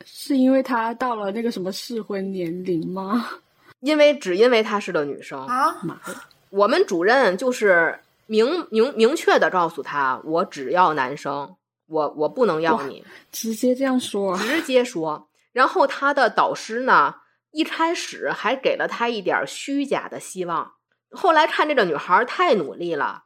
[0.04, 3.30] 是因为她到了那个什么适婚年龄吗？
[3.80, 6.16] 因为只因为她是个女生啊，妈的，
[6.50, 11.56] 我们主任就是明明明确的告诉他，我只要男生，
[11.88, 15.30] 我我不能要你，直接这样说啊，直接说。
[15.52, 17.16] 然后他的导师呢，
[17.52, 20.74] 一开始还给了他一点虚假的希望，
[21.12, 23.24] 后来看这个女孩太努力了，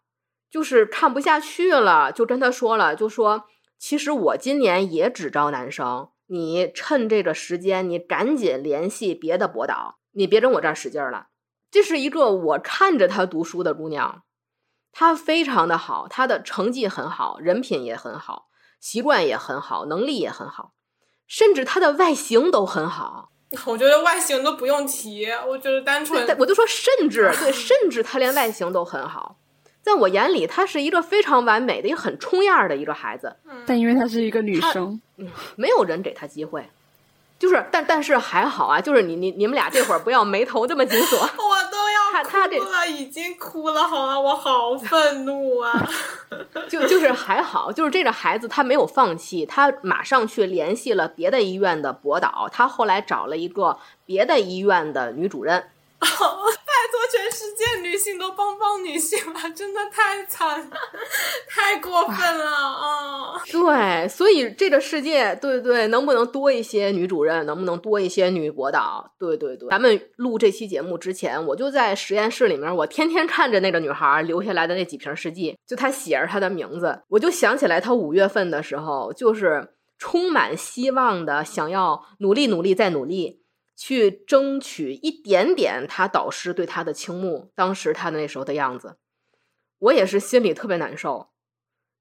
[0.52, 3.46] 就是看不下去了，就跟他说了，就说
[3.80, 11.29] 其实我今年也只招男生，你趁这个时间，你赶紧联系别的博导，你别跟我这儿使劲儿了。
[11.72, 14.24] 这是一个我看着她读书的姑娘，
[14.92, 18.48] 她非常的好，她的成绩很好，人品也很好，
[18.80, 20.74] 习惯也很好，能力也很好。
[21.28, 23.30] 甚至她的外形都很好，
[23.68, 29.38] 我觉得外形都不用提，我觉得单纯，我就说甚至对， 甚至她连外形都很好，
[29.84, 33.36] 在我眼里，她是一个非常完美的、一个很冲样儿的一个孩子，
[33.68, 35.00] 但因为她是一个女生，
[35.56, 36.68] 没有人给她机会，
[37.40, 44.20] 就是，但但是还好啊，就是你你你们俩这会儿不要眉头这么紧锁， 我都要他他这哭了，已经哭了，好吗？
[44.20, 45.90] 我好愤怒啊！
[46.68, 55.70] 就就是还好，就是这个孩子他没有放弃，他马上去联系了别的医院的博导，他后来找了一个别的医院的女主任。
[56.02, 56.06] 哦
[56.70, 60.78] 拜托，全世界女性都帮帮女性吧，真的太惨了，
[61.50, 63.42] 太过分了啊！
[63.52, 67.46] 对，所以这个世界，对对，能不能多一些女主任？
[67.46, 69.14] 能不能多一些女博导？
[69.20, 83.39] 对对对，咱们录这期节目之前，我就在实验室里面，我天天看着那个女孩留下来的那几瓶试剂，就她写着她的名字，我就想起来，她五月份的时候，就是充满希望的，想要努力努力再努力。
[83.82, 88.98] 去争取一点点他导师对他的倾慕，当时他的那时候的样子，
[89.80, 91.30] 我也是心里特别难受。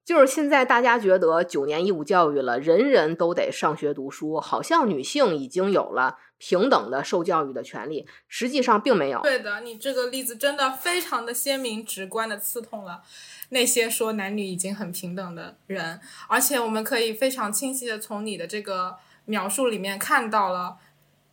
[0.04, 9.20] 就是现在大家觉得九年义务教育了，人人都得上学读书，好像女性已经有了平等的受教育的权利，实际上并没有。
[9.20, 13.02] 对的，你这个例子真的非常的鲜明、直观的刺痛了
[13.50, 18.96] 那些说男女已经很平等的人，而且我们可以非常清晰的从你的这个
[19.26, 20.78] 描述里面看到了。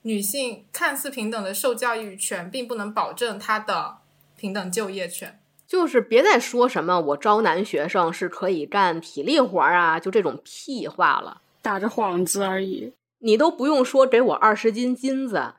[0.06, 3.98] 女性看似平等的受教育权，并不能保证她的
[4.38, 5.40] 平等就业权。
[5.66, 12.94] 就是别再说什么我招男学生是可以干体力活啊，就这种屁话了，打着幌子而已。
[13.18, 15.56] 你都不用说给我二十斤金子，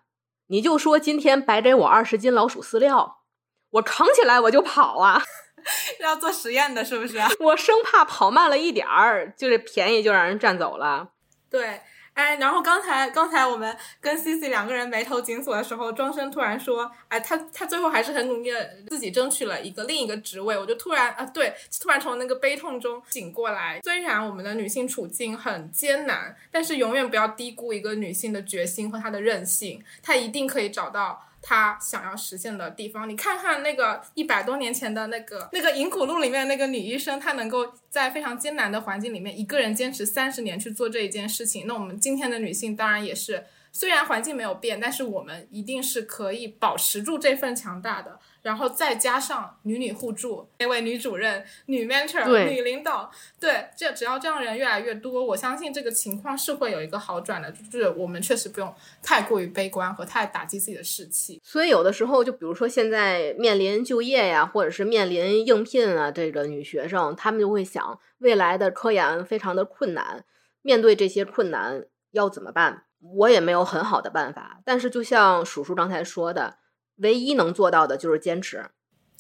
[0.46, 3.22] 你就说今天白给我二十斤老鼠饲料，
[3.70, 5.20] 我扛起来我就跑啊！
[5.98, 7.18] 要做实验的是不是？
[7.40, 11.08] 我生怕跑慢了一点儿，就这便宜就让人占走了。
[11.50, 11.80] 对。
[12.16, 23.80] 哎，然后刚才刚才我们跟 C C 两个人眉头紧锁的时候，庄生突然说：“哎，他他最后还是很努力的自己争取了一个另一个职位。”我就突然啊，对，突然从那个悲痛中醒过来。
[23.84, 31.22] 虽然我们的女性处境很艰难，但是永远不要低估一个女性的决心和她的韧性，她一定可以找到。
[31.48, 41.68] 他想要实现的地方，你看看那个一百多年前的那个那个《银谷录》里面那个女医生，她能够在非常艰难的环境里面一个人坚持三十年去做这一件事情。
[41.68, 48.18] 那我们今天的女性当然也是，虽然环境没有变，但是我们一定是可以保持住这份强大的。
[48.46, 53.10] 然后再加上女女互助，那位女主任、女 mentor、女领导，
[53.40, 57.50] 对，这只要这样人越来越多，我相信这个情况是会有一个好转的。
[57.50, 61.40] 就是我们确实不用太过于悲观和太打击自己的士气。
[61.42, 70.24] 所以有的时候，就比如说现在面临就业呀，或者是面临应聘啊，这个女学生，她们就会想未来的科研非常的困难，
[70.62, 72.84] 面对这些困难要怎么办？
[73.16, 74.60] 我也没有很好的办法。
[74.64, 76.58] 但是就像叔叔刚才说的。
[76.96, 78.70] 唯一能做到的就是坚持，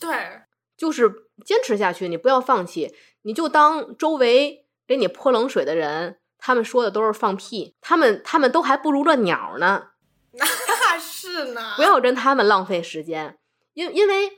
[0.00, 0.42] 对，
[0.76, 1.12] 就是
[1.44, 9.88] 坚持下去，你不要放弃，你就当周围给你泼冷水的人，他们说的都是放屁，他们他们都还不如这鸟呢，
[10.32, 13.38] 那是呢，不要跟他们浪费时间，
[13.74, 14.32] 因因为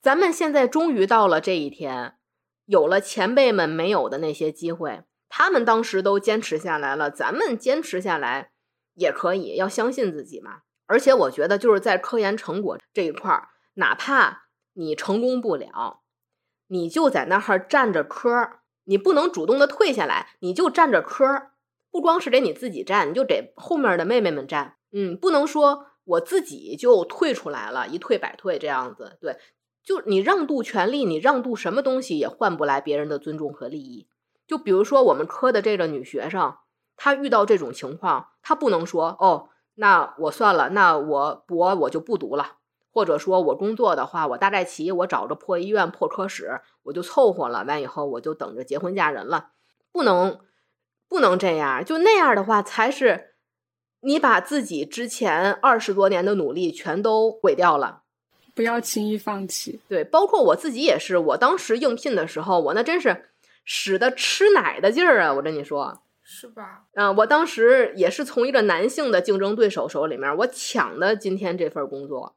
[0.00, 2.16] 咱们现在终于到了这一天，
[2.66, 8.50] 有了前辈们没有的那些机会，他们当时都坚持下来了，咱们坚持下来
[8.94, 10.62] 也可以，要相信自己嘛。
[10.92, 16.02] 而且我觉得，就是在科研成果这一块儿，哪怕你成功不了，
[16.66, 18.28] 你就在那儿站着科，
[18.84, 21.24] 你不能主动的退下来，你就站着科，
[21.90, 24.76] 不光是给你自己站，你就给后面的妹妹们站。
[24.92, 29.16] 嗯，不能说我自己就退出来了，一退百退这样子。
[29.18, 29.38] 对，
[29.82, 34.06] 就你让渡权利，你让渡什么东西也换不来别人的尊重和利益。
[34.46, 36.54] 就比如说我们科的这个女学生，
[36.96, 39.48] 她遇到这种情况，她不能说哦。
[39.74, 42.56] 那我算了，那我博我就不读了，
[42.92, 47.64] 或者说我工作的话，我大概齐，我找着破医院、破科室，我就凑合了。
[47.64, 49.50] 完以后我就等着结婚嫁人了，
[49.90, 50.38] 不能
[51.08, 53.34] 不能这样，就那样的话才是
[54.00, 58.02] 你把自己之前二十多年的努力全都毁掉了。
[58.54, 59.80] 不要轻易放弃。
[59.88, 63.30] 对，包括我自己也是，我当时应聘的时候，我那真是
[63.64, 65.32] 使的吃奶的劲儿啊！
[65.32, 66.02] 我跟你说，
[66.34, 66.84] 是吧？
[66.94, 72.36] 嗯、我当时也是从一个男性的竞争对手手里面，我抢的今天这份工作，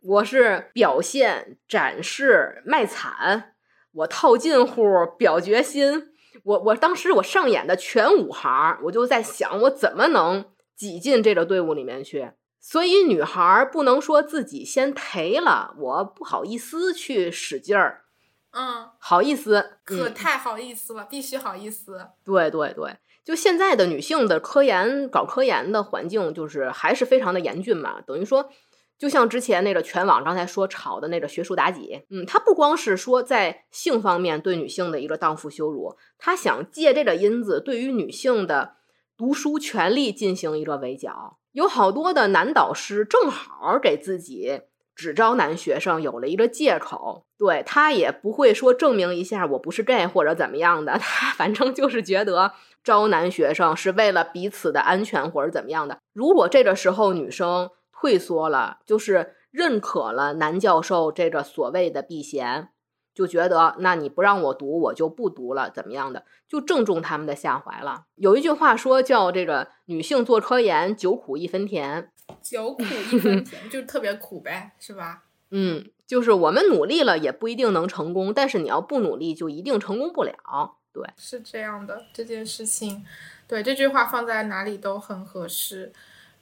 [0.00, 3.54] 我是表现、展示、卖惨，
[3.92, 4.84] 我套近乎、
[5.18, 6.08] 表决心，
[6.44, 12.32] 我我当时我上演的全五行，我就在想，我怎么能挤进这个队伍里面去。
[12.58, 18.02] 所以女孩儿不能说自己先赔了，我不好意思去使劲儿，
[18.50, 22.08] 嗯，好意思，嗯可太好意思了，必须好意思。
[22.24, 22.96] 对对对，
[23.26, 28.00] 就现在的女性的科研搞科研的环境，就是还是非常的严峻嘛。
[28.00, 28.48] 等于说，
[28.96, 38.76] 就像之前那个全网刚才说炒的那个学术妲己，嗯，她不光是说在性方面对女性的一个荡妇羞辱，她想借这个因子对于女性的
[39.16, 41.38] 读书权利进行一个围剿。
[41.50, 44.60] 有好多的男导师正好给自己
[44.96, 52.52] 只招男学生有了一个借口，对他也不会说证明一下我不是 gay 或者怎么样的， 他反正就是觉得
[52.82, 55.98] 招男学生是为了彼此的安全或者怎么样的。
[56.14, 62.68] 如果这个时候女生退缩了，就是认可了男教授这个所谓的避嫌，
[63.14, 68.04] 就觉得那你不让我读，我就不读了，怎么样的，就正中他们的下怀了。
[68.14, 72.10] 有一句话说叫这个女性做科研，九苦一分甜。
[72.50, 75.24] 九苦一分 甜，就特别苦呗，是吧？
[75.50, 80.76] 嗯，就是我们努力了也不一定能成功，但是你要不努力就一定成功不了。
[80.92, 83.04] 对，是这样的，这件事情，
[83.46, 85.92] 对这句话放在哪里都很合适。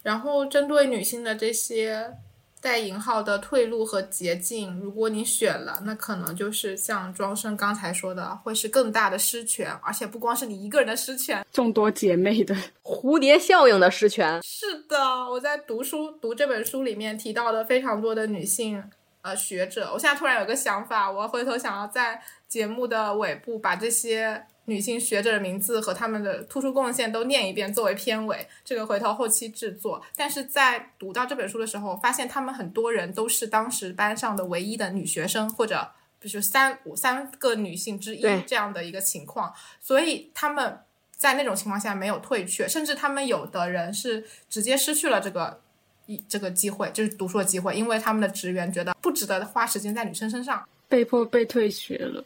[0.02, 2.16] 然后针对女性的这些
[2.64, 11.44] 带引号的退路和捷径，如果你选了，那可能就是像庄生刚才说的，会是更大的失权，而且不光是你一个人的失权。
[11.52, 14.42] 众多姐妹的 蝴蝶效应的失权。
[14.42, 14.98] 是的，
[15.30, 18.82] 我在读书读这本书里面提到的非常多的女性
[19.20, 30.02] 呃学者，我现在突然有个想法，我回头想要在节目的尾部把这些女性学者的名字和她们的突出贡献都念一遍作为片尾，这个回头后期制作。
[30.16, 40.78] 但是在读到这本书的时候，发现她们很多人都是当时班上的唯一的女学生，或者就是三五三个女性之一这样的一个情况，所以她们。
[41.16, 45.58] 在那种情况下没有退却，甚至他们有的人是直接失去了这个
[46.06, 52.22] 一这个机会，就是读书的机会，因为他们的职员觉得不值得花时间在女生身上，被迫被退学了。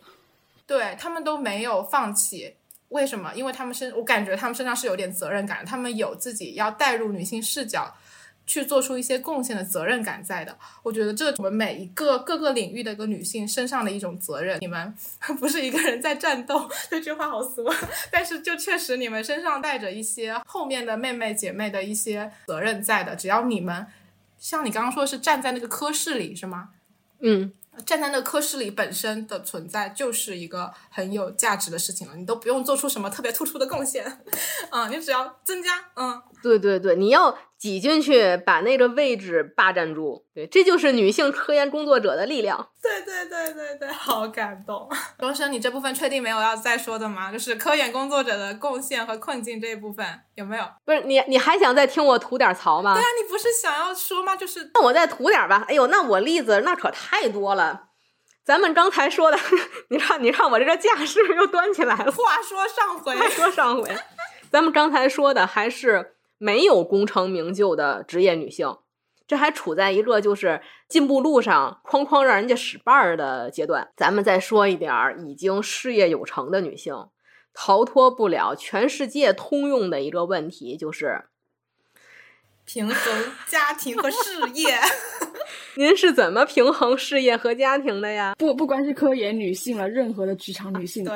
[0.68, 2.54] 对他们都没有放弃。
[2.90, 3.32] 为什么？
[3.34, 7.96] 因为他们身，我感觉他们身上是有点责任感，他们有自己要带入女性视角。
[8.48, 14.56] 去做出一些贡献的责任感在的，我觉得这我们每一个各个领域的一个女性身上的一种责任。
[14.62, 14.94] 你们
[15.38, 17.62] 不是一个人在战斗， 这句话好俗，
[18.10, 23.14] 但是就确实你们身上带着一些后面的妹妹姐妹的一些责任在的。
[23.14, 23.86] 只要你们
[24.38, 26.70] 像你刚刚说是站在那个科室里是吗？
[27.20, 27.52] 嗯，
[27.86, 34.20] 站在那科室里本身的存在就是一个很有价值的事情了，你都不用做出什么特别突出的贡献，
[34.70, 42.68] 嗯， 你只要增加，嗯，对对对，你要挤进去把那个位置霸占住，对，这就是女性科研工作者的力量。
[42.80, 44.88] 对对对对对，好感动。
[45.18, 47.32] 钟生，你这部分确定没有要再说的吗？
[47.32, 50.06] 就是科研工作者的贡献和困境这一部分
[50.36, 50.64] 有没有？
[50.84, 52.94] 不是你，你还想再听我吐点槽吗？
[52.94, 54.36] 对啊，你不是想要说吗？
[54.36, 55.64] 就是那我再吐点吧。
[55.68, 57.86] 哎呦，那我例子那可太多了。
[58.44, 59.38] 咱们刚才说的，
[59.90, 62.12] 你看，你看我这个架势又端起来了。
[62.12, 63.90] 话说上回，话说上回，
[64.50, 68.78] 咱们刚才说的还是没有功成名就的职业女性，
[69.26, 73.88] 这还处在一个就是进步路上哐哐让人家使绊儿的阶段。
[73.96, 77.08] 咱们再说一点儿已经事业有成的女性，
[77.52, 81.24] 逃脱不了全世界通用的一个问题，就是
[82.64, 84.78] 平衡家庭和事业。
[85.76, 88.34] 您是怎么平衡事业和家庭的呀？
[88.38, 91.14] 不不光是科研女性了，任何的职场女性，对，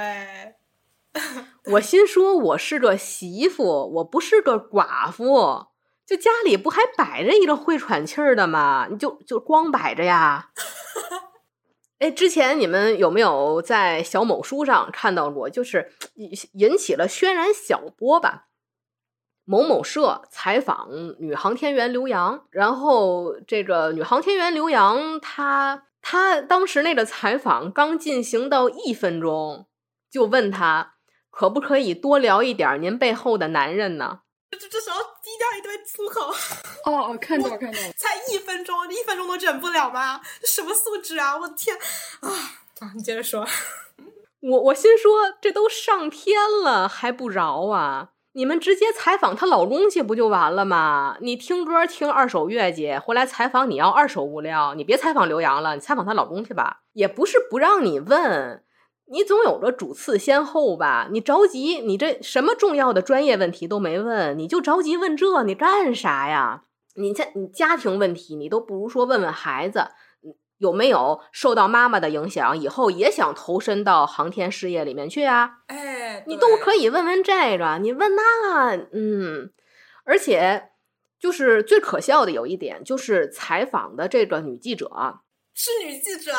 [1.73, 3.65] 我心说，我是个媳妇，
[3.97, 5.67] 我不是个寡妇，
[6.07, 8.89] 就家里不还摆着一个会喘气儿的吗？
[8.91, 10.51] 你就就光摆着呀？
[11.99, 15.49] 哎，之前你们有没有在小某书上看到过？
[15.49, 18.49] 就是引引起了轩然小波吧。
[19.45, 29.67] 某某社采访女航天员刘洋，然后这个女航天员刘洋，她她当时那个采访刚进行到一分钟，
[30.11, 30.92] 就问她
[31.33, 34.21] 可不可以多聊一点您背后的男人呢？
[34.51, 36.31] 这这时候低调一堆粗口。
[36.85, 40.21] 哦哦，看到看到，才一分钟，一分钟都忍不了吗？
[40.41, 41.39] 这什么素质啊！
[41.39, 41.75] 我的天
[42.21, 42.29] 啊！
[42.81, 43.47] 啊，你接着说。
[44.41, 48.11] 我我心说，这都上天了还不饶啊！
[48.35, 51.17] 你们直接采访她老公去不就完了吗？
[51.21, 56.83] 你听歌听二手乐去，回来采访你要二手物料，你别采访刘洋了，你采访她老公去吧。
[56.93, 58.65] 也不是不让你问，
[59.11, 61.09] 你总有个主次先后吧？
[61.11, 66.65] 你着急，你这什么重要的专业问题都没问，你就着急问这，你干啥呀？
[66.95, 69.89] 你家你家庭问题，你都不如说问问孩子。
[70.59, 72.57] 有没有受到妈妈的影响？
[72.57, 75.55] 以后也想投身到航天事业里面去啊？
[75.67, 79.51] 哎，你都可以问问这个，你问那，嗯，
[80.05, 80.71] 而且
[81.19, 84.89] 就是最可笑的有一点，就是采访的这个女记者
[85.53, 86.31] 是女记者，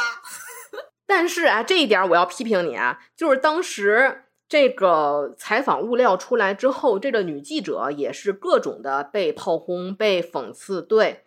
[1.16, 11.24] 但是啊，这一点我要批评你啊，就是当时这个采访物料出来之后，这个女记者也是各种的被炮轰、被讽刺，对，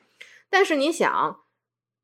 [0.50, 1.40] 但是你想。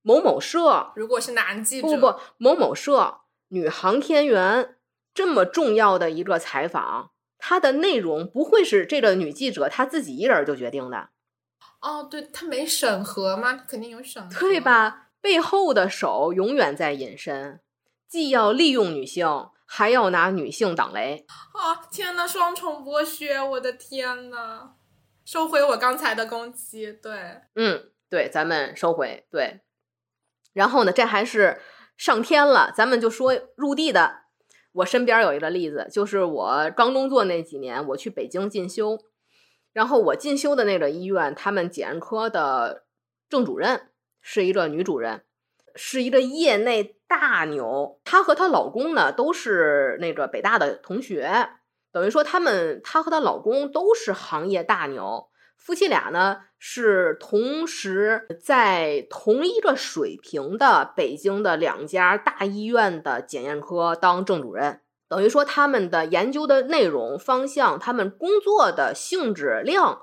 [0.04, 4.74] 某某社，如果是男记者，不不，某某社女航天员
[5.14, 11.10] 这么重要的一个采访，它的内容不会是这个女记者她自己一人就决定的。
[11.80, 13.62] 哦，对，她没审核吗？
[13.68, 15.10] 肯定有审核，对吧？
[15.20, 17.60] 背后的手永远在隐身，
[18.12, 19.26] 既要利用女性，
[19.64, 21.24] 还要拿女性挡雷。
[21.54, 23.40] 啊，天呐，双重剥削！
[23.42, 24.72] 我的天呐，
[25.24, 26.92] 收回我刚才的攻击。
[26.92, 29.62] 对，嗯，对，咱们收回，对。
[30.52, 31.62] 然后呢，这还是
[31.96, 34.24] 上天了，咱们就说入地的。
[34.72, 38.98] 我身边有一个例子，就是我刚工作那几年，我去北京进修，
[39.72, 42.84] 然后我进修的那个医院，他们检验科的
[43.30, 43.88] 郑主任
[44.20, 45.24] 是一个女主任，
[45.74, 48.00] 是一个业内大牛。
[48.04, 51.50] 她和她老公呢都是那个北大的同学，
[51.92, 55.28] 等于说他们她和她老公都是行业大牛。
[55.56, 70.02] 夫妻俩呢是同时在同一个水平的北京的两家大医院的检验科当正主任，等于说他们的研究的内容方向、他们工作的性质量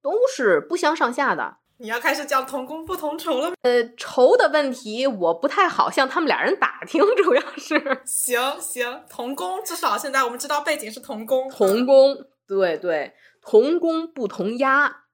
[0.00, 1.56] 都是不相上下的。
[1.80, 3.52] 你要开始讲同工不同酬了？
[3.62, 12.16] 呃，酬的问题我不太好向他们俩人打听， 主要是行行同工，至少现在我们知道背景是同工，同工，
[12.46, 13.14] 对对。
[13.40, 15.04] 同工不同压，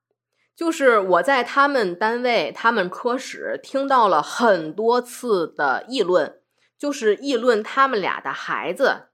[0.57, 6.41] 就是我在他们单位、他们科室听到了很多次的议论，
[6.77, 9.11] 就是议论他们俩的孩子。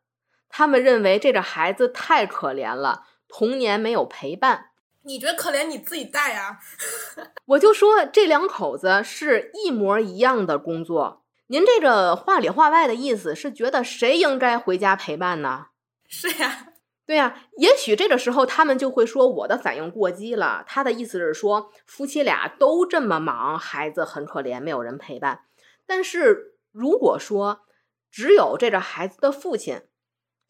[0.48, 4.68] 他们认为这个孩子太可怜了，童年没有陪伴。
[5.04, 6.58] 你觉得可怜你自己带啊？
[7.46, 11.24] 我就说这两口子是一模一样的工作。
[11.48, 15.66] 您这个话里话外的意思是觉得谁应该回家陪伴呢？
[16.08, 16.68] 是呀。
[17.04, 20.64] 对呀，也许这个时候他们就会说我的反应过激了。
[20.66, 25.40] 他的意思是说，夫妻俩都这么忙，孩子很可怜，没有人陪伴。
[25.84, 27.62] 但是如果说
[28.10, 29.82] 只有这个孩子的父亲，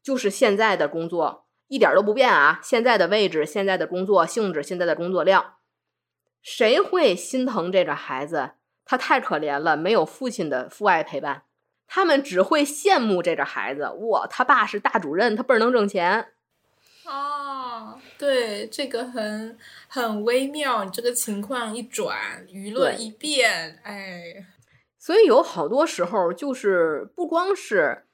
[0.03, 1.42] 就是现在的工作
[1.73, 5.55] 一点都不变啊，现在的位置、现在的工作性质、现在的工作量，
[6.43, 8.51] 谁会心疼这个孩子？
[8.85, 11.45] 他太可怜了，没有父亲的父爱陪伴，
[11.87, 13.89] 他们只会羡慕这个孩子。
[13.89, 16.35] 哇，他爸是大主任，他倍儿能挣钱。
[17.07, 19.57] 哦，对，这个很
[19.89, 20.85] 很微妙。
[20.85, 24.45] 你这个情况一转，舆论一变，哎，
[24.99, 28.05] 所以有好多时候就是不光是，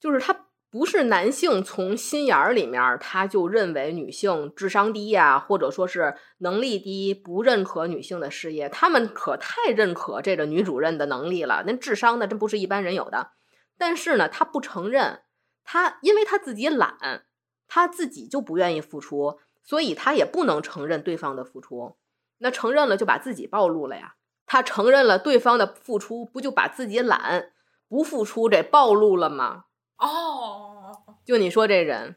[0.00, 0.45] 就是他
[0.76, 8.68] 不是男性从心眼儿里面他就认为女性智商低呀，或者说是能力低，不认可女性的事业。
[8.68, 13.30] 他们可太认可这个女主任的能力了，那智商呢，真不是一般人有的。
[13.78, 15.22] 但是呢，他不承认，
[15.64, 17.24] 他因为他自己懒。
[17.66, 21.96] 他自己就不愿意付出，所以他也不能承认对方的付出。
[22.38, 24.16] 那承认了就把自己暴露了呀。
[24.44, 27.52] 他承认了对方的付出，不就把自己懒
[27.88, 29.64] 不付出这暴露了吗？
[29.98, 32.14] 哦，就你说这人。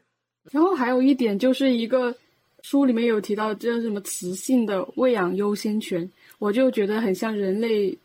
[0.50, 2.14] 然后还有一点就是一个
[2.62, 7.96] 书里面有提到叫什么雌性的喂养优先权，我就觉得很像人类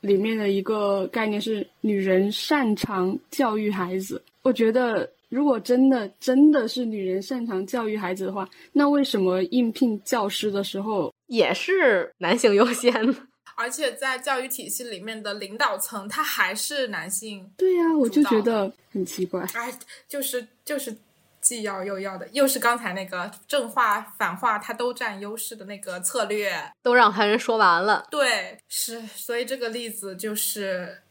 [0.00, 4.22] 里面的一个概念是女人擅长教育孩子。
[4.42, 5.10] 我觉得。
[5.30, 12.92] 如果真的真的是女人擅长教育孩子的话，那为什么应聘教师的时候也是男性优先？
[13.60, 17.52] 而且在教育体系里面的领导层，他还是男性。
[17.58, 19.42] 对呀，我就觉得很奇怪。
[19.52, 19.72] 哎，
[20.08, 20.96] 就是就是
[21.42, 28.06] 既要又要的，又是刚才那个正话反话，他都占优势的那个策略，都让他人说完了。
[28.10, 31.02] 对，是，所以这个例子就是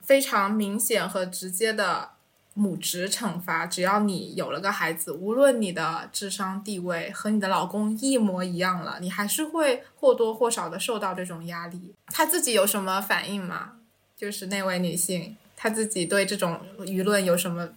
[0.00, 2.15] 非常明显和直接的。
[2.58, 11.94] 母职惩罚，只要你有了个孩子，无论你的智商地位和你的老公一模一样了，你还是会或多或少的受到这种压力。
[12.06, 13.72] 她自己有什么反应吗？
[14.16, 17.68] 就是那位女性，她自己对这种舆论有什么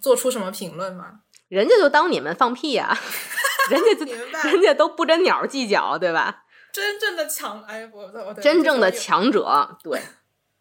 [0.00, 1.20] 做出什么评论吗？
[1.48, 2.96] 人家就当你们放屁呀、
[3.68, 6.44] 人家就明白人家都不跟鸟计较，对吧？
[6.72, 10.00] 真正的强，哎，我我我真正的强者，对，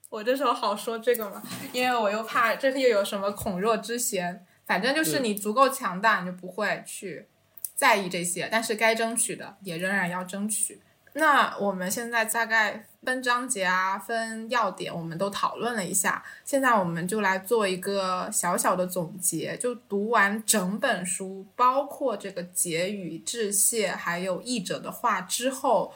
[0.10, 1.42] 我这时候好说这个吗？
[1.72, 4.46] 因为我又怕这又有什么恐弱之嫌。
[4.66, 7.26] 反正就是你足够强大，你就不会去
[7.74, 10.80] 在意这些，但是该争取的也仍然要争取。
[11.14, 16.24] 那我们现在大概分章节啊、分要点，我们都讨论了一下。
[16.46, 25.92] 现在我们就来做一个小小的总结，就读完整本书，包括这个结语、致谢，还有译者的话之后，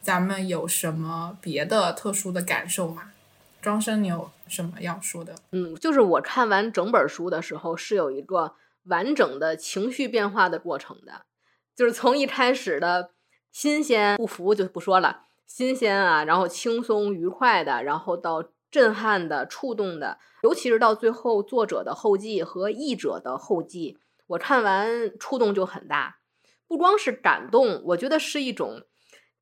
[0.00, 3.10] 咱们有什么别的特殊的感受吗？
[3.64, 5.34] 庄生，你有什么要说的？
[5.52, 11.22] 嗯，就是我看完整本书的时候，是有一个完整的情绪变化的过程的，
[11.74, 13.12] 就是从一开始的
[13.50, 23.96] 新鲜不服就不说了，新鲜啊，然后轻松愉快的，然后到震撼的、触动的，尤其是到最后作者的后记和译者的后记，
[24.26, 26.18] 我看完触动就很大，
[26.68, 28.82] 不光是感动，我觉得是一种。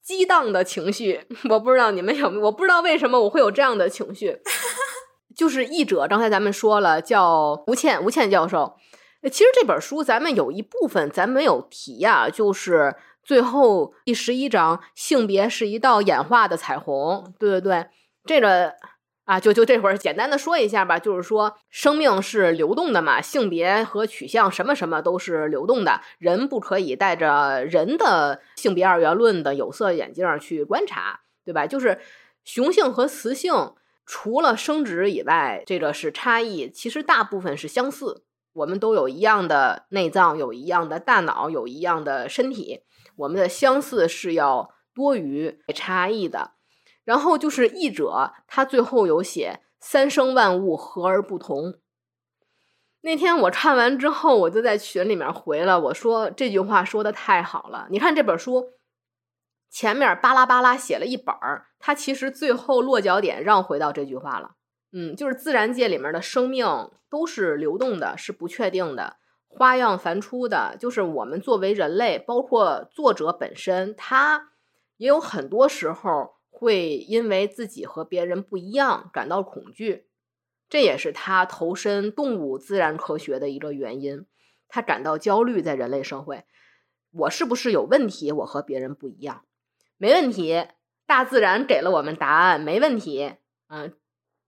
[0.02, 4.38] 激荡的情绪，我不知道你们有没有，我不知道为什么我会有这样的情绪。
[5.36, 8.76] 就是译者，刚才咱们说了，叫吴倩，吴倩教授。
[9.22, 17.32] 呃其实这本书咱们有一部分咱没有提呀、就是最后第十一章，性别是一道演化的彩虹。
[17.38, 17.86] 对对对，
[18.26, 18.74] 这个
[19.32, 31.66] 啊，就就这会儿简单的说一下吧，就是说生命是流动的嘛，性别和取向什么什么都是流动的，人不可以带着人的性别二元论的有色眼镜去观察，对吧？
[31.66, 31.98] 就是
[32.44, 33.72] 雄性和雌性
[34.04, 38.24] 除了生殖以外，这个是差异，其实大部分是相似。
[38.52, 42.80] 我们都有一样的内脏，有一样的大脑，有一样的身体，
[43.16, 46.50] 我们的相似是要多于差异的。
[47.04, 51.74] 然后就是译者，他最后有写“三生万物和而不同”。
[53.04, 57.88] 那天我看完之后，我就在群里面回了，我说这句话说的太好了。
[57.90, 58.70] 你看这本书
[59.68, 64.52] 前面巴拉巴拉写了一本儿，它其实最后落脚点绕回到这句话了。
[64.92, 69.16] 嗯，就是自然界里面的生命都是流动的，是不确定的，
[69.48, 70.76] 花样繁出的。
[70.78, 74.50] 就是我们作为人类，包括作者本身，他
[74.98, 80.06] 也有很多时候会因为自己和别人不一样感到恐惧，
[80.68, 84.26] 这也是他投身动物自然科学的一个原因。
[84.68, 86.44] 他感到焦虑，在人类社会，
[87.10, 88.30] 我是不是有问题？
[88.30, 89.44] 我和别人不一样，
[89.98, 90.68] 没问题。
[91.04, 93.34] 大自然给了我们答案，没问题。
[93.66, 93.92] 嗯，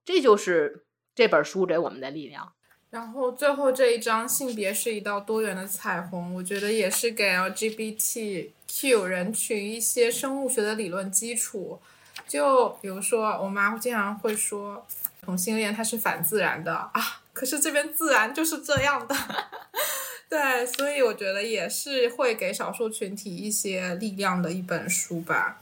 [0.05, 2.53] 这就是这本书给我们的力量。
[2.91, 11.81] 然后最后这一章性别是一道多元的彩虹，我觉得也是给 LGBTQ 人群一些生物学的理论基础。
[12.27, 14.85] 就比如说，我妈经常会说
[15.21, 19.15] 同性恋它是反自然的啊，可是这边自然就是这样的。
[20.27, 25.61] 对，所以我觉得也是会给少数群体一些力量的一本书吧。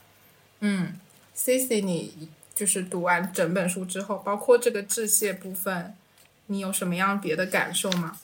[0.61, 0.94] 嗯
[1.34, 5.94] ，C C，你就是读完整本书之后，包括这个致谢部分，
[6.48, 8.18] 你有什么样别的感受吗？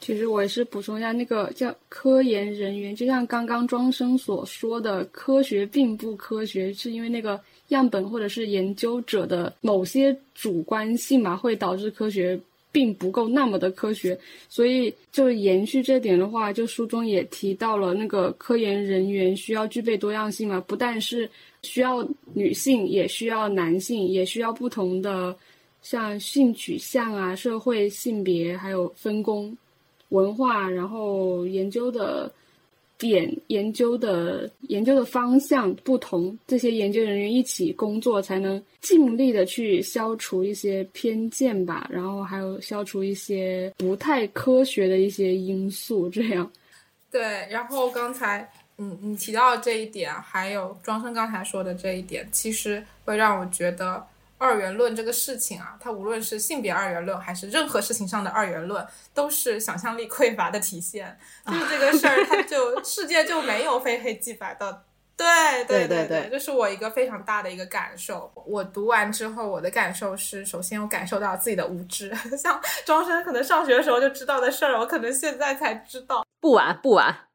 [0.00, 7.40] 其实我也是补充一下，那个叫科研人员，就像刚刚庄生所说的，科学并不科学，是因为那个
[7.74, 12.38] 样本或者是研究者的某些主观性嘛，会导致科学
[12.70, 14.18] 并不够那么的科学。
[14.48, 21.28] 所以就延续这点的话，就书中也提到了那个科研人员需要具备多样性嘛，不但是
[21.62, 25.36] 需要女性，也需要男性，也需要不同的
[25.82, 29.56] 像性取向啊、社会性别还有分工。
[30.10, 32.30] 文化，然后研究的
[33.02, 46.48] 点、研究的研究的方向不同，这些研究人员一起工作，才能尽力的去消除一些偏见吧，然后还有消除一些不太科学的一些因素，这样。
[47.10, 48.48] 对，然后刚才
[48.78, 54.06] 嗯你提到这一点，还有庄生刚才说的这一点，其实会让我觉得。
[54.42, 61.16] 二元论这个事情啊，它无论是性别二元论，还是任何事情上的二元论，都是想象力匮乏的体现。
[61.46, 64.82] 就是这个事儿，它就世界就没有非黑即白的。
[65.16, 68.32] 对对对对，这是我一个非常大的一个感受。
[68.44, 76.26] 我读完之后，我的感受是，首先我感受到自己的无知， 像庄生可能上学的时候就知道的事儿，我可能现在才知道。
[76.40, 77.28] 不晚不晚。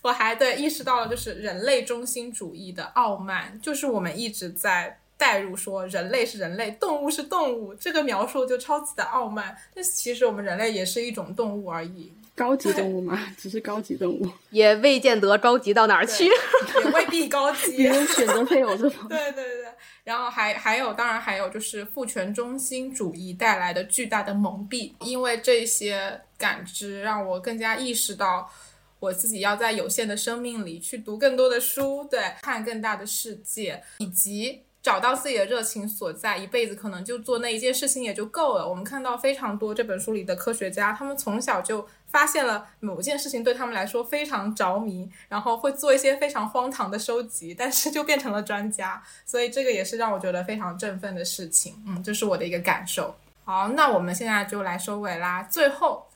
[0.00, 5.00] 我还对意识到了，就是人类中心主义的傲慢，就是我们一直在。
[5.18, 9.56] 带入说人类是人类，动物是动物，这个描述就超级的傲慢。
[9.74, 16.24] 但其实我们人类也是一种动物而已，高级动物嘛，只是高级动物，也未见得高级到哪儿去。
[16.24, 17.76] 也未必高级。
[17.76, 19.64] 别人选择配偶这方 对对对，
[20.04, 28.50] 然后还还有，当然还有就是父权中心主义带来的巨大的蒙蔽，因为这些感知让我更加意识到。
[28.98, 36.36] 我自己要在有限的生命里去读更多的书，对，看更大的世界，以及找到自己的热情所在。
[36.38, 38.68] 一辈子可能就做那一件事情也就够了。
[38.68, 49.02] 我们看到非常多这本书里的科学家，他们从小就发现了某件事情对他们来说非常着迷，然后会做一些非常荒唐的收集，但是就变成了专家。
[49.24, 51.74] 所以这个也是让我觉得非常振奋的事情。
[51.84, 53.12] 嗯，这是我的一个感受。
[53.44, 55.42] 好，那我们现在就来收尾啦。
[55.42, 56.06] 最后。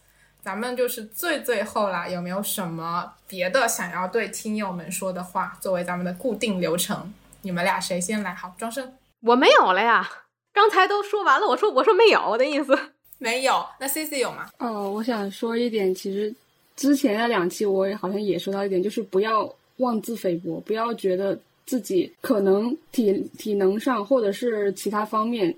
[0.42, 5.54] 咱们就是最最后啦，有没有什么别的想要对听友们说的话？
[5.60, 8.34] 作为咱们的固定流程，你们俩谁先来？
[8.34, 10.08] 好，庄生，我没有了呀，
[10.52, 11.46] 刚才都说完了。
[11.46, 12.78] 我说我说没有我的意思，
[13.18, 13.64] 没有。
[13.78, 14.50] 那 C C 有吗？
[14.58, 16.34] 哦，我想说一点，其实
[16.76, 25.54] 之前那两期我也好像也说到一点，就是不要妄自菲薄，不要觉得自己可能体体能上或者是其他方面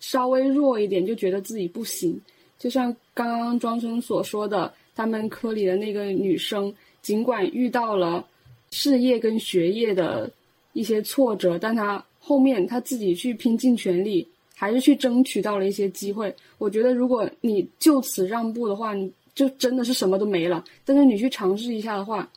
[0.00, 2.20] 稍微弱一点，就觉得自己不行。
[2.58, 8.24] 就像刚刚庄生所说的，他们科里的那个女生，尽管遇到了
[8.70, 10.30] 事业跟学业的
[10.74, 16.34] 一些挫折，但他后面他自己去拼尽全力，还是去争取到了一些机会。
[16.58, 20.62] 我觉得，如果你就此让步的话，你就真的是什么都没了。
[20.84, 22.30] 但是你去尝试一下的话，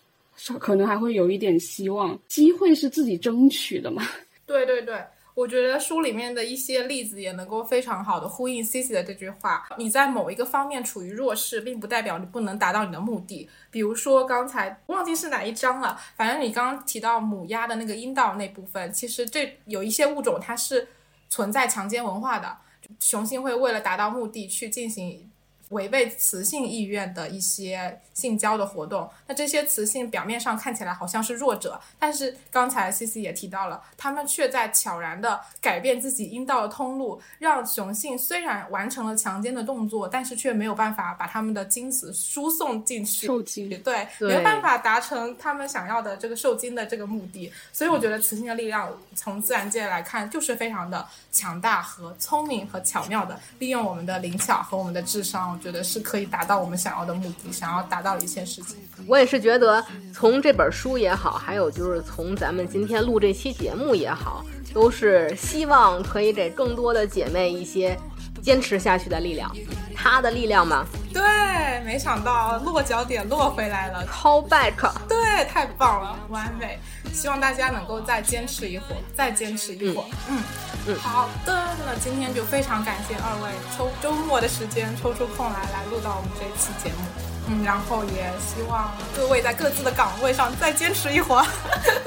[0.59, 2.18] 可能还会有一点希望。
[2.27, 4.03] 机会是自己争取的嘛？
[4.45, 4.95] 对 对对。
[5.38, 13.47] 我觉得书里面的一些例子也能够非常好的呼应 C C 的这句话：你在某一个方面处于弱势，并不代表你不能达到你的目的。
[13.69, 20.88] 比如说刚才忘记是哪一章了，反正你刚刚提到母鸭的那个阴道那部分，其实这有一些物种它是
[21.30, 22.57] 存在强奸文化的，
[22.99, 25.30] 雄性会为了达到目的去进行。
[25.69, 47.52] 违背雌性意愿的一些性交的活动，那这些雌性表面上看起来好像是弱者，但是刚才 C C 也提到了，他们却在悄然的改变自己阴道的通路，让雄性虽然完成了强奸的动作，但是却没有办法把他们的精子输送进去，受精，对，没有办法达成他们想要的这个受精的这个目的。
[47.73, 55.57] 所以我觉得雌性的力量从自然界来看就是非常的强大和聪明和巧妙的，利用我们的灵巧和我们的智商。
[55.60, 58.78] 觉得是可以达到我们想要的目的，想要达到一些事情。
[59.08, 64.44] 我也是觉得，从这本书也好，还有就是从咱们今天录这期节目也好，
[64.74, 67.98] 都是希望可以给更多的姐妹一些
[68.41, 69.51] 坚持下去的力量。
[69.95, 70.85] 他的力量吗？
[71.14, 71.23] 对，
[71.84, 74.91] 没想到落脚点落回来了，call back。
[75.07, 76.80] 对，太棒了，完美。
[77.11, 80.05] 希望大家能够再坚持一会儿，再坚持一会儿。
[80.30, 80.43] 嗯。
[81.01, 87.03] 好的，那今天就非常感谢二位抽周末的时间抽出空来来录到我们这期节目，
[87.47, 91.45] 嗯，然后也希望各位在各自的岗位上再坚持一会儿。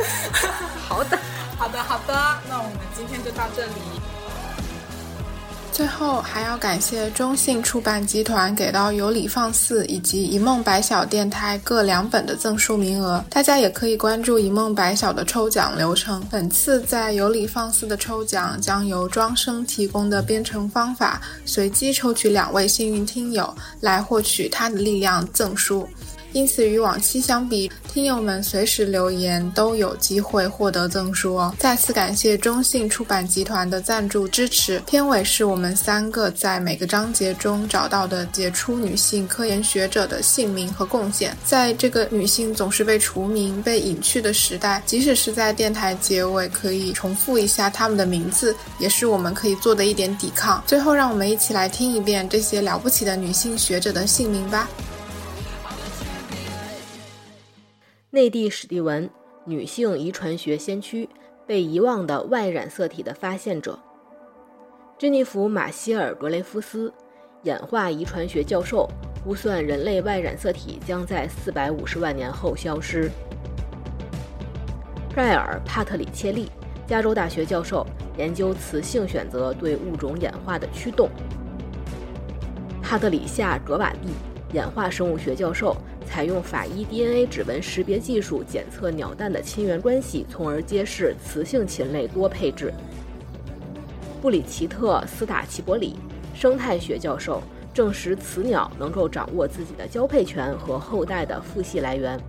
[0.89, 1.19] 好的，
[1.59, 3.73] 好的，好的，那我们今天就到这里。
[5.81, 16.23] 最后还要感谢中信出版集团给到有理放肆以及一梦百晓电台各两本的赠书名额，大家也可以关注一梦百晓的抽奖流程。
[16.31, 25.89] 本次在有理放肆的抽奖将由庄生提供的编程方法，随机抽取两位幸运听友来获取他的力量赠书。
[26.33, 31.55] 因此，与往期相比，听友们随时留言都有机会获得赠书哦。
[31.59, 34.79] 再次感谢中信出版集团的赞助支持。
[34.87, 41.37] 片尾是我们三个在每个章节中找到的杰出女性科研学者的姓名和贡献。
[41.45, 50.63] 在这个女性总是被除名、被隐去的时代，即使是在电台结尾可以重复一下她们的名字，也是我们可以做的一点抵抗。
[50.67, 54.69] 最后，让我们一起来听一遍这些了不起的女性学者的姓名吧。
[58.13, 59.09] 内地史蒂文，
[59.45, 61.09] 女性遗传学先驱，
[61.47, 63.79] 被遗忘的 Y 染色体的发现者。
[64.99, 66.93] 珍妮弗·马歇尔·格雷夫斯，
[67.45, 68.91] 演化遗传学教授，
[69.23, 73.09] 估算人类 Y 染色体将在450万年后消失。
[75.15, 76.51] 盖尔·帕特里切利，
[76.89, 77.87] 加州大学教授，
[78.19, 81.09] 研究雌性选择对物种演化的驱动。
[82.83, 84.09] 帕特里夏·格瓦蒂，
[84.53, 85.77] 演化生物学教授。
[86.11, 92.75] 采用法医 DNA 指纹识别技术检测鸟蛋的亲缘关系，从而揭示雌性禽类多配置。
[94.21, 95.97] 布里奇特·斯塔奇伯里，
[96.35, 97.41] 生态学教授，
[97.73, 102.21] 证实雌鸟能够掌握自己的交配权和后代的父系来源。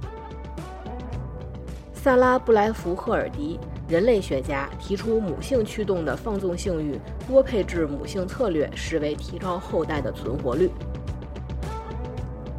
[1.91, 3.59] 萨拉布莱福赫尔迪，
[3.89, 10.69] 人类学家提出母性驱动的放纵性欲、多配置母性策略，实为提高后代的存活率。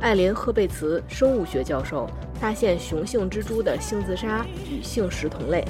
[0.03, 5.65] 艾琳·赫贝茨，生物学教授，发现雄性蜘蛛的性自杀与性食同类。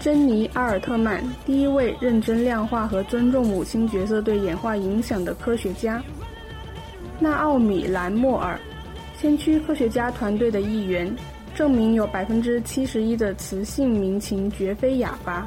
[0.00, 6.02] 珍妮·阿尔特曼，第一位认真量化和尊重母亲角色对演化影响的科学家。
[7.20, 8.58] 纳奥米·兰莫尔，
[9.20, 11.14] 先驱科学家团队的一员，
[11.54, 15.46] 证明有百分之七十一的雌性鸣禽绝非哑巴。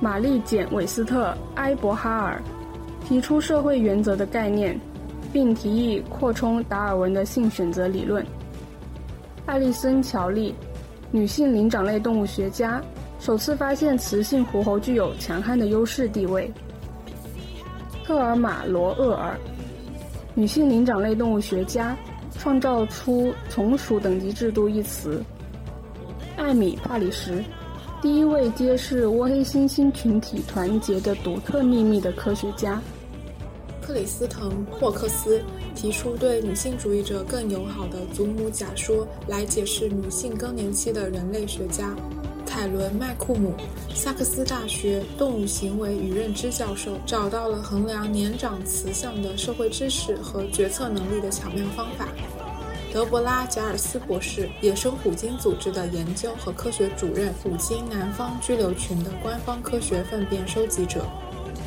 [0.00, 2.42] 玛丽·简·韦斯特·埃伯哈尔。
[3.06, 4.78] 提出社会原则的概念，
[5.32, 8.24] 并提议扩充达尔文的性选择理论。
[9.46, 10.54] 艾丽森·乔利，
[11.10, 12.82] 女性灵长类动物学家，
[13.20, 16.50] 首次发现雌性狐猴具有强悍的优势地位。
[18.04, 19.38] 特尔玛·罗厄尔，
[20.34, 21.94] 女性灵长类动物学家，
[22.38, 25.22] 创造出从属等级制度一词。
[26.36, 27.44] 艾米·帕里什，
[28.02, 32.80] 第一位揭示倭黑猩猩群体团结的独特秘密的科学家。
[33.86, 35.42] 克里斯滕·霍克斯
[35.74, 41.94] 提出对女性主义者更友好的祖母假说来解释女性更年期的人类学家，
[42.46, 43.52] 凯伦·麦库姆，
[43.94, 52.08] 萨克斯大学动物行为与认知教授，找到了衡量年长雌象的社会知识和决策能力的巧妙方法。
[52.90, 61.04] 德伯拉·贾尔斯博士，野生虎鲸组织的研究和科学主任，虎鲸南方居留群的官方科学粪便收集者。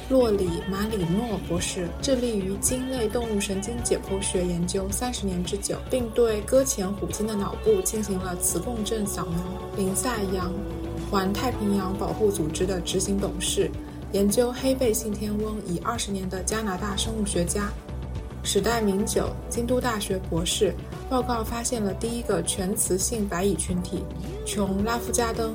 [0.09, 9.37] 洛里·马里诺博士致力于鲸类动物神经解剖学研究三十年之久，并对搁浅虎鲸的脑部进行了磁共振扫描。
[9.75, 10.53] 林赛·杨，
[11.11, 13.69] 环太平洋保护组织的执行董事，
[14.13, 17.69] 研究黑背信天翁已二十年的加拿大生物学家。
[18.43, 20.73] 史代明久，京都大学博士，
[21.09, 24.05] 报告发现了第一个全雌性白蚁群体。
[24.45, 25.53] 琼·拉夫加登。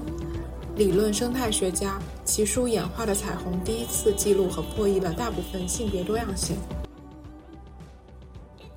[0.74, 6.56] 理论生态学家，其书《演化的彩虹》第一次记录和破译了大部分性别多样性。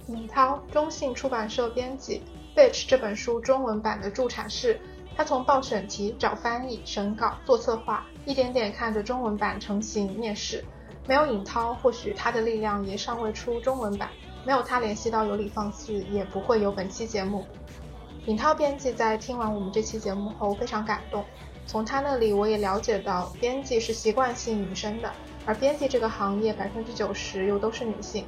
[0.07, 2.21] 尹涛，中信出版社编辑，
[2.59, 4.77] 《Bitch》这本书中文版的助产士。
[5.15, 10.65] 他从报选题、找翻译、审稿、做策划，一点点看着中文版成型面世。
[11.07, 14.09] 没有尹涛，或许他的力量也尚未出中文版。
[14.45, 17.45] 没有他联系到有理放肆，也不会有本期节目。
[18.25, 21.23] 尹涛编辑在听完我们这期节目后非常感动。
[21.65, 25.11] 从他那里，我也了解到，编辑是习惯性隐身的，
[25.45, 28.25] 而编辑这个行业百分之九十又都是女性。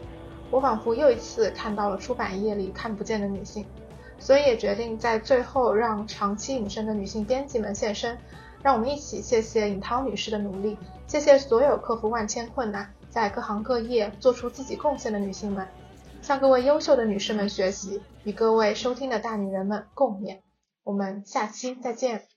[0.50, 3.66] 我仿佛又一次看到了出版业里看不见的女性，
[4.18, 8.18] 所以也决定在最后让长期隐身的女性编辑们现身。
[8.64, 15.68] 让我们一起谢谢尹涛女士的努力，谢谢所有克服万千困难，在各行各业做出自己贡献的女性们，
[16.24, 20.40] 向各位优秀的女士们学习，与各位收听的大女人们共勉。
[20.84, 22.37] 我们下期再见。